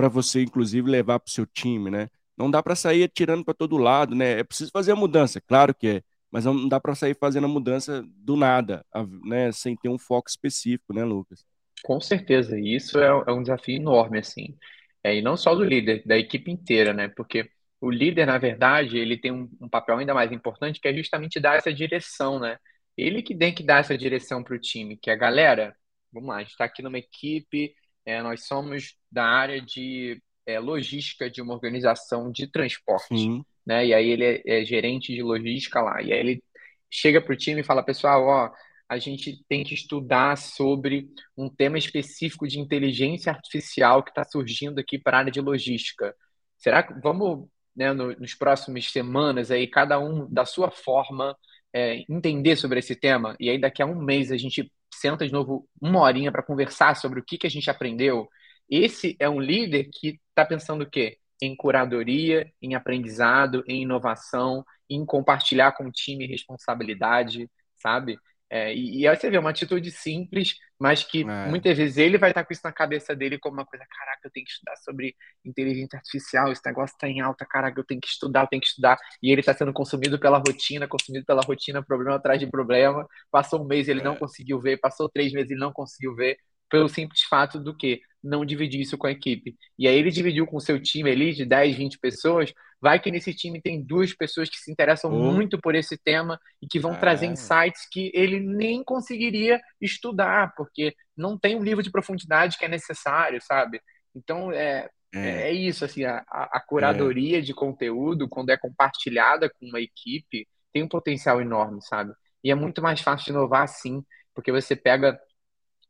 para 0.00 0.08
você, 0.08 0.40
inclusive, 0.42 0.90
levar 0.90 1.20
para 1.20 1.28
o 1.28 1.30
seu 1.30 1.44
time, 1.44 1.90
né? 1.90 2.08
Não 2.34 2.50
dá 2.50 2.62
para 2.62 2.74
sair 2.74 3.04
atirando 3.04 3.44
para 3.44 3.52
todo 3.52 3.76
lado, 3.76 4.14
né? 4.14 4.40
É 4.40 4.42
preciso 4.42 4.70
fazer 4.72 4.92
a 4.92 4.96
mudança, 4.96 5.42
claro 5.42 5.74
que 5.74 5.86
é, 5.86 6.02
mas 6.30 6.46
não 6.46 6.66
dá 6.66 6.80
para 6.80 6.94
sair 6.94 7.14
fazendo 7.14 7.44
a 7.44 7.48
mudança 7.48 8.02
do 8.16 8.34
nada, 8.34 8.82
né? 9.22 9.52
Sem 9.52 9.76
ter 9.76 9.90
um 9.90 9.98
foco 9.98 10.30
específico, 10.30 10.94
né, 10.94 11.04
Lucas? 11.04 11.44
Com 11.84 12.00
certeza, 12.00 12.58
e 12.58 12.76
isso 12.76 12.98
é, 12.98 13.08
é 13.08 13.30
um 13.30 13.42
desafio 13.42 13.76
enorme, 13.76 14.20
assim. 14.20 14.56
É, 15.04 15.14
e 15.14 15.20
não 15.20 15.36
só 15.36 15.54
do 15.54 15.62
líder, 15.62 16.02
da 16.06 16.16
equipe 16.16 16.50
inteira, 16.50 16.94
né? 16.94 17.08
Porque 17.08 17.50
o 17.78 17.90
líder, 17.90 18.24
na 18.24 18.38
verdade, 18.38 18.96
ele 18.96 19.18
tem 19.18 19.30
um, 19.30 19.50
um, 19.60 19.68
papel 19.68 19.98
ainda 19.98 20.14
mais 20.14 20.32
importante, 20.32 20.80
que 20.80 20.88
é 20.88 20.94
justamente 20.94 21.38
dar 21.38 21.58
essa 21.58 21.74
direção, 21.74 22.40
né? 22.40 22.56
Ele 22.96 23.22
que 23.22 23.36
tem 23.36 23.52
que 23.54 23.62
dar 23.62 23.80
essa 23.80 23.98
direção 23.98 24.42
para 24.42 24.56
o 24.56 24.58
time, 24.58 24.96
que 24.96 25.10
é 25.10 25.12
a 25.12 25.16
galera, 25.16 25.76
vamos 26.10 26.30
lá, 26.30 26.36
a 26.36 26.40
gente 26.40 26.52
está 26.52 26.64
aqui 26.64 26.80
numa 26.80 26.98
equipe, 26.98 27.74
é, 28.10 28.22
nós 28.22 28.46
somos 28.46 28.96
da 29.10 29.24
área 29.24 29.60
de 29.60 30.20
é, 30.46 30.58
logística 30.58 31.30
de 31.30 31.40
uma 31.40 31.54
organização 31.54 32.30
de 32.30 32.46
transporte, 32.46 33.16
Sim. 33.16 33.44
né? 33.64 33.86
E 33.86 33.94
aí 33.94 34.10
ele 34.10 34.24
é, 34.24 34.42
é 34.44 34.64
gerente 34.64 35.14
de 35.14 35.22
logística 35.22 35.80
lá, 35.80 36.02
e 36.02 36.12
aí 36.12 36.18
ele 36.18 36.42
chega 36.90 37.20
para 37.20 37.32
o 37.32 37.36
time 37.36 37.60
e 37.60 37.64
fala, 37.64 37.84
pessoal, 37.84 38.24
ó, 38.26 38.50
a 38.88 38.98
gente 38.98 39.44
tem 39.48 39.62
que 39.62 39.74
estudar 39.74 40.36
sobre 40.36 41.08
um 41.36 41.48
tema 41.48 41.78
específico 41.78 42.48
de 42.48 42.58
inteligência 42.58 43.30
artificial 43.30 44.02
que 44.02 44.10
está 44.10 44.24
surgindo 44.24 44.80
aqui 44.80 44.98
para 44.98 45.18
a 45.18 45.20
área 45.20 45.30
de 45.30 45.40
logística. 45.40 46.12
Será 46.58 46.82
que 46.82 46.94
vamos, 47.00 47.48
né, 47.76 47.92
no, 47.92 48.12
nos 48.16 48.34
próximos 48.34 48.90
semanas 48.90 49.52
aí, 49.52 49.68
cada 49.68 50.00
um 50.00 50.28
da 50.28 50.44
sua 50.44 50.72
forma, 50.72 51.36
é, 51.72 52.04
entender 52.08 52.56
sobre 52.56 52.80
esse 52.80 52.96
tema? 52.96 53.36
E 53.38 53.48
aí 53.48 53.60
daqui 53.60 53.80
a 53.80 53.86
um 53.86 54.02
mês 54.02 54.32
a 54.32 54.36
gente 54.36 54.68
senta 54.92 55.26
de 55.26 55.32
novo 55.32 55.68
uma 55.80 56.00
horinha 56.00 56.32
para 56.32 56.42
conversar 56.42 56.96
sobre 56.96 57.20
o 57.20 57.24
que, 57.24 57.38
que 57.38 57.46
a 57.46 57.50
gente 57.50 57.70
aprendeu. 57.70 58.28
Esse 58.68 59.16
é 59.18 59.28
um 59.28 59.40
líder 59.40 59.88
que 59.92 60.20
está 60.30 60.44
pensando 60.44 60.82
o 60.82 60.90
quê? 60.90 61.18
Em 61.42 61.56
curadoria, 61.56 62.52
em 62.62 62.74
aprendizado, 62.74 63.64
em 63.66 63.82
inovação, 63.82 64.64
em 64.88 65.04
compartilhar 65.04 65.72
com 65.72 65.86
o 65.86 65.92
time 65.92 66.26
responsabilidade, 66.26 67.50
sabe? 67.76 68.18
É, 68.52 68.74
e, 68.74 69.02
e, 69.02 69.08
aí 69.08 69.16
você 69.16 69.30
vê 69.30 69.38
uma 69.38 69.50
atitude 69.50 69.92
simples, 69.92 70.56
mas 70.76 71.04
que 71.04 71.22
é. 71.22 71.46
muitas 71.48 71.78
vezes 71.78 71.96
ele 71.98 72.18
vai 72.18 72.30
estar 72.30 72.44
com 72.44 72.52
isso 72.52 72.62
na 72.64 72.72
cabeça 72.72 73.14
dele 73.14 73.38
como 73.38 73.54
uma 73.54 73.64
coisa, 73.64 73.86
caraca, 73.88 74.20
eu 74.24 74.30
tenho 74.32 74.44
que 74.44 74.50
estudar 74.50 74.76
sobre 74.78 75.14
inteligência 75.44 75.96
artificial, 75.96 76.50
esse 76.50 76.62
negócio 76.66 76.94
está 76.94 77.08
em 77.08 77.20
alta, 77.20 77.46
caraca, 77.46 77.78
eu 77.78 77.84
tenho 77.84 78.00
que 78.00 78.08
estudar, 78.08 78.42
eu 78.42 78.48
tenho 78.48 78.60
que 78.60 78.66
estudar. 78.66 78.98
E 79.22 79.30
ele 79.30 79.40
está 79.40 79.54
sendo 79.54 79.72
consumido 79.72 80.18
pela 80.18 80.38
rotina, 80.38 80.88
consumido 80.88 81.24
pela 81.24 81.42
rotina, 81.42 81.80
problema 81.80 82.16
atrás 82.16 82.40
de 82.40 82.46
problema. 82.48 83.06
Passou 83.30 83.62
um 83.62 83.66
mês 83.66 83.88
ele 83.88 84.00
é. 84.00 84.04
não 84.04 84.16
conseguiu 84.16 84.60
ver, 84.60 84.78
passou 84.78 85.08
três 85.08 85.32
meses 85.32 85.52
ele 85.52 85.60
não 85.60 85.72
conseguiu 85.72 86.14
ver, 86.16 86.36
pelo 86.70 86.88
simples 86.88 87.22
fato 87.22 87.58
do 87.58 87.76
que 87.76 88.00
não 88.22 88.44
dividir 88.44 88.80
isso 88.80 88.96
com 88.96 89.06
a 89.06 89.10
equipe. 89.10 89.56
E 89.78 89.88
aí 89.88 89.96
ele 89.96 90.10
dividiu 90.10 90.46
com 90.46 90.56
o 90.56 90.60
seu 90.60 90.80
time 90.80 91.10
ali 91.10 91.32
de 91.32 91.44
10, 91.44 91.76
20 91.76 91.98
pessoas, 91.98 92.52
vai 92.80 93.00
que 93.00 93.10
nesse 93.10 93.34
time 93.34 93.60
tem 93.60 93.82
duas 93.82 94.14
pessoas 94.14 94.48
que 94.48 94.56
se 94.56 94.70
interessam 94.70 95.10
muito 95.10 95.58
por 95.58 95.74
esse 95.74 95.98
tema 95.98 96.38
e 96.62 96.66
que 96.66 96.78
vão 96.78 96.94
é. 96.94 96.98
trazer 96.98 97.26
insights 97.26 97.88
que 97.90 98.10
ele 98.14 98.40
nem 98.40 98.84
conseguiria 98.84 99.60
estudar, 99.80 100.54
porque 100.54 100.94
não 101.16 101.38
tem 101.38 101.56
um 101.56 101.62
livro 101.62 101.82
de 101.82 101.90
profundidade 101.90 102.56
que 102.56 102.64
é 102.64 102.68
necessário, 102.68 103.40
sabe? 103.42 103.80
Então, 104.14 104.52
é, 104.52 104.88
é. 105.14 105.48
é 105.48 105.52
isso, 105.52 105.84
assim, 105.84 106.04
a, 106.04 106.22
a 106.28 106.60
curadoria 106.66 107.38
é. 107.38 107.42
de 107.42 107.54
conteúdo, 107.54 108.28
quando 108.28 108.50
é 108.50 108.56
compartilhada 108.56 109.50
com 109.50 109.66
uma 109.66 109.80
equipe, 109.80 110.46
tem 110.72 110.82
um 110.82 110.88
potencial 110.88 111.40
enorme, 111.40 111.82
sabe? 111.82 112.12
E 112.42 112.50
é 112.50 112.54
muito 112.54 112.80
mais 112.80 113.00
fácil 113.00 113.26
de 113.26 113.30
inovar 113.32 113.62
assim, 113.62 114.02
porque 114.34 114.52
você 114.52 114.74
pega 114.74 115.18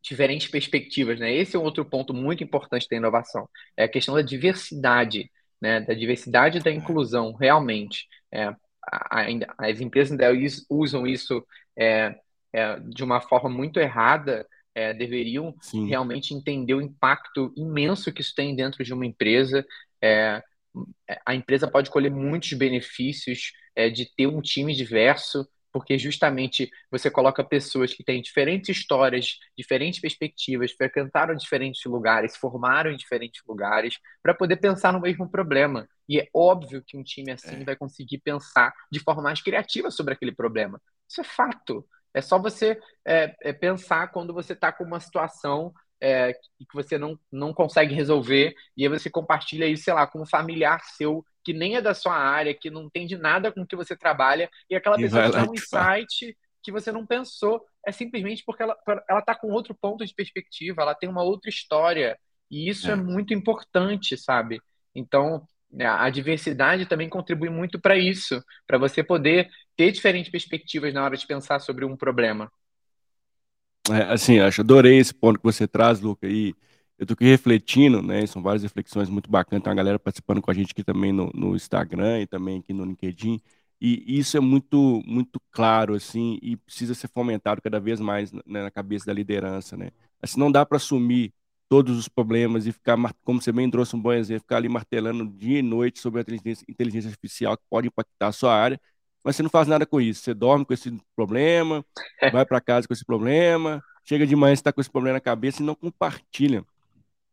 diferentes 0.03 0.49
perspectivas, 0.49 1.19
né? 1.19 1.33
Esse 1.33 1.57
é 1.57 1.59
um 1.59 1.65
outro 1.65 1.85
ponto 1.85 2.15
muito 2.15 2.43
importante 2.43 2.87
da 2.91 2.97
inovação, 2.97 3.49
é 3.77 3.85
a 3.85 3.89
questão 3.89 4.15
da 4.15 4.23
diversidade, 4.23 5.31
né? 5.61 5.81
Da 5.81 5.95
diversidade 5.95 6.59
e 6.59 6.63
da 6.63 6.71
inclusão, 6.71 7.33
realmente. 7.35 8.07
É, 8.33 8.55
ainda 9.11 9.53
as 9.59 9.81
empresas 9.81 10.13
ainda 10.13 10.31
usam 10.69 11.07
isso 11.07 11.45
é, 11.79 12.15
é, 12.53 12.81
de 12.81 13.05
uma 13.05 13.21
forma 13.21 13.49
muito 13.49 13.79
errada, 13.79 14.47
é, 14.75 14.95
deveriam 14.95 15.55
Sim. 15.61 15.89
realmente 15.89 16.35
entender 16.35 16.75
o 16.75 16.81
impacto 16.81 17.53
imenso 17.57 18.13
que 18.13 18.21
isso 18.21 18.35
tem 18.35 18.55
dentro 18.55 18.83
de 18.85 18.93
uma 18.93 19.07
empresa. 19.07 19.65
É, 20.03 20.43
a 21.27 21.35
empresa 21.35 21.69
pode 21.69 21.91
colher 21.91 22.11
muitos 22.11 22.53
benefícios 22.53 23.53
é, 23.75 23.91
de 23.91 24.07
ter 24.17 24.27
um 24.27 24.41
time 24.41 24.75
diverso, 24.75 25.47
porque 25.73 25.99
justamente 25.99 26.71
você 26.91 27.11
coloca 27.11 27.45
pessoas 27.45 27.95
que 27.95 28.05
têm 28.05 28.21
diferentes 28.21 28.77
histórias, 28.77 29.39
diferentes 29.57 30.01
perspectivas, 30.01 30.73
frequentaram 30.73 31.35
diferentes 31.35 31.85
lugares, 31.85 32.37
formaram 32.37 32.91
em 32.91 32.97
diferentes 32.97 33.43
lugares, 33.47 33.99
para 34.23 34.35
poder 34.35 34.57
pensar 34.57 34.93
no 34.93 35.01
mesmo 35.01 35.29
problema. 35.29 35.89
E 36.09 36.19
é 36.19 36.29
óbvio 36.35 36.83
que 36.85 36.97
um 36.97 37.03
time 37.03 37.33
assim 37.33 37.63
é. 37.63 37.65
vai 37.65 37.77
conseguir 37.77 38.19
pensar 38.19 38.73
de 38.91 39.01
forma 39.01 39.23
mais 39.23 39.41
criativa 39.41 39.91
sobre 39.91 40.15
aquele 40.15 40.33
problema. 40.33 40.81
Isso 41.09 41.21
é 41.21 41.25
fato. 41.25 41.87
É 42.13 42.21
só 42.21 42.39
você 42.39 42.79
é, 43.07 43.35
é 43.43 43.53
pensar 43.53 44.09
quando 44.09 44.35
você 44.35 44.53
está 44.53 44.73
com 44.73 44.85
uma 44.85 44.99
situação 44.99 45.73
é, 46.01 46.33
que 46.33 46.75
você 46.75 46.97
não, 46.97 47.19
não 47.31 47.53
consegue 47.53 47.95
resolver, 47.95 48.55
e 48.77 48.85
aí 48.85 48.89
você 48.89 49.11
compartilha 49.11 49.67
isso, 49.67 49.85
sei 49.85 49.93
lá, 49.93 50.07
com 50.07 50.23
um 50.23 50.27
familiar 50.27 50.81
seu 50.97 51.25
que 51.45 51.53
nem 51.53 51.77
é 51.77 51.81
da 51.81 51.95
sua 51.95 52.15
área, 52.15 52.55
que 52.55 52.71
não 52.71 52.85
entende 52.85 53.17
nada 53.17 53.51
com 53.53 53.63
o 53.63 53.67
que 53.67 53.77
você 53.77 53.97
trabalha, 53.97 54.51
e 54.69 54.75
aquela 54.75 54.99
e 54.99 55.03
pessoa 55.03 55.25
te 55.25 55.33
dá 55.33 55.43
um 55.43 55.55
insight 55.55 56.37
que 56.63 56.71
você 56.71 56.93
não 56.93 57.07
pensou, 57.07 57.65
é 57.87 57.93
simplesmente 57.93 58.43
porque 58.45 58.63
ela 58.63 58.77
ela 59.09 59.21
está 59.21 59.35
com 59.35 59.49
outro 59.49 59.75
ponto 59.75 60.05
de 60.05 60.15
perspectiva, 60.15 60.83
ela 60.83 60.95
tem 60.95 61.09
uma 61.09 61.23
outra 61.23 61.49
história, 61.49 62.19
e 62.51 62.69
isso 62.69 62.89
é, 62.89 62.93
é 62.93 62.97
muito 62.97 63.33
importante, 63.33 64.17
sabe? 64.17 64.61
Então, 64.95 65.47
né, 65.73 65.87
a 65.87 66.11
diversidade 66.11 66.87
também 66.87 67.09
contribui 67.09 67.49
muito 67.49 67.81
para 67.81 67.97
isso, 67.97 68.43
para 68.67 68.77
você 68.77 69.03
poder 69.03 69.49
ter 69.77 69.93
diferentes 69.93 70.31
perspectivas 70.31 70.93
na 70.93 71.05
hora 71.05 71.17
de 71.17 71.27
pensar 71.27 71.61
sobre 71.61 71.85
um 71.85 71.97
problema. 71.97 72.51
É, 73.89 74.13
assim, 74.13 74.41
acho, 74.41 74.61
adorei 74.61 74.99
esse 74.99 75.15
ponto 75.15 75.39
que 75.39 75.45
você 75.45 75.67
traz, 75.67 76.01
Luca, 76.01 76.27
e 76.27 76.55
eu 77.01 77.07
tô 77.07 77.15
aqui 77.15 77.25
refletindo, 77.25 78.03
né? 78.03 78.27
São 78.27 78.43
várias 78.43 78.63
reflexões 78.63 79.09
muito 79.09 79.31
bacanas. 79.31 79.63
Tem 79.65 79.71
uma 79.71 79.77
galera 79.77 79.99
participando 79.99 80.43
com 80.43 80.51
a 80.51 80.55
gente 80.55 80.73
aqui 80.73 80.85
também 80.85 81.13
no, 81.13 81.31
no 81.35 81.57
Instagram 81.57 82.21
e 82.21 82.27
também 82.27 82.59
aqui 82.61 82.75
no 82.75 82.85
LinkedIn. 82.85 83.41
E 83.81 84.19
isso 84.19 84.37
é 84.37 84.41
muito, 84.41 85.03
muito 85.07 85.41
claro, 85.51 85.95
assim, 85.95 86.39
e 86.43 86.59
precisa 86.59 86.95
ser 86.95 87.09
fomentado 87.09 87.63
cada 87.63 87.81
vez 87.81 87.99
mais 88.01 88.31
né, 88.33 88.43
na 88.45 88.71
cabeça 88.71 89.07
da 89.07 89.15
liderança, 89.15 89.77
né? 89.79 89.91
Assim, 90.21 90.39
não 90.39 90.53
dá 90.53 90.67
para 90.67 90.77
assumir 90.77 91.33
todos 91.71 91.97
os 91.99 92.07
problemas 92.07 92.67
e 92.67 92.73
ficar, 92.73 92.99
como 93.25 93.41
você 93.41 93.51
bem 93.53 93.71
trouxe 93.71 93.97
um 93.97 94.01
bom 94.01 94.13
exemplo, 94.13 94.43
ficar 94.43 94.59
ali 94.59 94.69
martelando 94.69 95.27
dia 95.27 95.61
e 95.61 95.63
noite 95.63 96.01
sobre 96.01 96.21
a 96.21 96.23
inteligência, 96.23 96.67
inteligência 96.69 97.09
artificial 97.09 97.57
que 97.57 97.65
pode 97.71 97.89
impactar 97.89 98.29
a 98.29 98.33
sua 98.33 98.55
área, 98.55 98.79
mas 99.25 99.37
você 99.37 99.43
não 99.43 99.51
faz 99.51 99.67
nada 99.69 99.87
com 99.87 100.01
isso. 100.01 100.23
Você 100.23 100.35
dorme 100.35 100.67
com 100.67 100.75
esse 100.75 100.93
problema, 101.17 101.85
vai 102.33 102.45
para 102.45 102.61
casa 102.61 102.87
com 102.87 102.93
esse 102.93 103.05
problema, 103.05 103.83
chega 104.05 104.27
de 104.27 104.37
manhã, 104.37 104.55
você 104.55 104.61
está 104.61 104.73
com 104.73 104.81
esse 104.83 104.91
problema 104.91 105.15
na 105.15 105.21
cabeça 105.21 105.63
e 105.63 105.67
não 105.67 105.75
compartilha 105.75 106.65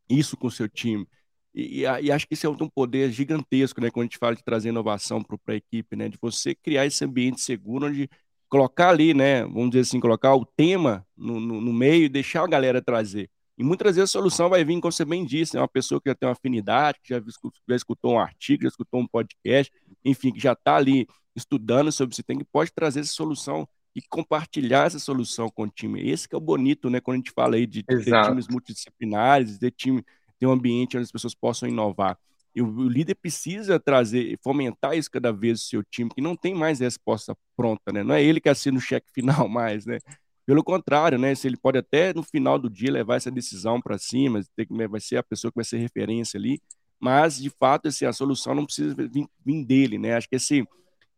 isso 0.10 0.38
com 0.38 0.48
o 0.48 0.52
seu 0.52 0.68
time. 0.70 1.08
E, 1.54 1.82
e, 1.82 2.02
e, 2.04 2.12
acho 2.12 2.28
que 2.28 2.34
isso 2.36 2.46
é 2.46 2.50
um 2.50 2.70
poder 2.70 3.12
gigantesco, 3.12 3.82
né? 3.82 3.90
Quando 3.90 4.04
a 4.04 4.06
gente 4.06 4.18
fala 4.18 4.36
de 4.36 4.44
trazer 4.44 4.70
inovação 4.70 5.24
para 5.24 5.38
a 5.48 5.56
equipe, 5.56 5.96
né? 5.96 6.08
De 6.10 6.18
você 6.22 6.54
criar 6.54 6.86
esse 6.86 7.04
ambiente 7.04 7.42
seguro 7.42 7.88
onde 7.88 8.10
colocar 8.50 8.90
ali, 8.90 9.14
né? 9.14 9.44
Vamos 9.44 9.72
dizer 9.72 9.82
assim, 9.82 10.00
colocar 10.00 10.36
o 10.36 10.46
tema 10.46 11.06
no, 11.16 11.40
no, 11.40 11.62
no 11.62 11.74
meio 11.74 12.06
e 12.06 12.10
deixar 12.10 12.44
a 12.44 12.48
galera 12.48 12.82
trazer. 12.82 13.30
E 13.58 13.64
muitas 13.64 13.96
vezes 13.96 14.12
a 14.12 14.12
solução 14.12 14.50
vai 14.50 14.64
vir, 14.64 14.80
como 14.80 14.92
você 14.92 15.04
bem 15.04 15.26
disse, 15.26 15.58
é 15.58 15.60
uma 15.60 15.68
pessoa 15.68 16.00
que 16.00 16.10
já 16.10 16.16
tem 16.16 16.28
uma 16.28 16.34
afinidade, 16.34 17.00
que 17.02 17.10
já, 17.10 17.20
já 17.68 17.76
escutou 17.76 18.14
um 18.14 18.20
artigo, 18.20 18.64
já 18.64 18.70
escutou 18.70 19.00
um 19.00 19.08
podcast, 19.08 19.74
enfim, 20.06 20.32
que 20.32 20.40
já 20.40 20.54
está 20.54 20.76
ali 20.76 21.08
estudando 21.36 21.92
sobre 21.92 22.14
esse 22.14 22.22
tema, 22.22 22.42
que 22.42 22.48
pode 22.52 22.72
trazer 22.72 23.00
essa 23.00 23.14
solução 23.14 23.68
e 23.98 24.02
compartilhar 24.04 24.86
essa 24.86 25.00
solução 25.00 25.50
com 25.50 25.64
o 25.64 25.68
time. 25.68 26.08
Esse 26.08 26.30
que 26.30 26.36
é 26.36 26.38
o 26.38 26.42
bonito, 26.42 26.88
né? 26.88 27.02
Quando 27.02 27.16
a 27.16 27.18
gente 27.18 27.32
fala 27.32 27.56
aí 27.56 27.66
de, 27.66 27.82
de 27.82 28.04
ter 28.04 28.22
times 28.22 28.48
multidisciplinares, 28.48 29.58
de 29.58 29.72
time, 29.72 30.06
ter 30.38 30.46
um 30.46 30.52
ambiente 30.52 30.96
onde 30.96 31.06
as 31.06 31.12
pessoas 31.12 31.34
possam 31.34 31.68
inovar. 31.68 32.16
E 32.54 32.62
o, 32.62 32.68
o, 32.68 32.88
líder 32.88 33.16
precisa 33.16 33.80
trazer, 33.80 34.38
fomentar 34.44 34.96
isso 34.96 35.10
cada 35.10 35.34
vez 35.34 35.54
no 35.54 35.66
seu 35.66 35.84
time, 35.84 36.12
que 36.12 36.22
não 36.22 36.36
tem 36.36 36.54
mais 36.54 36.80
resposta 36.80 37.36
pronta, 37.56 37.92
né? 37.92 38.04
Não 38.04 38.14
é 38.14 38.24
ele 38.24 38.40
que 38.40 38.48
assina 38.50 38.78
o 38.78 38.82
cheque 38.82 39.10
final 39.12 39.50
mais, 39.50 39.88
né? 39.88 39.98
Pelo 40.46 40.64
contrário, 40.64 41.18
né? 41.18 41.34
Se 41.34 41.48
ele 41.48 41.58
pode 41.58 41.80
até 41.80 42.14
no 42.14 42.22
final 42.22 42.60
do 42.60 42.70
dia 42.70 42.92
levar 42.92 43.16
essa 43.16 43.32
decisão 43.32 43.82
para 43.82 43.98
cima, 43.98 44.44
vai 44.88 45.00
ser 45.00 45.18
a 45.18 45.24
pessoa 45.24 45.52
que 45.52 45.56
vai 45.56 45.66
ser 45.66 45.80
referência 45.80 46.38
ali, 46.38 46.62
mas 47.00 47.38
de 47.38 47.50
fato 47.50 47.88
assim, 47.88 48.06
a 48.06 48.14
solução 48.14 48.54
não 48.54 48.64
precisa 48.64 48.94
vir, 48.94 49.28
vir 49.44 49.66
dele, 49.66 49.98
né? 49.98 50.14
Acho 50.14 50.30
que 50.30 50.36
esse 50.36 50.64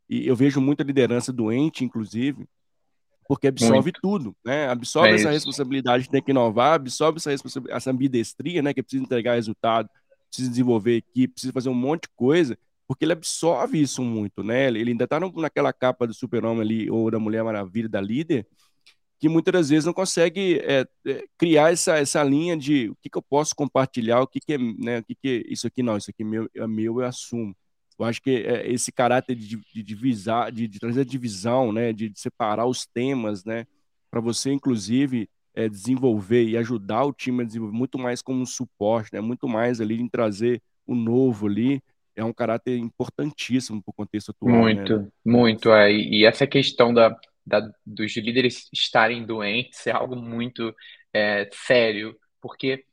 e 0.09 0.25
eu 0.25 0.35
vejo 0.35 0.59
muita 0.59 0.83
liderança 0.83 1.31
doente, 1.31 1.85
inclusive, 1.85 2.47
porque 3.29 3.45
absorve 3.45 3.91
Muito. 3.91 4.01
tudo, 4.01 4.35
né? 4.43 4.67
Absorve 4.69 5.11
é 5.11 5.13
essa 5.13 5.25
isso. 5.25 5.33
responsabilidade 5.33 6.05
de 6.05 6.09
ter 6.09 6.19
que 6.19 6.31
inovar, 6.31 6.73
absorve 6.73 7.17
essa, 7.17 7.31
essa 7.69 7.91
ambidestria, 7.91 8.59
né? 8.63 8.73
Que 8.73 8.81
precisa 8.81 9.03
entregar 9.03 9.35
resultado, 9.35 9.87
precisa 10.27 10.49
desenvolver 10.49 10.95
equipe, 10.95 11.35
precisa 11.35 11.53
fazer 11.53 11.69
um 11.69 11.75
monte 11.75 12.03
de 12.03 12.09
coisa, 12.15 12.57
porque 12.87 13.05
ele 13.05 13.13
absorve 13.13 13.79
isso 13.79 14.01
muito, 14.01 14.43
né? 14.43 14.65
Ele 14.69 14.89
ainda 14.89 15.07
tá 15.07 15.19
naquela 15.19 15.71
capa 15.71 16.07
do 16.07 16.13
super-homem 16.13 16.61
ali, 16.61 16.89
ou 16.89 17.11
da 17.11 17.19
Mulher 17.19 17.43
Maravilha, 17.43 17.87
da 17.87 18.01
líder, 18.01 18.47
que 19.19 19.29
muitas 19.29 19.51
das 19.51 19.69
vezes 19.69 19.85
não 19.85 19.93
consegue 19.93 20.59
é, 20.63 20.87
é, 21.05 21.23
criar 21.37 21.71
essa, 21.71 21.99
essa 21.99 22.23
linha 22.23 22.57
de 22.57 22.89
o 22.89 22.95
que, 22.95 23.11
que 23.11 23.17
eu 23.17 23.21
posso 23.21 23.53
compartilhar, 23.55 24.21
o 24.21 24.27
que, 24.27 24.39
que 24.39 24.53
é, 24.53 24.57
né? 24.57 24.99
O 24.99 25.03
que, 25.03 25.13
que 25.13 25.45
é, 25.45 25.53
isso 25.53 25.67
aqui 25.67 25.83
não, 25.83 25.97
isso 25.97 26.09
aqui 26.09 26.23
é 26.23 26.25
meu, 26.25 26.49
é 26.55 26.65
meu 26.65 26.99
eu 26.99 27.05
assumo. 27.05 27.55
Eu 27.99 28.05
acho 28.05 28.21
que 28.21 28.31
é, 28.31 28.71
esse 28.71 28.91
caráter 28.91 29.35
de, 29.35 29.57
de 29.57 29.83
divisar, 29.83 30.51
de, 30.51 30.67
de 30.67 30.79
trazer 30.79 31.03
divisão, 31.03 31.73
né, 31.73 31.91
de, 31.91 32.09
de, 32.09 32.19
separar 32.19 32.65
os 32.65 32.85
temas, 32.85 33.43
né, 33.43 33.65
para 34.09 34.21
você 34.21 34.51
inclusive 34.51 35.29
é, 35.53 35.67
desenvolver 35.67 36.45
e 36.45 36.57
ajudar 36.57 37.03
o 37.03 37.13
time 37.13 37.43
a 37.43 37.45
desenvolver 37.45 37.75
muito 37.75 37.99
mais 37.99 38.21
como 38.21 38.41
um 38.41 38.45
suporte, 38.45 39.13
né, 39.13 39.19
muito 39.19 39.47
mais 39.47 39.81
ali 39.81 39.99
em 39.99 40.07
trazer 40.07 40.61
o 40.87 40.95
novo 40.95 41.47
ali. 41.47 41.81
é 42.15 42.23
um 42.23 42.33
caráter 42.33 42.77
importantíssimo 42.77 43.81
para 43.83 43.91
o 43.91 43.93
contexto 43.93 44.31
atual. 44.31 44.55
Muito, 44.55 44.97
né? 44.97 45.07
muito. 45.25 45.71
É. 45.71 45.91
E 45.93 46.25
essa 46.25 46.47
questão 46.47 46.93
da, 46.93 47.15
da, 47.45 47.69
dos 47.85 48.15
líderes 48.15 48.69
estarem 48.73 49.25
doentes 49.25 49.85
é 49.87 49.91
algo 49.91 50.15
muito 50.15 50.73
é, 51.13 51.49
sério, 51.53 52.15
porque 52.41 52.85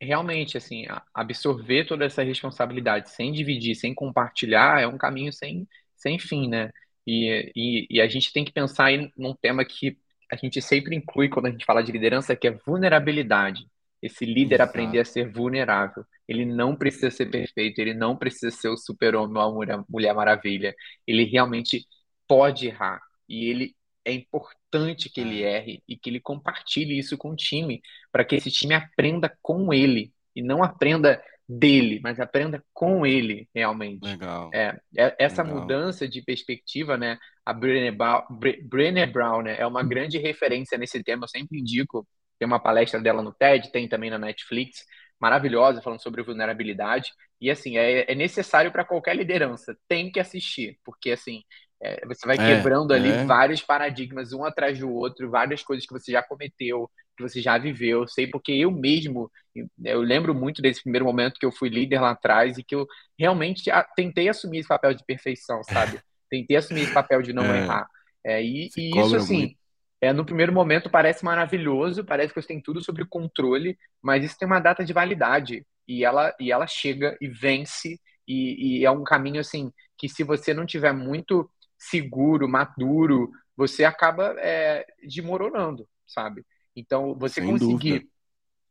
realmente, 0.00 0.56
assim, 0.56 0.86
absorver 1.14 1.84
toda 1.84 2.04
essa 2.04 2.22
responsabilidade 2.22 3.10
sem 3.10 3.32
dividir, 3.32 3.74
sem 3.74 3.94
compartilhar, 3.94 4.80
é 4.80 4.86
um 4.86 4.98
caminho 4.98 5.32
sem, 5.32 5.68
sem 5.96 6.18
fim, 6.18 6.48
né? 6.48 6.70
E, 7.06 7.52
e, 7.54 7.86
e 7.90 8.00
a 8.00 8.08
gente 8.08 8.32
tem 8.32 8.44
que 8.44 8.52
pensar 8.52 8.92
em 8.92 9.12
num 9.16 9.34
tema 9.34 9.64
que 9.64 9.98
a 10.30 10.36
gente 10.36 10.62
sempre 10.62 10.94
inclui 10.94 11.28
quando 11.28 11.46
a 11.46 11.50
gente 11.50 11.64
fala 11.64 11.82
de 11.82 11.92
liderança, 11.92 12.36
que 12.36 12.46
é 12.46 12.52
vulnerabilidade. 12.66 13.66
Esse 14.00 14.24
líder 14.24 14.56
Exato. 14.56 14.70
aprender 14.70 15.00
a 15.00 15.04
ser 15.04 15.30
vulnerável. 15.30 16.04
Ele 16.26 16.44
não 16.44 16.74
precisa 16.76 17.10
ser 17.10 17.26
perfeito, 17.26 17.80
ele 17.80 17.92
não 17.92 18.16
precisa 18.16 18.50
ser 18.50 18.68
o 18.68 18.76
super-homem 18.76 19.36
ou 19.36 19.42
a 19.42 19.52
mulher, 19.52 19.84
mulher 19.88 20.14
Maravilha. 20.14 20.74
Ele 21.06 21.24
realmente 21.24 21.86
pode 22.26 22.68
errar. 22.68 23.00
E 23.28 23.46
ele 23.50 23.74
é 24.04 24.12
importante 24.12 25.10
que 25.10 25.20
ele 25.20 25.42
é. 25.42 25.56
erre 25.56 25.82
e 25.86 25.96
que 25.96 26.10
ele 26.10 26.20
compartilhe 26.20 26.98
isso 26.98 27.16
com 27.18 27.30
o 27.30 27.36
time, 27.36 27.82
para 28.10 28.24
que 28.24 28.36
esse 28.36 28.50
time 28.50 28.74
aprenda 28.74 29.36
com 29.42 29.72
ele 29.72 30.12
e 30.34 30.42
não 30.42 30.62
aprenda 30.62 31.22
dele, 31.50 32.00
mas 32.02 32.20
aprenda 32.20 32.62
com 32.72 33.04
ele 33.04 33.48
realmente. 33.54 34.04
Legal. 34.04 34.50
É, 34.54 34.78
é 34.96 35.16
essa 35.18 35.42
Legal. 35.42 35.60
mudança 35.60 36.08
de 36.08 36.22
perspectiva, 36.22 36.96
né? 36.96 37.18
A 37.44 37.52
Brené 37.52 37.90
Brown, 37.90 38.22
Brené 38.62 39.06
Brown 39.06 39.42
né, 39.42 39.56
é 39.58 39.66
uma 39.66 39.82
grande 39.82 40.18
referência 40.18 40.78
nesse 40.78 41.02
tema. 41.02 41.24
Eu 41.24 41.28
sempre 41.28 41.58
indico. 41.58 42.06
Tem 42.38 42.46
uma 42.46 42.60
palestra 42.60 43.00
dela 43.00 43.22
no 43.22 43.34
TED, 43.34 43.70
tem 43.70 43.88
também 43.88 44.08
na 44.08 44.18
Netflix, 44.18 44.86
maravilhosa, 45.20 45.82
falando 45.82 46.00
sobre 46.00 46.22
vulnerabilidade. 46.22 47.12
E 47.40 47.50
assim, 47.50 47.76
é, 47.76 48.10
é 48.10 48.14
necessário 48.14 48.70
para 48.70 48.84
qualquer 48.84 49.16
liderança. 49.16 49.76
Tem 49.88 50.10
que 50.10 50.20
assistir, 50.20 50.78
porque 50.84 51.10
assim, 51.10 51.42
é, 51.82 52.06
você 52.06 52.26
vai 52.26 52.36
é, 52.36 52.56
quebrando 52.56 52.92
ali 52.92 53.10
é. 53.10 53.24
vários 53.24 53.62
paradigmas, 53.62 54.32
um 54.32 54.44
atrás 54.44 54.78
do 54.78 54.92
outro, 54.92 55.30
várias 55.30 55.62
coisas 55.62 55.86
que 55.86 55.92
você 55.92 56.12
já 56.12 56.22
cometeu, 56.22 56.90
que 57.16 57.22
você 57.22 57.40
já 57.40 57.56
viveu. 57.56 58.06
Sei 58.06 58.26
porque 58.26 58.52
eu 58.52 58.70
mesmo, 58.70 59.30
eu 59.82 60.00
lembro 60.00 60.34
muito 60.34 60.60
desse 60.60 60.82
primeiro 60.82 61.06
momento 61.06 61.38
que 61.38 61.46
eu 61.46 61.52
fui 61.52 61.70
líder 61.70 62.00
lá 62.00 62.10
atrás 62.10 62.58
e 62.58 62.62
que 62.62 62.74
eu 62.74 62.86
realmente 63.18 63.70
tentei 63.96 64.28
assumir 64.28 64.58
esse 64.58 64.68
papel 64.68 64.92
de 64.92 65.04
perfeição, 65.04 65.62
sabe? 65.64 65.98
Tentei 66.30 66.56
assumir 66.56 66.82
esse 66.82 66.94
papel 66.94 67.22
de 67.22 67.32
não 67.32 67.44
é. 67.44 67.58
errar. 67.58 67.88
É, 68.24 68.42
e, 68.42 68.68
e 68.76 69.00
isso, 69.00 69.16
assim, 69.16 69.56
é, 70.00 70.12
no 70.12 70.24
primeiro 70.24 70.52
momento 70.52 70.88
parece 70.88 71.24
maravilhoso, 71.24 72.04
parece 72.04 72.32
que 72.32 72.40
você 72.40 72.48
tem 72.48 72.60
tudo 72.60 72.84
sob 72.84 73.04
controle, 73.06 73.76
mas 74.00 74.22
isso 74.22 74.38
tem 74.38 74.46
uma 74.46 74.60
data 74.60 74.84
de 74.84 74.92
validade. 74.92 75.66
E 75.88 76.04
ela, 76.04 76.32
e 76.38 76.52
ela 76.52 76.66
chega 76.66 77.16
e 77.20 77.26
vence, 77.26 77.98
e, 78.28 78.80
e 78.80 78.84
é 78.84 78.90
um 78.90 79.02
caminho, 79.02 79.40
assim, 79.40 79.72
que 79.98 80.08
se 80.08 80.22
você 80.22 80.54
não 80.54 80.64
tiver 80.64 80.92
muito 80.92 81.50
seguro, 81.80 82.46
maduro, 82.46 83.30
você 83.56 83.84
acaba 83.84 84.34
é, 84.38 84.86
desmoronando, 85.02 85.88
sabe? 86.06 86.44
Então, 86.76 87.14
você 87.18 87.40
Sem 87.40 87.50
conseguir 87.50 87.92
dúvida. 88.00 88.10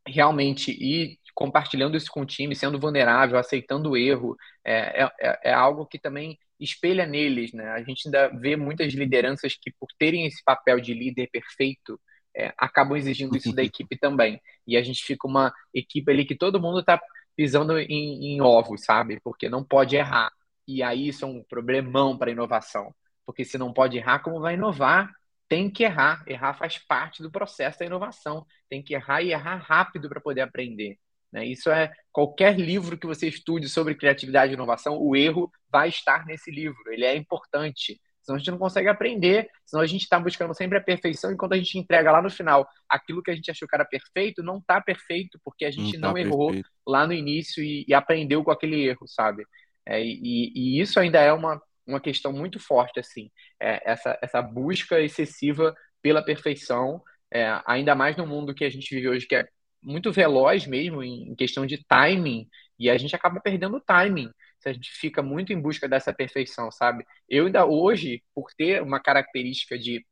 realmente 0.06 0.70
ir 0.70 1.18
compartilhando 1.34 1.96
isso 1.96 2.10
com 2.10 2.22
o 2.22 2.26
time, 2.26 2.54
sendo 2.54 2.78
vulnerável, 2.78 3.38
aceitando 3.38 3.90
o 3.90 3.96
erro, 3.96 4.36
é, 4.64 5.04
é, 5.20 5.40
é, 5.44 5.52
algo 5.52 5.86
que 5.86 5.98
também 5.98 6.38
espelha 6.58 7.06
neles, 7.06 7.52
né? 7.52 7.70
A 7.70 7.82
gente 7.82 8.06
ainda 8.06 8.28
vê 8.28 8.56
muitas 8.56 8.92
lideranças 8.92 9.54
que, 9.60 9.72
por 9.72 9.88
terem 9.98 10.26
esse 10.26 10.42
papel 10.44 10.80
de 10.80 10.94
líder 10.94 11.28
perfeito, 11.32 12.00
é, 12.36 12.52
acabam 12.56 12.96
exigindo 12.96 13.36
isso 13.36 13.52
da 13.52 13.62
equipe 13.64 13.96
também. 13.98 14.40
E 14.66 14.76
a 14.76 14.82
gente 14.82 15.02
fica 15.02 15.26
uma 15.26 15.52
equipe 15.74 16.10
ali 16.12 16.24
que 16.24 16.36
todo 16.36 16.60
mundo 16.60 16.80
está 16.80 17.00
pisando 17.34 17.78
em, 17.78 18.34
em 18.34 18.40
ovos, 18.40 18.84
sabe? 18.84 19.18
Porque 19.22 19.48
não 19.48 19.64
pode 19.64 19.96
errar. 19.96 20.30
E 20.66 20.82
aí 20.82 21.08
isso 21.08 21.24
é 21.24 21.28
um 21.28 21.42
problemão 21.42 22.16
para 22.16 22.30
a 22.30 22.32
inovação. 22.32 22.94
Porque 23.30 23.44
se 23.44 23.56
não 23.56 23.72
pode 23.72 23.96
errar, 23.96 24.18
como 24.18 24.40
vai 24.40 24.54
inovar? 24.54 25.08
Tem 25.48 25.70
que 25.70 25.84
errar. 25.84 26.24
Errar 26.26 26.52
faz 26.54 26.78
parte 26.78 27.22
do 27.22 27.30
processo 27.30 27.78
da 27.78 27.86
inovação. 27.86 28.44
Tem 28.68 28.82
que 28.82 28.92
errar 28.92 29.22
e 29.22 29.30
errar 29.30 29.54
rápido 29.58 30.08
para 30.08 30.20
poder 30.20 30.40
aprender. 30.40 30.98
Né? 31.32 31.46
Isso 31.46 31.70
é 31.70 31.92
qualquer 32.10 32.58
livro 32.58 32.98
que 32.98 33.06
você 33.06 33.28
estude 33.28 33.68
sobre 33.68 33.94
criatividade 33.94 34.52
e 34.52 34.54
inovação, 34.54 34.98
o 35.00 35.14
erro 35.14 35.48
vai 35.70 35.90
estar 35.90 36.26
nesse 36.26 36.50
livro. 36.50 36.76
Ele 36.88 37.04
é 37.04 37.14
importante. 37.14 38.00
Senão 38.20 38.34
a 38.34 38.38
gente 38.40 38.50
não 38.50 38.58
consegue 38.58 38.88
aprender, 38.88 39.48
senão 39.64 39.80
a 39.80 39.86
gente 39.86 40.02
está 40.02 40.18
buscando 40.18 40.52
sempre 40.52 40.76
a 40.76 40.82
perfeição, 40.82 41.30
enquanto 41.30 41.52
a 41.52 41.56
gente 41.56 41.78
entrega 41.78 42.10
lá 42.10 42.20
no 42.20 42.30
final 42.30 42.68
aquilo 42.88 43.22
que 43.22 43.30
a 43.30 43.34
gente 43.34 43.50
achou 43.50 43.68
que 43.68 43.76
era 43.76 43.84
perfeito, 43.84 44.42
não 44.42 44.58
está 44.58 44.80
perfeito, 44.80 45.40
porque 45.44 45.64
a 45.64 45.70
gente 45.70 45.96
não, 45.96 46.08
não 46.08 46.14
tá 46.14 46.20
errou 46.20 46.46
perfeito. 46.48 46.68
lá 46.84 47.06
no 47.06 47.12
início 47.12 47.62
e, 47.62 47.84
e, 47.88 47.94
aprendeu 47.94 48.42
com 48.42 48.50
aquele 48.50 48.84
erro, 48.84 49.06
sabe? 49.06 49.46
É, 49.86 50.02
e, 50.04 50.52
e, 50.54 50.80
isso 50.80 51.00
ainda 51.00 51.20
é 51.20 51.32
uma, 51.32 51.60
uma 51.86 52.00
questão 52.00 52.32
muito 52.32 52.58
forte, 52.58 53.00
assim, 53.00 53.30
é, 53.60 53.90
essa, 53.90 54.18
essa 54.22 54.42
busca 54.42 55.00
excessiva 55.00 55.74
pela 56.02 56.22
perfeição, 56.22 57.02
é, 57.32 57.60
ainda 57.66 57.94
mais 57.94 58.16
no 58.16 58.26
mundo 58.26 58.54
que 58.54 58.64
a 58.64 58.70
gente 58.70 58.94
vive 58.94 59.08
hoje, 59.08 59.26
que 59.26 59.34
é 59.36 59.48
muito 59.82 60.12
veloz 60.12 60.66
mesmo, 60.66 61.02
em, 61.02 61.34
questão 61.34 61.66
de 61.66 61.82
timing, 61.84 62.48
e 62.78 62.90
a 62.90 62.96
gente 62.96 63.14
acaba 63.14 63.40
perdendo 63.40 63.76
o 63.76 63.80
timing 63.80 64.30
se 64.58 64.68
a 64.68 64.72
gente 64.72 64.90
fica 64.90 65.22
muito 65.22 65.52
em 65.52 65.60
busca 65.60 65.88
dessa 65.88 66.12
perfeição, 66.12 66.70
sabe? 66.70 67.04
Eu 67.26 67.46
ainda 67.46 67.64
hoje, 67.64 68.22
por 68.34 68.52
ter 68.52 68.82
uma 68.82 69.00
característica 69.00 69.78
de 69.78 70.04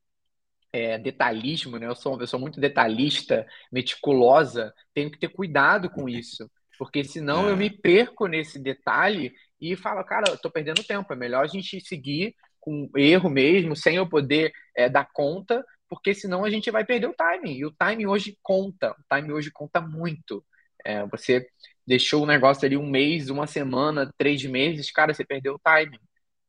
é, 0.73 0.99
detalhismo, 0.99 1.79
né? 1.79 1.87
Eu 1.87 1.95
sou 1.95 2.13
uma 2.13 2.19
pessoa 2.19 2.41
muito 2.41 2.59
detalhista, 2.59 3.47
meticulosa, 3.71 4.73
tenho 4.95 5.11
que 5.11 5.19
ter 5.19 5.29
cuidado 5.29 5.91
com 5.91 6.09
isso, 6.09 6.51
porque 6.79 7.05
senão 7.05 7.47
é. 7.47 7.53
eu 7.53 7.57
me 7.57 7.69
perco 7.69 8.27
nesse 8.27 8.59
detalhe 8.59 9.35
e 9.61 9.77
fala, 9.77 10.05
cara, 10.05 10.31
eu 10.31 10.39
tô 10.39 10.51
perdendo 10.51 10.85
tempo, 10.85 11.13
é 11.13 11.17
melhor 11.17 11.45
a 11.45 11.49
gente 11.49 11.81
seguir 11.81 12.35
com 12.61 12.91
erro 12.97 13.31
mesmo, 13.31 13.75
sem 13.77 13.97
eu 13.97 14.09
poder 14.09 14.53
é, 14.77 14.89
dar 14.89 15.09
conta, 15.13 15.65
porque 15.89 16.15
senão 16.15 16.45
a 16.45 16.51
gente 16.51 16.71
vai 16.71 16.85
perder 16.85 17.09
o 17.09 17.15
timing. 17.15 17.57
E 17.57 17.65
o 17.67 17.73
timing 17.73 18.07
hoje 18.07 18.39
conta, 18.43 18.93
o 18.93 19.05
timing 19.09 19.33
hoje 19.33 19.51
conta 19.51 19.81
muito. 19.81 20.45
É, 20.85 21.07
você 21.07 21.47
deixou 21.87 22.23
o 22.23 22.27
negócio 22.27 22.67
ali 22.67 22.77
um 22.77 22.89
mês, 22.89 23.31
uma 23.31 23.47
semana, 23.47 24.13
três 24.19 24.45
meses, 24.45 24.91
cara, 24.91 25.15
você 25.15 25.25
perdeu 25.25 25.55
o 25.55 25.59
timing. 25.59 25.99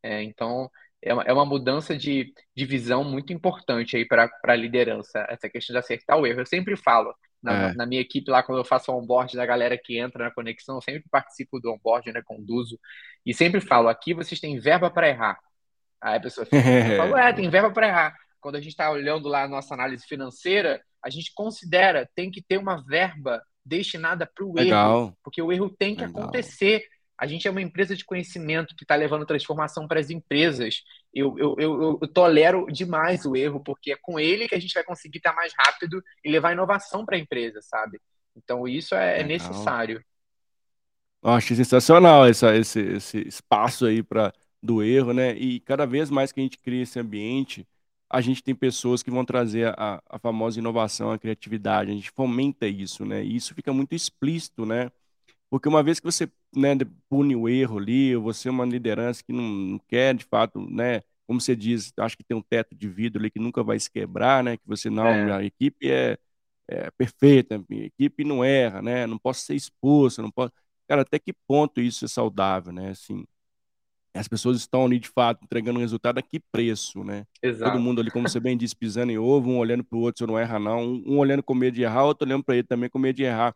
É, 0.03 0.23
então, 0.23 0.69
é 1.01 1.13
uma, 1.13 1.23
é 1.23 1.33
uma 1.33 1.45
mudança 1.45 1.97
de, 1.97 2.33
de 2.55 2.65
visão 2.65 3.03
muito 3.03 3.31
importante 3.33 3.95
aí 3.95 4.05
para 4.05 4.29
a 4.43 4.55
liderança, 4.55 5.25
essa 5.29 5.49
questão 5.49 5.73
de 5.73 5.79
acertar 5.79 6.17
o 6.17 6.27
erro. 6.27 6.41
Eu 6.41 6.45
sempre 6.45 6.75
falo, 6.75 7.13
na, 7.41 7.69
é. 7.69 7.73
na, 7.73 7.85
minha 7.85 8.01
equipe 8.01 8.29
lá, 8.29 8.43
quando 8.43 8.57
eu 8.59 8.65
faço 8.65 8.91
o 8.91 8.97
onboard 8.97 9.35
da 9.35 9.45
galera 9.45 9.77
que 9.77 9.97
entra 9.97 10.25
na 10.25 10.31
conexão, 10.31 10.75
eu 10.75 10.81
sempre 10.81 11.05
participo 11.09 11.59
do 11.59 11.71
onboard, 11.71 12.11
né, 12.11 12.21
conduzo, 12.23 12.79
e 13.25 13.33
sempre 13.33 13.61
falo, 13.61 13.87
aqui 13.87 14.13
vocês 14.13 14.39
têm 14.39 14.59
verba 14.59 14.89
para 14.89 15.09
errar. 15.09 15.39
Aí 16.01 16.17
a 16.17 16.21
pessoa 16.21 16.45
falo, 16.97 17.17
é, 17.17 17.33
tem 17.33 17.49
verba 17.49 17.71
para 17.71 17.87
errar. 17.87 18.15
Quando 18.39 18.55
a 18.55 18.61
gente 18.61 18.71
está 18.71 18.89
olhando 18.89 19.27
lá 19.27 19.43
a 19.43 19.47
nossa 19.47 19.73
análise 19.73 20.05
financeira, 20.07 20.81
a 21.03 21.09
gente 21.09 21.33
considera, 21.33 22.09
tem 22.15 22.31
que 22.31 22.41
ter 22.41 22.57
uma 22.57 22.83
verba 22.85 23.41
destinada 23.65 24.25
para 24.25 24.45
o 24.45 24.59
erro, 24.59 25.17
porque 25.23 25.41
o 25.41 25.51
erro 25.51 25.69
tem 25.69 25.95
que 25.95 26.05
Legal. 26.05 26.23
acontecer. 26.23 26.83
A 27.17 27.27
gente 27.27 27.47
é 27.47 27.51
uma 27.51 27.61
empresa 27.61 27.95
de 27.95 28.05
conhecimento 28.05 28.75
que 28.75 28.83
está 28.83 28.95
levando 28.95 29.25
transformação 29.25 29.87
para 29.87 29.99
as 29.99 30.09
empresas. 30.09 30.81
Eu, 31.13 31.37
eu, 31.39 31.55
eu, 31.57 31.99
eu, 32.01 32.07
tolero 32.07 32.67
demais 32.71 33.25
o 33.25 33.35
erro, 33.35 33.59
porque 33.63 33.93
é 33.93 33.97
com 33.99 34.19
ele 34.19 34.47
que 34.47 34.55
a 34.55 34.59
gente 34.59 34.73
vai 34.73 34.83
conseguir 34.83 35.17
estar 35.17 35.33
mais 35.33 35.53
rápido 35.57 36.03
e 36.23 36.29
levar 36.29 36.53
inovação 36.53 37.05
para 37.05 37.15
a 37.15 37.19
empresa, 37.19 37.59
sabe? 37.61 37.99
Então, 38.35 38.67
isso 38.67 38.93
é, 38.93 39.21
é 39.21 39.23
necessário. 39.23 40.03
Eu 41.21 41.31
acho 41.31 41.55
sensacional 41.55 42.25
essa, 42.25 42.55
esse, 42.55 42.79
esse 42.79 43.27
espaço 43.27 43.85
aí 43.85 44.03
para 44.03 44.31
do 44.61 44.83
erro, 44.83 45.13
né? 45.13 45.35
E 45.35 45.59
cada 45.61 45.85
vez 45.85 46.09
mais 46.09 46.31
que 46.31 46.39
a 46.39 46.43
gente 46.43 46.57
cria 46.57 46.83
esse 46.83 46.99
ambiente, 46.99 47.67
a 48.09 48.21
gente 48.21 48.43
tem 48.43 48.55
pessoas 48.55 49.03
que 49.03 49.11
vão 49.11 49.23
trazer 49.25 49.73
a, 49.77 50.01
a 50.09 50.19
famosa 50.19 50.59
inovação, 50.59 51.11
a 51.11 51.19
criatividade. 51.19 51.91
A 51.91 51.93
gente 51.93 52.11
fomenta 52.11 52.67
isso, 52.67 53.05
né? 53.05 53.23
E 53.23 53.35
isso 53.35 53.53
fica 53.53 53.71
muito 53.71 53.93
explícito, 53.93 54.65
né? 54.65 54.91
Porque 55.49 55.67
uma 55.67 55.81
vez 55.81 55.99
que 55.99 56.05
você 56.05 56.29
né, 56.55 56.71
pune 57.09 57.35
o 57.35 57.49
erro 57.49 57.79
ali, 57.79 58.15
você 58.15 58.49
é 58.49 58.51
uma 58.51 58.65
liderança 58.65 59.23
que 59.23 59.33
não, 59.33 59.43
não 59.43 59.79
quer, 59.79 60.13
de 60.13 60.23
fato, 60.23 60.59
né? 60.69 61.01
Como 61.25 61.41
você 61.41 61.55
diz, 61.55 61.91
acho 61.97 62.17
que 62.17 62.23
tem 62.23 62.37
um 62.37 62.41
teto 62.41 62.75
de 62.75 62.87
vidro 62.87 63.19
ali 63.19 63.31
que 63.31 63.39
nunca 63.39 63.63
vai 63.63 63.79
se 63.79 63.89
quebrar, 63.89 64.43
né? 64.43 64.57
Que 64.57 64.67
você, 64.67 64.89
não, 64.89 65.07
é. 65.07 65.31
a 65.31 65.43
equipe 65.43 65.89
é, 65.91 66.17
é 66.67 66.91
perfeita, 66.91 67.57
a 67.57 67.75
equipe 67.75 68.23
não 68.23 68.43
erra, 68.43 68.81
né? 68.81 69.07
Não 69.07 69.17
posso 69.17 69.41
ser 69.41 69.55
expulso, 69.55 70.21
não 70.21 70.31
posso... 70.31 70.53
Cara, 70.87 71.01
até 71.01 71.19
que 71.19 71.33
ponto 71.47 71.81
isso 71.81 72.05
é 72.05 72.07
saudável, 72.07 72.71
né? 72.73 72.89
Assim, 72.89 73.25
as 74.13 74.27
pessoas 74.27 74.57
estão 74.57 74.85
ali, 74.85 74.99
de 74.99 75.07
fato, 75.07 75.43
entregando 75.43 75.79
um 75.79 75.81
resultado 75.81 76.17
a 76.17 76.21
que 76.21 76.39
preço, 76.39 77.03
né? 77.03 77.25
Exato. 77.41 77.71
Todo 77.71 77.81
mundo 77.81 78.01
ali, 78.01 78.11
como 78.11 78.27
você 78.27 78.39
bem 78.39 78.57
disse, 78.57 78.75
pisando 78.75 79.11
em 79.11 79.17
ovo, 79.17 79.49
um 79.49 79.57
olhando 79.57 79.83
para 79.83 79.97
o 79.97 80.01
outro 80.01 80.25
se 80.25 80.27
não 80.27 80.37
erra 80.37 80.59
não, 80.59 80.83
um, 80.83 81.03
um 81.13 81.17
olhando 81.19 81.43
com 81.43 81.53
medo 81.53 81.75
de 81.75 81.83
errar, 81.83 82.05
outro 82.05 82.27
olhando 82.27 82.43
para 82.43 82.55
ele 82.55 82.63
também 82.67 82.89
com 82.89 82.99
medo 82.99 83.15
de 83.15 83.23
errar. 83.23 83.55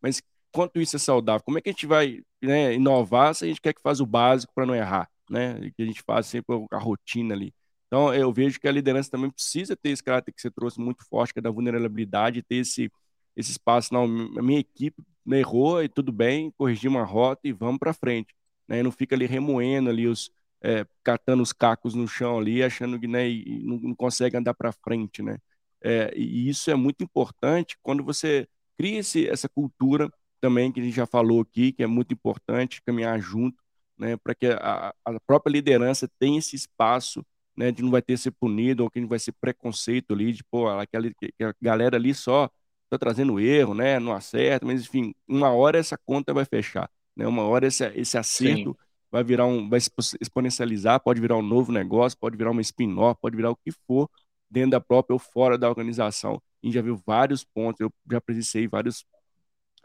Mas 0.00 0.22
quanto 0.52 0.80
isso 0.80 0.96
é 0.96 0.98
saudável? 0.98 1.42
Como 1.44 1.58
é 1.58 1.60
que 1.60 1.68
a 1.70 1.72
gente 1.72 1.86
vai 1.86 2.20
né, 2.42 2.74
inovar 2.74 3.34
se 3.34 3.44
a 3.44 3.48
gente 3.48 3.60
quer 3.60 3.72
que 3.74 3.82
faça 3.82 4.02
o 4.02 4.06
básico 4.06 4.52
para 4.54 4.66
não 4.66 4.74
errar, 4.74 5.08
né? 5.30 5.70
Que 5.76 5.82
a 5.82 5.86
gente 5.86 6.02
faz 6.02 6.26
sempre 6.26 6.56
a 6.72 6.78
rotina 6.78 7.34
ali. 7.34 7.54
Então, 7.86 8.14
eu 8.14 8.32
vejo 8.32 8.60
que 8.60 8.68
a 8.68 8.72
liderança 8.72 9.10
também 9.10 9.30
precisa 9.30 9.76
ter 9.76 9.90
esse 9.90 10.02
caráter 10.02 10.32
que 10.32 10.40
você 10.40 10.50
trouxe 10.50 10.80
muito 10.80 11.04
forte, 11.08 11.32
que 11.32 11.40
é 11.40 11.42
da 11.42 11.50
vulnerabilidade, 11.50 12.42
ter 12.42 12.56
esse, 12.56 12.90
esse 13.36 13.50
espaço. 13.52 13.92
Não, 13.92 14.04
a 14.04 14.42
minha 14.42 14.60
equipe 14.60 15.02
errou 15.32 15.82
e 15.82 15.88
tudo 15.88 16.12
bem, 16.12 16.50
corrigir 16.52 16.88
uma 16.90 17.04
rota 17.04 17.42
e 17.48 17.52
vamos 17.52 17.78
para 17.78 17.92
frente. 17.92 18.34
né? 18.68 18.82
Não 18.82 18.92
fica 18.92 19.14
ali 19.14 19.26
remoendo 19.26 19.90
ali 19.90 20.06
os 20.06 20.30
é, 20.62 20.86
catando 21.02 21.42
os 21.42 21.52
cacos 21.52 21.94
no 21.94 22.06
chão 22.06 22.38
ali, 22.38 22.62
achando 22.62 22.98
que 23.00 23.06
né, 23.08 23.24
não, 23.62 23.78
não 23.78 23.94
consegue 23.94 24.36
andar 24.36 24.54
para 24.54 24.72
frente, 24.72 25.22
né? 25.22 25.38
É, 25.82 26.12
e 26.16 26.48
isso 26.48 26.70
é 26.70 26.74
muito 26.74 27.02
importante 27.02 27.76
quando 27.82 28.04
você 28.04 28.46
cria 28.76 28.98
esse, 29.00 29.26
essa 29.28 29.48
cultura 29.48 30.10
também 30.40 30.72
que 30.72 30.80
a 30.80 30.82
gente 30.82 30.94
já 30.94 31.06
falou 31.06 31.40
aqui, 31.40 31.72
que 31.72 31.82
é 31.82 31.86
muito 31.86 32.12
importante 32.12 32.82
caminhar 32.82 33.20
junto, 33.20 33.62
né, 33.98 34.16
para 34.16 34.34
que 34.34 34.46
a, 34.46 34.94
a, 35.04 35.20
própria 35.20 35.52
liderança 35.52 36.08
tenha 36.18 36.38
esse 36.38 36.56
espaço, 36.56 37.24
né, 37.56 37.70
de 37.70 37.82
não 37.82 37.90
vai 37.90 38.00
ter 38.00 38.16
ser 38.16 38.30
punido 38.30 38.82
ou 38.82 38.90
que 38.90 39.00
não 39.00 39.08
vai 39.08 39.18
ser 39.18 39.32
preconceito 39.32 40.14
ali, 40.14 40.32
de 40.32 40.42
pô, 40.44 40.68
aquela 40.68 41.08
que 41.10 41.44
a 41.44 41.54
galera 41.60 41.96
ali 41.96 42.14
só 42.14 42.48
está 42.84 42.98
trazendo 42.98 43.38
erro, 43.38 43.74
né, 43.74 43.98
não 44.00 44.12
acerta, 44.12 44.64
mas 44.66 44.82
enfim, 44.82 45.14
uma 45.28 45.50
hora 45.50 45.78
essa 45.78 45.98
conta 45.98 46.32
vai 46.32 46.46
fechar, 46.46 46.90
né, 47.14 47.26
uma 47.26 47.42
hora 47.42 47.66
esse, 47.66 47.84
esse 47.94 48.16
acerto 48.16 48.70
Sim. 48.70 48.86
vai 49.10 49.22
virar 49.22 49.46
um, 49.46 49.68
vai 49.68 49.78
exponencializar, 50.20 51.00
pode 51.00 51.20
virar 51.20 51.36
um 51.36 51.42
novo 51.42 51.70
negócio, 51.70 52.18
pode 52.18 52.36
virar 52.38 52.50
uma 52.50 52.62
spin-off, 52.62 53.20
pode 53.20 53.36
virar 53.36 53.50
o 53.50 53.56
que 53.56 53.70
for 53.86 54.08
dentro 54.50 54.70
da 54.70 54.80
própria 54.80 55.14
ou 55.14 55.18
fora 55.18 55.56
da 55.56 55.68
organização. 55.68 56.42
A 56.62 56.66
gente 56.66 56.74
já 56.74 56.82
viu 56.82 57.00
vários 57.06 57.44
pontos, 57.44 57.80
eu 57.80 57.92
já 58.10 58.20
presenciei 58.20 58.66
vários 58.66 59.04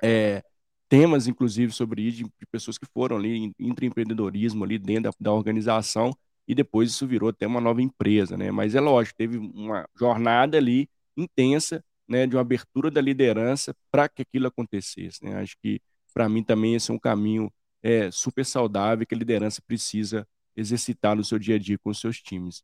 é, 0.04 0.44
temas, 0.90 1.28
inclusive, 1.28 1.72
sobre 1.72 2.02
isso, 2.04 2.24
de, 2.24 2.46
pessoas 2.52 2.78
que 2.78 2.86
foram 2.94 3.18
ali, 3.18 3.54
intraempreendedorismo 3.60 4.64
ali 4.64 4.78
dentro 4.78 5.12
da, 5.12 5.12
da, 5.20 5.34
organização, 5.34 6.12
e 6.48 6.54
depois 6.54 6.92
isso 6.92 7.08
virou 7.08 7.30
até 7.30 7.48
uma 7.48 7.60
nova 7.60 7.82
empresa, 7.82 8.38
né? 8.38 8.52
Mas 8.52 8.76
é 8.76 8.80
lógico, 8.80 9.18
teve 9.18 9.38
uma 9.38 9.88
jornada 9.98 10.58
ali 10.58 10.88
intensa, 11.18 11.84
né, 12.08 12.28
de 12.28 12.36
uma 12.36 12.42
abertura 12.42 12.92
da 12.92 13.02
liderança 13.02 13.76
para 13.92 14.08
que 14.08 14.22
aquilo 14.22 14.48
acontecesse, 14.48 15.24
né? 15.24 15.36
Acho 15.38 15.56
que, 15.62 15.82
para 16.14 16.30
mim, 16.30 16.44
também 16.44 16.76
esse 16.76 16.92
é 16.92 16.94
um 16.94 17.00
caminho 17.00 17.52
é, 17.82 18.12
super 18.12 18.46
saudável 18.46 19.06
que 19.06 19.16
a 19.16 19.18
liderança 19.18 19.62
precisa 19.66 20.28
exercitar 20.56 21.16
no 21.16 21.24
seu 21.24 21.40
dia 21.40 21.56
a 21.56 21.60
dia 21.60 21.78
com 21.80 21.90
os 21.90 22.00
seus 22.00 22.22
times. 22.22 22.64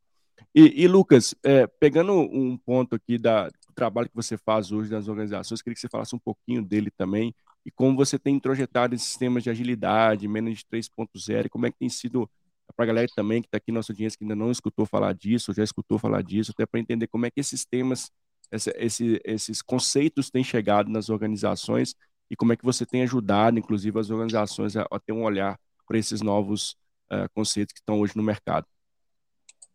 E, 0.56 0.84
e 0.84 0.88
Lucas, 0.88 1.36
é, 1.44 1.68
pegando 1.68 2.14
um 2.14 2.58
ponto 2.58 2.96
aqui 2.96 3.18
da, 3.18 3.50
do 3.72 3.76
trabalho 3.76 4.10
que 4.10 4.16
você 4.16 4.38
faz 4.38 4.72
hoje 4.72 4.92
nas 4.92 5.08
organizações, 5.08 5.62
queria 5.62 5.76
que 5.76 5.82
você 5.82 5.90
falasse 5.90 6.16
um 6.16 6.20
pouquinho 6.20 6.62
dele 6.62 6.92
também 6.92 7.34
e 7.66 7.72
como 7.72 7.96
você 7.96 8.18
tem 8.18 8.36
introjetado 8.36 8.96
esses 8.96 9.08
sistemas 9.08 9.44
de 9.44 9.50
agilidade, 9.50 10.28
Manage 10.28 10.64
3.0, 10.72 11.46
e 11.46 11.50
como 11.50 11.66
é 11.66 11.72
que 11.72 11.78
tem 11.78 11.90
sido 11.90 12.30
para 12.76 12.86
a 12.86 12.88
galera 12.88 13.08
também 13.16 13.42
que 13.42 13.48
está 13.48 13.58
aqui 13.58 13.72
nossa 13.72 13.92
audiência 13.92 14.18
que 14.18 14.24
ainda 14.24 14.36
não 14.36 14.50
escutou 14.50 14.86
falar 14.86 15.14
disso, 15.14 15.54
já 15.54 15.64
escutou 15.64 16.00
falar 16.00 16.24
disso, 16.24 16.52
até 16.52 16.66
para 16.66 16.80
entender 16.80 17.08
como 17.08 17.26
é 17.26 17.32
que 17.32 17.40
esses 17.40 17.66
temas, 17.66 18.12
esse, 18.52 19.22
esses 19.24 19.62
conceitos 19.62 20.30
têm 20.30 20.44
chegado 20.44 20.90
nas 20.90 21.10
organizações 21.10 21.96
e 22.30 22.36
como 22.36 22.54
é 22.54 22.56
que 22.56 22.64
você 22.64 22.86
tem 22.86 23.04
ajudado, 23.04 23.60
inclusive, 23.60 24.00
as 24.00 24.10
organizações 24.10 24.78
a, 24.78 24.88
a 24.90 25.00
ter 25.00 25.12
um 25.12 25.24
olhar 25.24 25.60
para 25.86 25.98
esses 25.98 26.22
novos 26.22 26.78
uh, 27.12 27.30
conceitos 27.34 27.74
que 27.74 27.80
estão 27.80 28.00
hoje 28.00 28.16
no 28.16 28.24
mercado. 28.24 28.66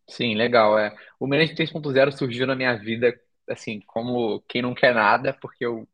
Sim, 0.09 0.34
legal. 0.34 0.78
É. 0.78 0.94
O 1.20 1.26
Management 1.26 1.57
3.0 1.57 2.12
surgiu 2.12 2.47
na 2.47 2.55
minha 2.55 2.74
vida, 2.74 3.12
assim, 3.49 3.80
como 3.86 4.42
quem 4.49 4.62
não 4.62 4.74
quer 4.74 4.94
nada, 4.94 5.36
porque 5.40 5.64
eu 5.64 5.86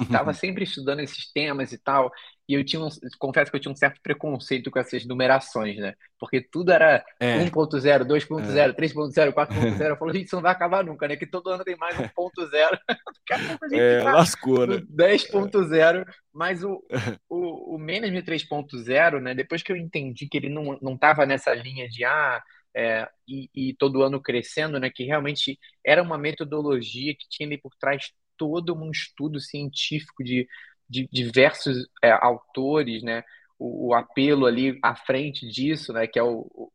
estava 0.00 0.32
sempre 0.34 0.64
estudando 0.64 1.00
esses 1.00 1.30
temas 1.32 1.72
e 1.72 1.78
tal, 1.78 2.10
e 2.48 2.54
eu 2.54 2.64
tinha 2.64 2.82
um, 2.82 2.88
confesso 3.18 3.50
que 3.50 3.56
eu 3.58 3.60
tinha 3.60 3.72
um 3.72 3.76
certo 3.76 4.00
preconceito 4.02 4.70
com 4.70 4.78
essas 4.78 5.04
numerações, 5.04 5.76
né? 5.76 5.94
Porque 6.18 6.40
tudo 6.40 6.72
era 6.72 7.04
é. 7.20 7.44
1.0, 7.44 8.04
2.0, 8.04 8.56
é. 8.56 8.72
3.0, 8.72 9.32
4.0. 9.32 9.80
Eu 9.84 9.96
falo, 9.98 10.12
gente, 10.14 10.26
isso 10.26 10.36
não 10.36 10.42
vai 10.42 10.52
acabar 10.52 10.82
nunca, 10.82 11.06
né? 11.06 11.14
Que 11.14 11.26
todo 11.26 11.50
ano 11.50 11.62
tem 11.62 11.76
mais 11.76 11.94
1.0. 11.96 12.08
é, 13.72 14.02
tá 14.02 14.12
lascou, 14.12 14.66
né? 14.66 14.76
10.0. 14.78 16.06
Mas 16.32 16.64
o, 16.64 16.82
o, 17.28 17.76
o 17.76 17.78
Management 17.78 18.22
3.0, 18.22 19.20
né? 19.20 19.34
Depois 19.34 19.62
que 19.62 19.70
eu 19.70 19.76
entendi 19.76 20.26
que 20.26 20.38
ele 20.38 20.48
não, 20.48 20.78
não 20.80 20.96
tava 20.96 21.26
nessa 21.26 21.54
linha 21.54 21.86
de, 21.86 22.02
ah, 22.02 22.42
é, 22.78 23.08
e, 23.26 23.50
e, 23.52 23.74
todo 23.74 24.04
ano 24.04 24.22
crescendo, 24.22 24.78
né, 24.78 24.88
que 24.88 25.02
realmente 25.02 25.58
era 25.84 26.00
uma 26.00 26.16
metodologia 26.16 27.12
que 27.12 27.28
tinha 27.28 27.48
ali 27.48 27.58
por 27.58 27.74
trás 27.74 28.12
todo 28.36 28.72
um 28.72 28.88
estudo 28.92 29.40
científico 29.40 30.22
de, 30.22 30.48
de 30.88 31.08
diversos 31.10 31.88
é, 32.00 32.12
autores, 32.12 33.02
né, 33.02 33.24
o, 33.58 33.88
o, 33.88 33.94
apelo 33.94 34.46
ali 34.46 34.78
à 34.80 34.94
frente 34.94 35.44
disso, 35.48 35.92
né, 35.92 36.06
que 36.06 36.20
é 36.20 36.22
o, 36.22 36.46
o, 36.54 36.70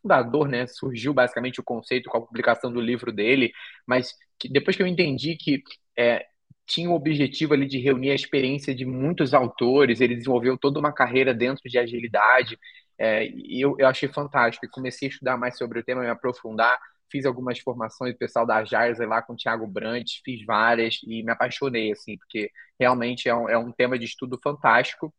fundador, 0.00 0.48
né, 0.48 0.64
surgiu 0.68 1.12
basicamente 1.12 1.58
o 1.58 1.64
conceito 1.64 2.08
com 2.08 2.18
a 2.18 2.24
publicação 2.24 2.72
do 2.72 2.80
livro 2.80 3.10
dele, 3.10 3.52
mas 3.84 4.14
que, 4.38 4.48
depois 4.48 4.76
que 4.76 4.82
eu 4.84 4.86
entendi 4.86 5.34
que 5.34 5.60
é, 5.98 6.24
tinha 6.66 6.88
o 6.88 6.94
objetivo 6.94 7.52
ali 7.52 7.66
de 7.66 7.78
reunir 7.78 8.12
a 8.12 8.14
experiência 8.14 8.72
de 8.72 8.84
muitos 8.86 9.34
autores, 9.34 10.00
ele 10.00 10.14
desenvolveu 10.14 10.56
toda 10.56 10.78
uma 10.78 10.92
carreira 10.92 11.34
dentro 11.34 11.68
de 11.68 11.78
agilidade, 11.78 12.56
é, 13.02 13.26
e 13.26 13.60
eu, 13.60 13.74
eu 13.80 13.88
achei 13.88 14.08
fantástico. 14.08 14.64
E 14.64 14.68
comecei 14.68 15.08
a 15.08 15.10
estudar 15.10 15.36
mais 15.36 15.58
sobre 15.58 15.80
o 15.80 15.82
tema, 15.82 16.02
me 16.02 16.08
aprofundar. 16.08 16.78
Fiz 17.10 17.26
algumas 17.26 17.58
formações 17.58 18.14
do 18.14 18.18
pessoal 18.18 18.46
da 18.46 18.58
Agile 18.58 19.06
lá 19.06 19.20
com 19.20 19.32
o 19.32 19.36
Thiago 19.36 19.66
Brandt, 19.66 20.22
fiz 20.24 20.46
várias 20.46 21.00
e 21.02 21.22
me 21.24 21.32
apaixonei, 21.32 21.90
assim, 21.90 22.16
porque 22.16 22.48
realmente 22.78 23.28
é 23.28 23.34
um, 23.34 23.48
é 23.48 23.58
um 23.58 23.72
tema 23.72 23.98
de 23.98 24.04
estudo 24.04 24.38
fantástico. 24.40 25.12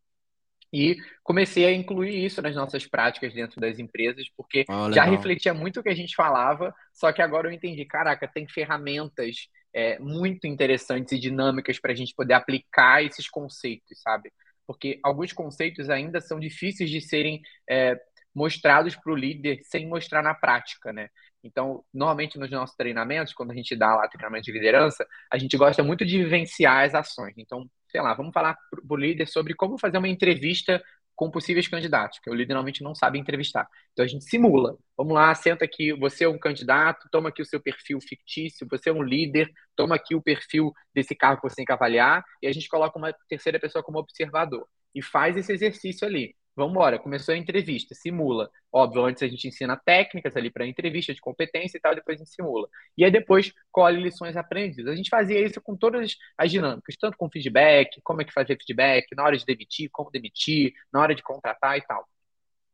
E 0.72 0.96
comecei 1.24 1.66
a 1.66 1.74
incluir 1.74 2.24
isso 2.26 2.42
nas 2.42 2.56
nossas 2.56 2.88
práticas 2.88 3.34
dentro 3.34 3.60
das 3.60 3.78
empresas, 3.78 4.28
porque 4.36 4.66
oh, 4.70 4.92
já 4.92 5.04
refletia 5.04 5.54
muito 5.54 5.82
o 5.82 5.84
que 5.84 5.90
a 5.90 5.96
gente 5.96 6.16
falava, 6.16 6.74
só 6.94 7.12
que 7.12 7.22
agora 7.22 7.48
eu 7.48 7.52
entendi, 7.52 7.86
caraca, 7.86 8.28
tem 8.28 8.48
ferramentas 8.48 9.50
é, 9.72 10.00
muito 10.00 10.48
interessantes 10.48 11.12
e 11.12 11.20
dinâmicas 11.20 11.80
para 11.80 11.92
a 11.92 11.96
gente 11.96 12.16
poder 12.16 12.34
aplicar 12.34 13.04
esses 13.04 13.30
conceitos, 13.30 14.02
sabe? 14.02 14.32
Porque 14.66 15.00
alguns 15.04 15.34
conceitos 15.34 15.90
ainda 15.90 16.22
são 16.22 16.40
difíceis 16.40 16.90
de 16.90 17.02
serem 17.02 17.42
é, 17.70 18.00
mostrados 18.34 18.96
para 18.96 19.12
o 19.12 19.16
líder 19.16 19.62
sem 19.64 19.88
mostrar 19.88 20.22
na 20.22 20.34
prática, 20.34 20.92
né? 20.92 21.10
Então, 21.44 21.84
normalmente 21.94 22.40
nos 22.40 22.50
nossos 22.50 22.76
treinamentos, 22.76 23.34
quando 23.34 23.52
a 23.52 23.56
gente 23.56 23.76
dá 23.76 23.96
lá 23.96 24.08
treinamento 24.08 24.46
de 24.46 24.52
liderança, 24.54 25.06
a 25.30 25.38
gente 25.38 25.58
gosta 25.58 25.84
muito 25.84 26.06
de 26.06 26.18
vivenciar 26.24 26.86
as 26.86 26.96
ações. 26.96 27.34
Então, 27.38 27.70
sei 27.90 28.02
lá, 28.02 28.14
vamos 28.14 28.34
falar 28.34 28.58
para 28.72 28.80
o 28.90 28.96
líder 28.96 29.28
sobre 29.28 29.54
como 29.54 29.78
fazer 29.78 29.98
uma 29.98 30.08
entrevista 30.08 30.82
com 31.16 31.30
possíveis 31.30 31.68
candidatos, 31.68 32.20
que 32.20 32.30
o 32.30 32.34
líder 32.34 32.54
normalmente 32.54 32.84
não 32.84 32.96
sabe 32.96 33.20
entrevistar. 33.20 33.68
Então 33.92 34.04
a 34.04 34.08
gente 34.08 34.26
simula. 34.26 34.78
Vamos 34.98 35.14
lá, 35.14 35.34
senta 35.36 35.66
aqui, 35.66 35.94
você 35.94 36.26
é 36.26 36.30
um 36.30 36.40
candidato, 36.40 37.08
toma 37.12 37.30
aqui 37.30 37.42
o 37.42 37.46
seu 37.46 37.62
perfil 37.62 38.00
fictício, 38.02 38.68
você 38.70 38.90
é 38.90 38.94
um 38.94 39.04
líder, 39.04 39.52
toma 39.76 39.96
aqui 39.96 40.16
o 40.16 40.22
perfil 40.22 40.72
desse 40.94 41.16
cargo 41.16 41.42
que 41.42 41.50
você 41.50 41.58
tem 41.58 41.66
que 41.66 41.72
avaliar, 41.72 42.24
e 42.42 42.48
a 42.48 42.52
gente 42.52 42.68
coloca 42.68 42.98
uma 42.98 43.14
terceira 43.30 43.60
pessoa 43.60 43.84
como 43.84 44.00
observador. 44.00 44.68
E 44.96 45.02
faz 45.02 45.38
esse 45.38 45.52
exercício 45.52 46.08
ali. 46.08 46.36
Vamos 46.56 46.72
embora, 46.74 47.00
começou 47.00 47.34
a 47.34 47.38
entrevista, 47.38 47.96
simula. 47.96 48.50
Óbvio, 48.72 49.04
antes 49.06 49.24
a 49.24 49.28
gente 49.28 49.48
ensina 49.48 49.76
técnicas 49.76 50.36
ali 50.38 50.52
para 50.52 50.68
entrevista 50.68 51.12
de 51.14 51.20
competência 51.20 51.78
e 51.78 51.82
tal, 51.82 51.96
depois 51.96 52.18
a 52.20 52.24
gente 52.24 52.34
simula. 52.34 52.68
E 52.96 53.04
aí 53.04 53.10
depois 53.12 53.52
colhe 53.72 54.00
lições 54.00 54.38
aprendidas. 54.38 54.94
A 54.94 54.96
gente 54.96 55.10
fazia 55.10 55.44
isso 55.44 55.60
com 55.62 55.76
todas 55.76 56.16
as 56.38 56.52
dinâmicas, 56.52 56.96
tanto 56.96 57.18
com 57.18 57.30
feedback, 57.30 58.00
como 58.04 58.22
é 58.22 58.26
que 58.26 58.32
fazer 58.34 58.56
feedback, 58.58 59.08
na 59.16 59.24
hora 59.24 59.38
de 59.38 59.46
demitir, 59.46 59.90
como 59.92 60.12
demitir, 60.12 60.74
na 60.92 61.02
hora 61.02 61.16
de 61.16 61.24
contratar 61.24 61.76
e 61.78 61.82
tal. 61.82 62.08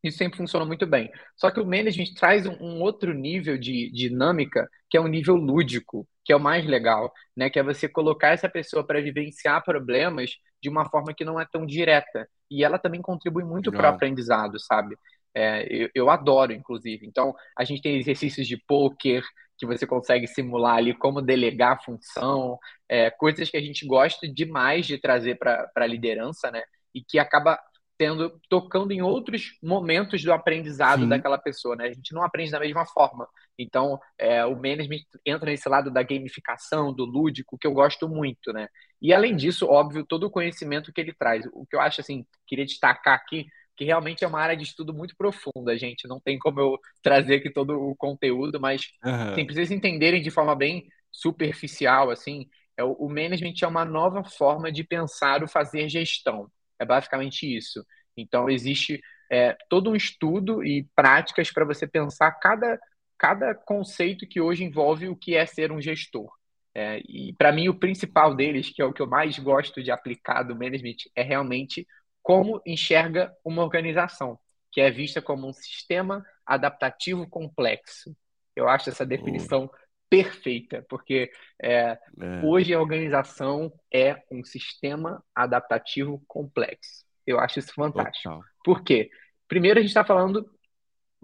Isso 0.04 0.18
sempre 0.18 0.38
funciona 0.38 0.66
muito 0.66 0.88
bem. 0.88 1.12
Só 1.36 1.52
que 1.52 1.60
o 1.60 1.66
management 1.66 2.14
traz 2.16 2.45
um, 2.45 2.56
um 2.60 2.82
outro 2.82 3.14
nível 3.14 3.58
de, 3.58 3.91
de 3.91 4.10
dinâmica, 4.10 4.70
que 4.89 4.97
é 4.97 5.02
um 5.02 5.08
nível 5.08 5.36
lúdico, 5.36 6.08
que 6.24 6.32
é 6.32 6.36
o 6.36 6.39
mais 6.39 6.66
legal, 6.66 7.12
né? 7.36 7.50
Que 7.50 7.60
é 7.60 7.64
você 7.64 7.88
colocar 7.88 8.30
essa 8.30 8.47
pessoa 8.47 8.86
para 8.86 9.02
vivenciar 9.02 9.64
problemas 9.64 10.32
de 10.62 10.70
uma 10.70 10.89
forma 10.89 11.14
que 11.14 11.26
não 11.26 11.39
é 11.39 11.45
tão 11.52 11.66
direta. 11.66 12.28
E 12.50 12.64
ela 12.64 12.80
também 12.80 13.02
contribui 13.02 13.43
muito 13.43 13.72
para 13.72 13.91
o 13.91 13.93
aprendizado, 13.95 14.60
sabe? 14.60 14.95
É, 15.36 15.68
eu, 15.70 15.89
eu, 15.93 16.10
adoro, 16.10 16.54
inclusive. 16.54 17.06
Então, 17.06 17.36
a 17.58 17.64
gente 17.64 17.82
tem 17.82 17.97
exercícios 17.97 18.47
de 18.47 18.58
poker 18.58 19.24
que 19.58 19.66
você 19.66 19.86
consegue 19.86 20.26
simular 20.26 20.78
ali 20.78 20.93
como 20.93 21.22
delegar 21.22 21.74
a 21.74 21.80
função, 21.80 22.58
é, 22.88 23.12
coisas 23.12 23.50
que 23.50 23.58
a 23.58 23.62
gente 23.62 23.86
gosta 23.86 24.28
demais 24.28 24.88
de 24.88 24.97
trazer 24.97 25.38
para 25.38 25.70
a 25.76 25.86
liderança, 25.86 26.50
né? 26.50 26.64
E 26.95 27.04
que 27.04 27.20
acaba 27.20 27.60
tendo 28.00 28.39
tocando 28.47 28.93
em 28.93 29.02
outros 29.02 29.58
momentos 29.62 30.24
do 30.24 30.32
aprendizado 30.32 31.02
Sim. 31.02 31.10
daquela 31.10 31.38
pessoa, 31.38 31.76
né? 31.76 31.88
A 31.88 31.93
gente 31.93 32.14
não 32.14 32.24
aprende 32.24 32.50
da 32.50 32.60
mesma 32.60 32.86
forma. 32.86 33.28
Então, 33.58 34.00
é, 34.18 34.45
o 34.45 34.56
management 34.56 35.02
entra 35.26 35.52
nesse 35.52 35.68
lado 35.68 35.91
da 35.91 36.02
gamificação, 36.02 36.93
do 36.93 37.04
lúdico, 37.04 37.58
que 37.60 37.68
eu 37.68 37.74
gosto 37.74 38.08
muito, 38.08 38.54
né? 38.54 38.70
E 39.02 39.14
além 39.14 39.36
disso, 39.36 39.68
óbvio, 39.68 40.06
todo 40.06 40.24
o 40.24 40.32
conhecimento 40.32 40.93
que 40.93 41.02
ele 41.02 41.12
traz. 41.14 41.45
O 41.52 41.66
que 41.66 41.76
eu 41.76 41.82
acho 41.82 42.00
assim, 42.00 42.26
queria 42.47 42.66
destacar 42.66 43.16
aqui, 43.16 43.47
que 43.76 43.84
realmente 43.84 44.24
é 44.24 44.28
uma 44.30 44.39
área 44.39 44.56
de 44.56 44.64
estudo 44.64 44.93
muito 44.93 45.14
profunda, 45.18 45.78
gente. 45.78 46.08
Não 46.08 46.22
tem 46.22 46.39
como 46.39 46.58
eu 46.58 46.80
trazer 47.04 47.36
aqui 47.36 47.52
todo 47.52 47.78
o 47.78 47.93
conteúdo, 47.97 48.62
mas 48.62 48.84
uhum. 49.04 49.34
assim, 49.34 49.45
vocês 49.45 49.72
entenderem 49.72 50.22
de 50.22 50.32
forma 50.32 50.56
bem 50.56 50.88
superficial, 51.12 52.10
assim, 52.12 52.47
é, 52.78 52.84
o 52.86 53.10
management 53.10 53.56
é 53.62 53.68
uma 53.68 53.84
nova 53.84 54.24
forma 54.24 54.72
de 54.72 54.86
pensar 54.86 55.43
o 55.43 55.50
fazer 55.50 55.89
gestão. 55.89 56.50
É 56.80 56.86
basicamente 56.86 57.46
isso. 57.46 57.86
Então, 58.16 58.50
existe 58.50 59.02
é, 59.32 59.56
todo 59.70 59.92
um 59.92 59.96
estudo 59.96 60.64
e 60.64 60.88
práticas 60.96 61.52
para 61.52 61.66
você 61.66 61.86
pensar 61.88 62.32
cada, 62.32 62.80
cada 63.18 63.54
conceito 63.54 64.28
que 64.28 64.42
hoje 64.42 64.64
envolve 64.64 65.08
o 65.08 65.16
que 65.16 65.36
é 65.36 65.46
ser 65.46 65.72
um 65.72 65.82
gestor. 65.82 66.30
É, 66.74 67.02
e 67.08 67.34
para 67.38 67.52
mim, 67.52 67.68
o 67.68 67.78
principal 67.78 68.36
deles, 68.36 68.70
que 68.70 68.82
é 68.82 68.86
o 68.86 68.94
que 68.94 69.02
eu 69.02 69.08
mais 69.08 69.38
gosto 69.40 69.84
de 69.84 69.92
aplicar 69.92 70.44
do 70.44 70.56
management, 70.56 70.98
é 71.16 71.22
realmente 71.22 71.86
como 72.22 72.62
enxerga 72.66 73.34
uma 73.44 73.64
organização. 73.64 74.40
que 74.72 74.80
é 74.82 74.92
vista 74.92 75.20
como 75.20 75.48
um 75.48 75.54
sistema 75.54 76.24
adaptativo 76.46 77.28
complexo. 77.28 78.16
Eu 78.56 78.70
acho 78.70 78.90
essa 78.90 79.04
definição 79.06 79.70
perfeita, 80.10 80.86
porque 80.89 81.32
é, 81.62 81.72
é. 81.72 81.99
hoje 82.43 82.74
a 82.74 82.82
organização 82.82 83.72
é 83.93 84.22
um 84.32 84.43
sistema 84.43 85.24
adaptativo 85.36 86.24
complexo. 86.28 87.05
Eu 87.26 87.39
acho 87.39 87.60
isso 87.60 87.74
fantástico. 87.74 88.24
Total. 88.24 88.43
Por 88.64 88.84
quê? 88.84 89.12
Primeiro, 89.47 89.80
a 89.80 89.82
gente 89.82 89.91
está 89.91 90.03
falando 90.03 90.49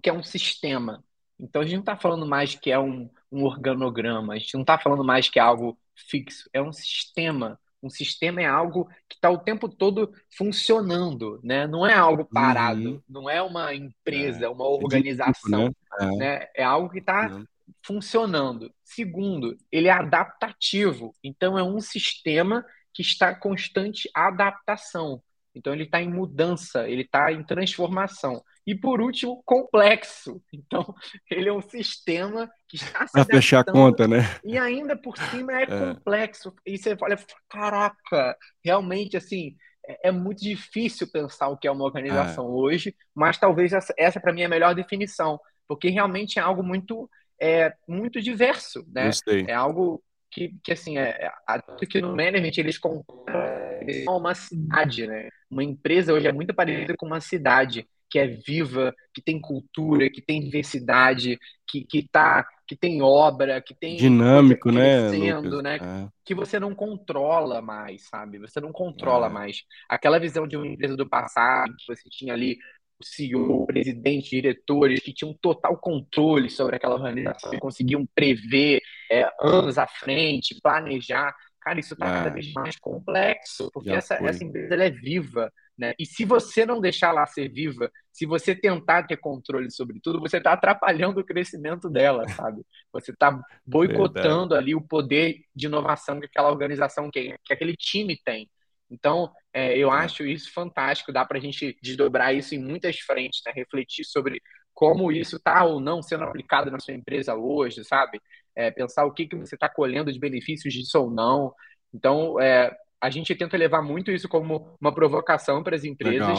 que 0.02 0.08
é 0.08 0.12
um 0.12 0.22
sistema. 0.22 1.04
Então, 1.38 1.62
a 1.62 1.64
gente 1.64 1.74
não 1.74 1.80
está 1.80 1.96
falando 1.96 2.26
mais 2.26 2.54
que 2.54 2.70
é 2.70 2.78
um, 2.78 3.10
um 3.30 3.44
organograma, 3.44 4.34
a 4.34 4.38
gente 4.38 4.54
não 4.54 4.62
está 4.62 4.78
falando 4.78 5.04
mais 5.04 5.28
que 5.28 5.38
é 5.38 5.42
algo 5.42 5.78
fixo, 5.94 6.48
é 6.52 6.62
um 6.62 6.72
sistema. 6.72 7.58
Um 7.82 7.90
sistema 7.90 8.40
é 8.40 8.46
algo 8.46 8.88
que 9.08 9.16
está 9.16 9.30
o 9.30 9.38
tempo 9.38 9.68
todo 9.68 10.12
funcionando, 10.36 11.38
né? 11.44 11.66
Não 11.66 11.86
é 11.86 11.94
algo 11.94 12.24
parado, 12.24 12.80
uhum. 12.80 13.02
não 13.08 13.28
é 13.28 13.42
uma 13.42 13.74
empresa, 13.74 14.46
é. 14.46 14.48
uma 14.48 14.66
organização, 14.66 15.74
é, 16.00 16.06
né? 16.06 16.16
né? 16.16 16.48
é 16.54 16.64
algo 16.64 16.88
que 16.88 16.98
está 16.98 17.28
uhum. 17.28 17.44
Funcionando. 17.84 18.72
Segundo, 18.84 19.56
ele 19.70 19.88
é 19.88 19.92
adaptativo, 19.92 21.14
então 21.22 21.58
é 21.58 21.62
um 21.62 21.80
sistema 21.80 22.64
que 22.92 23.02
está 23.02 23.32
em 23.32 23.38
constante 23.38 24.08
adaptação. 24.14 25.22
Então 25.54 25.72
ele 25.72 25.84
está 25.84 26.02
em 26.02 26.10
mudança, 26.10 26.88
ele 26.88 27.02
está 27.02 27.32
em 27.32 27.42
transformação. 27.42 28.42
E 28.66 28.74
por 28.74 29.00
último, 29.00 29.42
complexo. 29.44 30.42
Então, 30.52 30.84
ele 31.30 31.48
é 31.48 31.52
um 31.52 31.62
sistema 31.62 32.50
que 32.68 32.76
está 32.76 33.06
se 33.06 33.12
Para 33.12 33.24
fechar 33.24 33.60
a 33.60 33.64
conta, 33.64 34.08
né? 34.08 34.22
E 34.44 34.58
ainda 34.58 34.96
por 34.96 35.16
cima 35.16 35.52
é, 35.52 35.62
é. 35.70 35.94
complexo. 35.94 36.52
E 36.66 36.76
você 36.76 36.96
fala, 36.96 37.16
caraca, 37.48 38.36
realmente 38.62 39.16
assim, 39.16 39.56
é, 39.86 40.08
é 40.08 40.12
muito 40.12 40.42
difícil 40.42 41.10
pensar 41.10 41.48
o 41.48 41.56
que 41.56 41.68
é 41.68 41.70
uma 41.70 41.84
organização 41.84 42.44
é. 42.44 42.48
hoje, 42.48 42.94
mas 43.14 43.38
talvez 43.38 43.72
essa, 43.72 43.94
essa 43.96 44.20
para 44.20 44.32
mim 44.32 44.42
é 44.42 44.46
a 44.46 44.50
melhor 44.50 44.74
definição, 44.74 45.40
porque 45.68 45.88
realmente 45.88 46.38
é 46.38 46.42
algo 46.42 46.62
muito 46.62 47.08
é 47.40 47.72
muito 47.86 48.20
diverso, 48.20 48.84
né? 48.92 49.10
É 49.46 49.54
algo 49.54 50.02
que, 50.30 50.54
que 50.62 50.72
assim, 50.72 50.98
é, 50.98 51.30
é 51.48 51.86
que 51.86 52.00
no 52.00 52.10
management 52.10 52.52
eles 52.58 52.78
comparam 52.78 53.76
uma 54.08 54.34
cidade, 54.34 55.06
né? 55.06 55.28
Uma 55.50 55.64
empresa 55.64 56.12
hoje 56.12 56.26
é 56.26 56.32
muito 56.32 56.52
parecida 56.54 56.94
com 56.96 57.06
uma 57.06 57.20
cidade 57.20 57.86
que 58.08 58.18
é 58.18 58.26
viva, 58.26 58.94
que 59.12 59.20
tem 59.20 59.40
cultura, 59.40 60.08
que 60.08 60.22
tem 60.22 60.40
diversidade, 60.40 61.38
que, 61.68 61.84
que, 61.84 62.06
tá, 62.08 62.46
que 62.66 62.76
tem 62.76 63.02
obra, 63.02 63.60
que 63.60 63.74
tem 63.74 63.96
dinâmico, 63.96 64.70
né, 64.70 65.08
Lucas? 65.08 65.62
né? 65.62 65.76
É. 65.76 66.08
Que 66.24 66.34
você 66.34 66.60
não 66.60 66.74
controla 66.74 67.60
mais, 67.60 68.06
sabe? 68.08 68.38
Você 68.38 68.60
não 68.60 68.70
controla 68.72 69.26
é. 69.26 69.30
mais. 69.30 69.64
Aquela 69.88 70.20
visão 70.20 70.46
de 70.46 70.56
uma 70.56 70.66
empresa 70.66 70.96
do 70.96 71.08
passado, 71.08 71.74
que 71.76 71.86
você 71.86 72.08
tinha 72.08 72.32
ali 72.32 72.58
o 72.98 73.04
CEO, 73.04 73.62
o 73.62 73.66
presidente, 73.66 74.30
diretores 74.30 75.00
que 75.00 75.12
tinham 75.12 75.34
total 75.34 75.76
controle 75.76 76.48
sobre 76.48 76.76
aquela 76.76 76.94
organização, 76.94 77.56
conseguiam 77.58 78.06
prever 78.14 78.80
é, 79.10 79.28
anos 79.40 79.78
à 79.78 79.86
frente, 79.86 80.58
planejar. 80.62 81.34
Cara, 81.60 81.80
isso 81.80 81.94
está 81.94 82.06
cada 82.06 82.30
vez 82.30 82.52
mais 82.52 82.76
complexo, 82.76 83.70
porque 83.72 83.90
essa, 83.90 84.14
essa 84.14 84.44
empresa 84.44 84.74
é 84.74 84.90
viva. 84.90 85.52
Né? 85.76 85.94
E 85.98 86.06
se 86.06 86.24
você 86.24 86.64
não 86.64 86.80
deixar 86.80 87.08
ela 87.08 87.26
ser 87.26 87.48
viva, 87.50 87.90
se 88.10 88.24
você 88.24 88.54
tentar 88.54 89.02
ter 89.02 89.18
controle 89.18 89.70
sobre 89.70 90.00
tudo, 90.00 90.20
você 90.20 90.38
está 90.38 90.52
atrapalhando 90.52 91.20
o 91.20 91.24
crescimento 91.24 91.90
dela, 91.90 92.26
sabe? 92.30 92.64
Você 92.92 93.10
está 93.10 93.38
boicotando 93.66 94.54
Verdade. 94.54 94.62
ali 94.62 94.74
o 94.74 94.80
poder 94.80 95.42
de 95.54 95.66
inovação 95.66 96.18
que 96.18 96.26
aquela 96.26 96.50
organização, 96.50 97.10
que, 97.10 97.36
que 97.44 97.52
aquele 97.52 97.76
time 97.76 98.18
tem. 98.24 98.48
Então, 98.90 99.32
é, 99.52 99.76
eu 99.76 99.92
é. 99.92 99.96
acho 99.98 100.24
isso 100.24 100.52
fantástico, 100.52 101.12
dá 101.12 101.24
para 101.24 101.38
a 101.38 101.40
gente 101.40 101.76
desdobrar 101.82 102.34
isso 102.34 102.54
em 102.54 102.58
muitas 102.58 102.98
frentes, 103.00 103.40
né? 103.44 103.52
refletir 103.54 104.04
sobre 104.04 104.40
como 104.72 105.10
isso 105.10 105.36
está 105.36 105.64
ou 105.64 105.80
não 105.80 106.02
sendo 106.02 106.24
aplicado 106.24 106.70
na 106.70 106.78
sua 106.78 106.94
empresa 106.94 107.34
hoje, 107.34 107.82
sabe? 107.84 108.20
É, 108.54 108.70
pensar 108.70 109.06
o 109.06 109.12
que, 109.12 109.26
que 109.26 109.36
você 109.36 109.54
está 109.54 109.68
colhendo 109.68 110.12
de 110.12 110.18
benefícios 110.18 110.72
disso 110.72 111.00
ou 111.00 111.10
não. 111.10 111.52
Então, 111.92 112.38
é, 112.40 112.76
a 113.00 113.10
gente 113.10 113.34
tenta 113.34 113.56
levar 113.56 113.82
muito 113.82 114.10
isso 114.10 114.28
como 114.28 114.76
uma 114.80 114.94
provocação 114.94 115.62
para 115.62 115.76
as 115.76 115.84
empresas, 115.84 116.38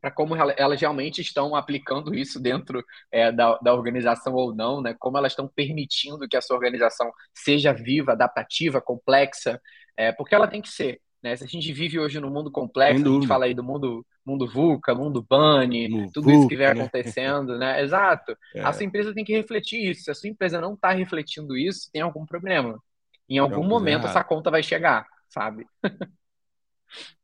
para 0.00 0.10
como 0.10 0.34
elas 0.34 0.80
realmente 0.80 1.20
estão 1.20 1.54
aplicando 1.54 2.14
isso 2.14 2.40
dentro 2.40 2.82
é, 3.12 3.30
da, 3.30 3.58
da 3.58 3.74
organização 3.74 4.32
ou 4.34 4.54
não, 4.54 4.80
né? 4.80 4.94
como 4.98 5.18
elas 5.18 5.32
estão 5.32 5.46
permitindo 5.46 6.26
que 6.28 6.36
a 6.36 6.40
sua 6.40 6.56
organização 6.56 7.10
seja 7.34 7.72
viva, 7.72 8.12
adaptativa, 8.12 8.80
complexa, 8.80 9.60
é, 9.96 10.12
porque 10.12 10.34
ela 10.34 10.48
tem 10.48 10.62
que 10.62 10.70
ser. 10.70 11.00
Né? 11.22 11.36
Se 11.36 11.44
a 11.44 11.46
gente 11.46 11.72
vive 11.72 11.98
hoje 11.98 12.18
no 12.18 12.30
mundo 12.30 12.50
complexo, 12.50 13.06
a 13.06 13.12
gente 13.12 13.26
fala 13.26 13.44
aí 13.44 13.54
do 13.54 13.62
mundo, 13.62 14.04
mundo 14.24 14.46
VUCA, 14.46 14.94
mundo 14.94 15.24
BANI, 15.28 16.10
tudo 16.12 16.24
VUCA, 16.24 16.38
isso 16.38 16.48
que 16.48 16.56
vem 16.56 16.66
né? 16.66 16.72
acontecendo, 16.72 17.58
né? 17.58 17.82
Exato. 17.82 18.36
É. 18.54 18.62
A 18.62 18.72
sua 18.72 18.84
empresa 18.84 19.12
tem 19.12 19.24
que 19.24 19.36
refletir 19.36 19.90
isso. 19.90 20.04
Se 20.04 20.10
a 20.10 20.14
sua 20.14 20.30
empresa 20.30 20.60
não 20.60 20.74
está 20.74 20.92
refletindo 20.92 21.56
isso, 21.56 21.90
tem 21.92 22.00
algum 22.00 22.24
problema. 22.24 22.82
Em 23.28 23.38
algum 23.38 23.62
momento 23.62 24.06
essa 24.06 24.24
conta 24.24 24.50
vai 24.50 24.62
chegar 24.62 25.06
sabe? 25.30 25.66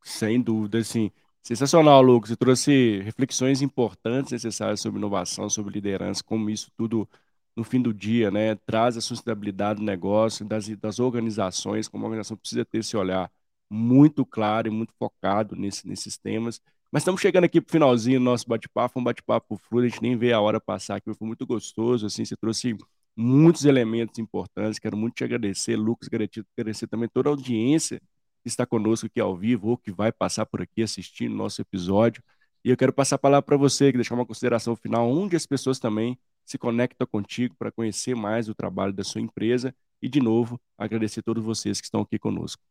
Sem 0.03 0.40
dúvida, 0.40 0.78
assim. 0.78 1.11
Sensacional, 1.42 2.01
Lucas. 2.01 2.30
Você 2.30 2.36
trouxe 2.36 3.01
reflexões 3.03 3.61
importantes 3.62 4.32
necessárias 4.32 4.80
sobre 4.80 4.99
inovação, 4.99 5.51
sobre 5.51 5.74
liderança, 5.74 6.22
como 6.24 6.49
isso 6.49 6.70
tudo, 6.76 7.09
no 7.55 7.64
fim 7.64 7.80
do 7.80 7.92
dia, 7.92 8.30
né, 8.30 8.55
traz 8.66 8.97
a 8.97 9.01
sustentabilidade 9.01 9.80
do 9.80 9.84
negócio, 9.84 10.44
das, 10.44 10.68
das 10.68 10.99
organizações, 10.99 11.88
como 11.88 12.05
a 12.05 12.09
organização 12.09 12.36
precisa 12.36 12.64
ter 12.64 12.78
esse 12.78 12.97
olhar 12.97 13.30
muito 13.71 14.25
claro 14.25 14.69
e 14.69 14.71
muito 14.71 14.93
focado 14.99 15.57
nesse, 15.57 15.87
nesses 15.87 16.17
temas. 16.17 16.61
Mas 16.91 17.03
estamos 17.03 17.21
chegando 17.21 17.45
aqui 17.45 17.61
para 17.61 17.69
o 17.69 17.73
finalzinho 17.73 18.21
do 18.21 18.25
nosso 18.25 18.47
bate-papo, 18.49 19.01
um 19.01 19.05
bate-papo 19.05 19.57
fluido, 19.57 19.87
a 19.87 19.91
gente 19.91 20.03
nem 20.03 20.17
vê 20.17 20.33
a 20.33 20.41
hora 20.41 20.61
passar 20.61 20.97
aqui, 20.97 21.12
foi 21.12 21.27
muito 21.27 21.47
gostoso, 21.47 22.07
assim, 22.07 22.25
você 22.25 22.37
trouxe 22.37 22.77
muitos 23.17 23.64
elementos 23.64 24.19
importantes. 24.19 24.79
Quero 24.79 24.97
muito 24.97 25.14
te 25.14 25.25
agradecer, 25.25 25.77
Lucas, 25.77 26.09
agradecer 26.09 26.87
também 26.87 27.09
toda 27.09 27.29
a 27.29 27.33
audiência 27.33 28.01
que 28.43 28.49
está 28.49 28.64
conosco 28.64 29.07
aqui 29.07 29.21
ao 29.21 29.37
vivo 29.37 29.71
ou 29.71 29.77
que 29.77 29.91
vai 29.91 30.12
passar 30.12 30.47
por 30.47 30.62
aqui 30.62 30.83
assistindo 30.83 31.35
nosso 31.35 31.61
episódio. 31.61 32.23
E 32.64 32.71
eu 32.71 32.77
quero 32.77 32.93
passar 32.93 33.17
a 33.17 33.19
palavra 33.19 33.43
para 33.43 33.57
você, 33.57 33.91
que 33.91 33.99
deixar 33.99 34.14
uma 34.14 34.27
consideração 34.27 34.77
final, 34.77 35.11
onde 35.11 35.37
as 35.37 35.47
pessoas 35.47 35.79
também 35.79 36.19
se 36.45 36.59
conectam 36.59 37.07
contigo 37.07 37.55
para 37.59 37.73
conhecer 37.73 38.14
mais 38.14 38.49
o 38.49 38.55
trabalho 38.55 38.93
da 38.93 39.03
sua 39.03 39.21
empresa. 39.21 39.75
E, 40.01 40.09
de 40.09 40.21
novo, 40.21 40.61
agradecer 40.77 41.21
a 41.21 41.23
todos 41.23 41.43
vocês 41.43 41.81
que 41.81 41.87
estão 41.87 42.03
aqui 42.03 42.19
conosco. 42.19 42.62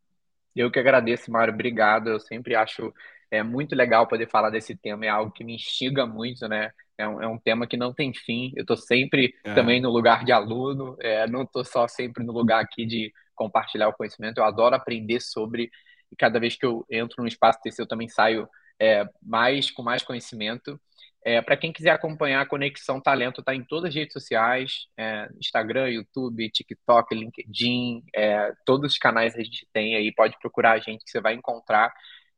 Eu 0.56 0.70
que 0.70 0.78
agradeço, 0.78 1.30
Mário. 1.30 1.52
Obrigado. 1.52 2.08
Eu 2.08 2.18
sempre 2.18 2.54
acho 2.54 2.92
é 3.30 3.42
muito 3.42 3.74
legal 3.74 4.06
poder 4.06 4.28
falar 4.28 4.50
desse 4.50 4.76
tema. 4.76 5.04
É 5.04 5.08
algo 5.08 5.32
que 5.32 5.44
me 5.44 5.54
instiga 5.54 6.06
muito, 6.06 6.48
né? 6.48 6.70
É 6.98 7.06
um, 7.06 7.22
é 7.22 7.28
um 7.28 7.38
tema 7.38 7.66
que 7.66 7.76
não 7.76 7.92
tem 7.92 8.12
fim. 8.14 8.52
Eu 8.56 8.62
estou 8.62 8.76
sempre 8.76 9.34
é. 9.44 9.54
também 9.54 9.80
no 9.80 9.90
lugar 9.90 10.24
de 10.24 10.32
aluno, 10.32 10.96
é, 11.00 11.26
não 11.26 11.42
estou 11.42 11.64
só 11.64 11.86
sempre 11.86 12.24
no 12.24 12.32
lugar 12.32 12.62
aqui 12.62 12.86
de 12.86 13.12
compartilhar 13.34 13.88
o 13.88 13.92
conhecimento. 13.92 14.38
Eu 14.38 14.44
adoro 14.44 14.74
aprender 14.74 15.20
sobre, 15.20 15.70
e 16.10 16.16
cada 16.16 16.40
vez 16.40 16.56
que 16.56 16.64
eu 16.64 16.86
entro 16.90 17.22
no 17.22 17.28
espaço 17.28 17.60
TC, 17.62 17.82
eu 17.82 17.86
também 17.86 18.08
saio 18.08 18.48
é, 18.80 19.04
mais 19.22 19.70
com 19.70 19.82
mais 19.82 20.02
conhecimento. 20.02 20.80
É, 21.26 21.42
Para 21.42 21.56
quem 21.56 21.72
quiser 21.72 21.90
acompanhar 21.90 22.40
a 22.40 22.46
Conexão 22.46 23.00
Talento, 23.00 23.40
está 23.40 23.52
em 23.52 23.64
todas 23.64 23.88
as 23.88 23.94
redes 23.96 24.12
sociais: 24.12 24.86
é, 24.96 25.28
Instagram, 25.40 25.88
YouTube, 25.90 26.48
TikTok, 26.50 27.12
LinkedIn, 27.12 28.04
é, 28.14 28.52
todos 28.64 28.92
os 28.92 28.98
canais 28.98 29.34
a 29.34 29.42
gente 29.42 29.66
tem 29.72 29.96
aí. 29.96 30.12
Pode 30.14 30.38
procurar 30.38 30.74
a 30.74 30.78
gente 30.78 31.04
que 31.04 31.10
você 31.10 31.20
vai 31.20 31.34
encontrar. 31.34 31.92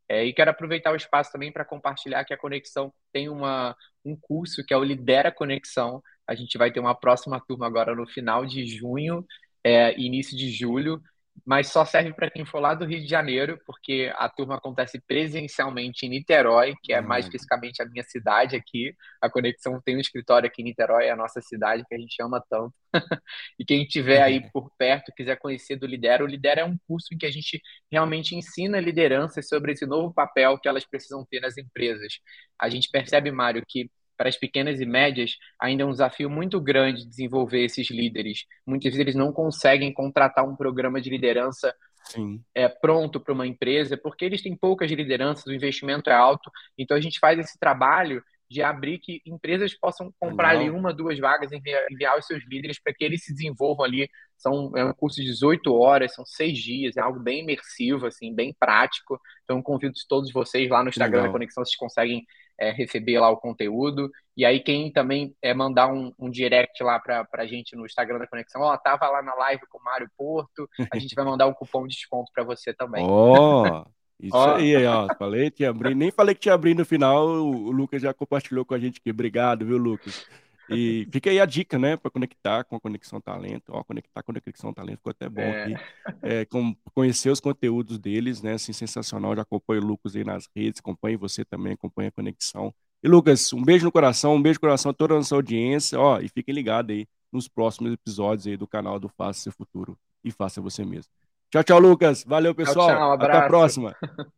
É, 0.08 0.24
e 0.24 0.32
quero 0.32 0.50
aproveitar 0.50 0.90
o 0.90 0.96
espaço 0.96 1.30
também 1.30 1.52
para 1.52 1.66
compartilhar 1.66 2.24
que 2.24 2.32
a 2.32 2.38
Conexão 2.38 2.90
tem 3.12 3.28
uma, 3.28 3.76
um 4.02 4.16
curso 4.16 4.64
que 4.64 4.72
é 4.72 4.76
o 4.76 4.84
Lidera 4.84 5.30
Conexão. 5.30 6.02
A 6.26 6.34
gente 6.34 6.56
vai 6.56 6.72
ter 6.72 6.80
uma 6.80 6.94
próxima 6.94 7.38
turma 7.46 7.66
agora 7.66 7.94
no 7.94 8.06
final 8.06 8.46
de 8.46 8.66
junho, 8.66 9.22
é, 9.62 9.98
início 10.00 10.34
de 10.34 10.50
julho, 10.50 11.02
mas 11.46 11.68
só 11.68 11.84
serve 11.84 12.12
para 12.12 12.30
quem 12.30 12.44
for 12.44 12.60
lá 12.60 12.74
do 12.74 12.84
Rio 12.84 13.00
de 13.00 13.08
Janeiro, 13.08 13.58
porque 13.66 14.12
a 14.16 14.28
turma 14.28 14.56
acontece 14.56 15.00
presencialmente 15.00 16.06
em 16.06 16.10
Niterói, 16.10 16.74
que 16.82 16.92
é 16.92 17.00
mais 17.00 17.24
uhum. 17.24 17.28
especificamente 17.28 17.82
a 17.82 17.86
minha 17.86 18.02
cidade 18.04 18.56
aqui. 18.56 18.94
A 19.20 19.30
Conexão 19.30 19.80
tem 19.84 19.96
um 19.96 20.00
escritório 20.00 20.46
aqui 20.46 20.62
em 20.62 20.66
Niterói, 20.66 21.06
é 21.06 21.10
a 21.10 21.16
nossa 21.16 21.40
cidade 21.40 21.84
que 21.88 21.94
a 21.94 21.98
gente 21.98 22.20
ama 22.22 22.42
tanto. 22.48 22.74
e 23.58 23.64
quem 23.64 23.82
estiver 23.82 24.22
aí 24.22 24.38
uhum. 24.38 24.50
por 24.52 24.70
perto, 24.78 25.12
quiser 25.16 25.36
conhecer 25.38 25.76
do 25.76 25.86
Lidera, 25.86 26.24
o 26.24 26.26
Lidera 26.26 26.62
é 26.62 26.64
um 26.64 26.78
curso 26.86 27.14
em 27.14 27.18
que 27.18 27.26
a 27.26 27.30
gente 27.30 27.60
realmente 27.90 28.34
ensina 28.34 28.80
lideranças 28.80 29.48
sobre 29.48 29.72
esse 29.72 29.86
novo 29.86 30.12
papel 30.12 30.58
que 30.58 30.68
elas 30.68 30.84
precisam 30.84 31.24
ter 31.28 31.40
nas 31.40 31.56
empresas. 31.56 32.14
A 32.60 32.68
gente 32.68 32.90
percebe, 32.90 33.30
Mário, 33.30 33.62
que 33.66 33.90
para 34.18 34.28
as 34.28 34.36
pequenas 34.36 34.80
e 34.80 34.84
médias, 34.84 35.38
ainda 35.58 35.84
é 35.84 35.86
um 35.86 35.92
desafio 35.92 36.28
muito 36.28 36.60
grande 36.60 37.06
desenvolver 37.06 37.64
esses 37.64 37.88
líderes. 37.90 38.44
Muitas 38.66 38.92
vezes 38.92 39.00
eles 39.00 39.14
não 39.14 39.32
conseguem 39.32 39.92
contratar 39.92 40.46
um 40.46 40.56
programa 40.56 41.00
de 41.00 41.08
liderança 41.08 41.74
Sim. 42.04 42.42
É, 42.54 42.68
pronto 42.68 43.20
para 43.20 43.34
uma 43.34 43.46
empresa, 43.46 43.96
porque 43.96 44.24
eles 44.24 44.42
têm 44.42 44.56
poucas 44.56 44.90
lideranças, 44.90 45.44
o 45.46 45.52
investimento 45.52 46.08
é 46.10 46.14
alto. 46.14 46.50
Então 46.76 46.96
a 46.96 47.00
gente 47.00 47.18
faz 47.18 47.38
esse 47.38 47.58
trabalho 47.58 48.22
de 48.50 48.62
abrir 48.62 48.98
que 48.98 49.20
empresas 49.26 49.74
possam 49.74 50.10
comprar 50.18 50.50
ali 50.50 50.70
uma, 50.70 50.92
duas 50.92 51.18
vagas, 51.18 51.52
enviar, 51.52 51.84
enviar 51.90 52.18
os 52.18 52.26
seus 52.26 52.42
líderes 52.46 52.80
para 52.80 52.94
que 52.94 53.04
eles 53.04 53.22
se 53.22 53.34
desenvolvam 53.34 53.84
ali. 53.84 54.08
São, 54.38 54.72
é 54.74 54.84
um 54.84 54.92
curso 54.94 55.20
de 55.20 55.26
18 55.26 55.70
horas, 55.74 56.14
são 56.14 56.24
seis 56.24 56.56
dias, 56.58 56.96
é 56.96 57.00
algo 57.00 57.20
bem 57.20 57.40
imersivo, 57.40 58.06
assim, 58.06 58.34
bem 58.34 58.56
prático. 58.58 59.20
Então, 59.44 59.60
convido 59.60 59.94
todos 60.08 60.32
vocês 60.32 60.70
lá 60.70 60.82
no 60.82 60.88
Instagram 60.88 61.18
Legal. 61.18 61.28
da 61.28 61.32
Conexão, 61.32 61.62
vocês 61.62 61.76
conseguem 61.76 62.24
é, 62.58 62.70
receber 62.70 63.18
lá 63.18 63.30
o 63.30 63.36
conteúdo. 63.36 64.10
E 64.36 64.44
aí, 64.44 64.60
quem 64.60 64.92
também 64.92 65.34
é 65.42 65.54
mandar 65.54 65.92
um, 65.92 66.12
um 66.18 66.30
direct 66.30 66.82
lá 66.82 66.98
para 66.98 67.26
a 67.32 67.46
gente 67.46 67.76
no 67.76 67.86
Instagram 67.86 68.18
da 68.18 68.26
Conexão, 68.26 68.62
ó, 68.62 68.76
tava 68.76 69.08
lá 69.08 69.22
na 69.22 69.34
live 69.34 69.62
com 69.68 69.78
o 69.78 69.84
Mário 69.84 70.10
Porto, 70.16 70.68
a 70.92 70.98
gente 70.98 71.14
vai 71.14 71.24
mandar 71.24 71.46
um 71.46 71.54
cupom 71.54 71.86
de 71.86 71.94
desconto 71.94 72.30
para 72.32 72.44
você 72.44 72.72
também. 72.72 73.04
Ó, 73.06 73.62
oh, 73.62 73.86
isso 74.20 74.36
oh. 74.36 74.54
aí, 74.54 74.86
ó. 74.86 75.06
Falei 75.18 75.50
que 75.50 75.58
tinha 75.58 75.70
abrir, 75.70 75.94
nem 75.94 76.10
falei 76.10 76.34
que 76.34 76.40
tinha 76.40 76.54
abrir 76.54 76.74
no 76.74 76.84
final, 76.84 77.26
o 77.26 77.70
Lucas 77.70 78.02
já 78.02 78.12
compartilhou 78.12 78.64
com 78.64 78.74
a 78.74 78.78
gente 78.78 79.00
aqui. 79.00 79.10
Obrigado, 79.10 79.64
viu, 79.64 79.76
Lucas? 79.76 80.26
E 80.70 81.08
fica 81.10 81.30
aí 81.30 81.40
a 81.40 81.46
dica, 81.46 81.78
né, 81.78 81.96
para 81.96 82.10
conectar 82.10 82.64
com 82.64 82.76
a 82.76 82.80
Conexão 82.80 83.20
Talento. 83.20 83.72
Ó, 83.72 83.82
conectar 83.84 84.22
com 84.22 84.32
a 84.32 84.40
Conexão 84.40 84.72
Talento 84.72 84.98
ficou 84.98 85.10
até 85.10 85.28
bom 85.28 85.40
é. 85.40 85.62
aqui. 85.62 85.74
É, 86.22 86.44
com, 86.44 86.74
conhecer 86.94 87.30
os 87.30 87.40
conteúdos 87.40 87.98
deles, 87.98 88.42
né, 88.42 88.54
assim, 88.54 88.72
sensacional. 88.72 89.34
Já 89.34 89.42
acompanho 89.42 89.82
o 89.82 89.86
Lucas 89.86 90.14
aí 90.14 90.24
nas 90.24 90.48
redes, 90.54 90.80
acompanhe 90.80 91.16
você 91.16 91.44
também, 91.44 91.72
acompanha 91.72 92.08
a 92.08 92.12
Conexão. 92.12 92.74
E 93.02 93.08
Lucas, 93.08 93.52
um 93.52 93.62
beijo 93.62 93.84
no 93.84 93.92
coração, 93.92 94.34
um 94.34 94.42
beijo 94.42 94.56
no 94.56 94.60
coração 94.60 94.90
a 94.90 94.94
toda 94.94 95.14
a 95.14 95.16
nossa 95.16 95.34
audiência, 95.34 95.98
ó, 95.98 96.20
e 96.20 96.28
fiquem 96.28 96.54
ligados 96.54 96.94
aí 96.94 97.06
nos 97.32 97.48
próximos 97.48 97.92
episódios 97.92 98.46
aí 98.46 98.56
do 98.56 98.66
canal 98.66 98.98
do 98.98 99.08
Faça 99.08 99.40
Seu 99.40 99.52
Futuro 99.52 99.96
e 100.24 100.30
Faça 100.30 100.60
Você 100.60 100.84
Mesmo. 100.84 101.10
Tchau, 101.50 101.64
tchau, 101.64 101.78
Lucas. 101.78 102.24
Valeu, 102.24 102.54
pessoal. 102.54 102.88
Tchau, 102.88 102.96
tchau, 102.96 103.10
um 103.10 103.12
Até 103.12 103.36
a 103.38 103.46
próxima. 103.46 103.96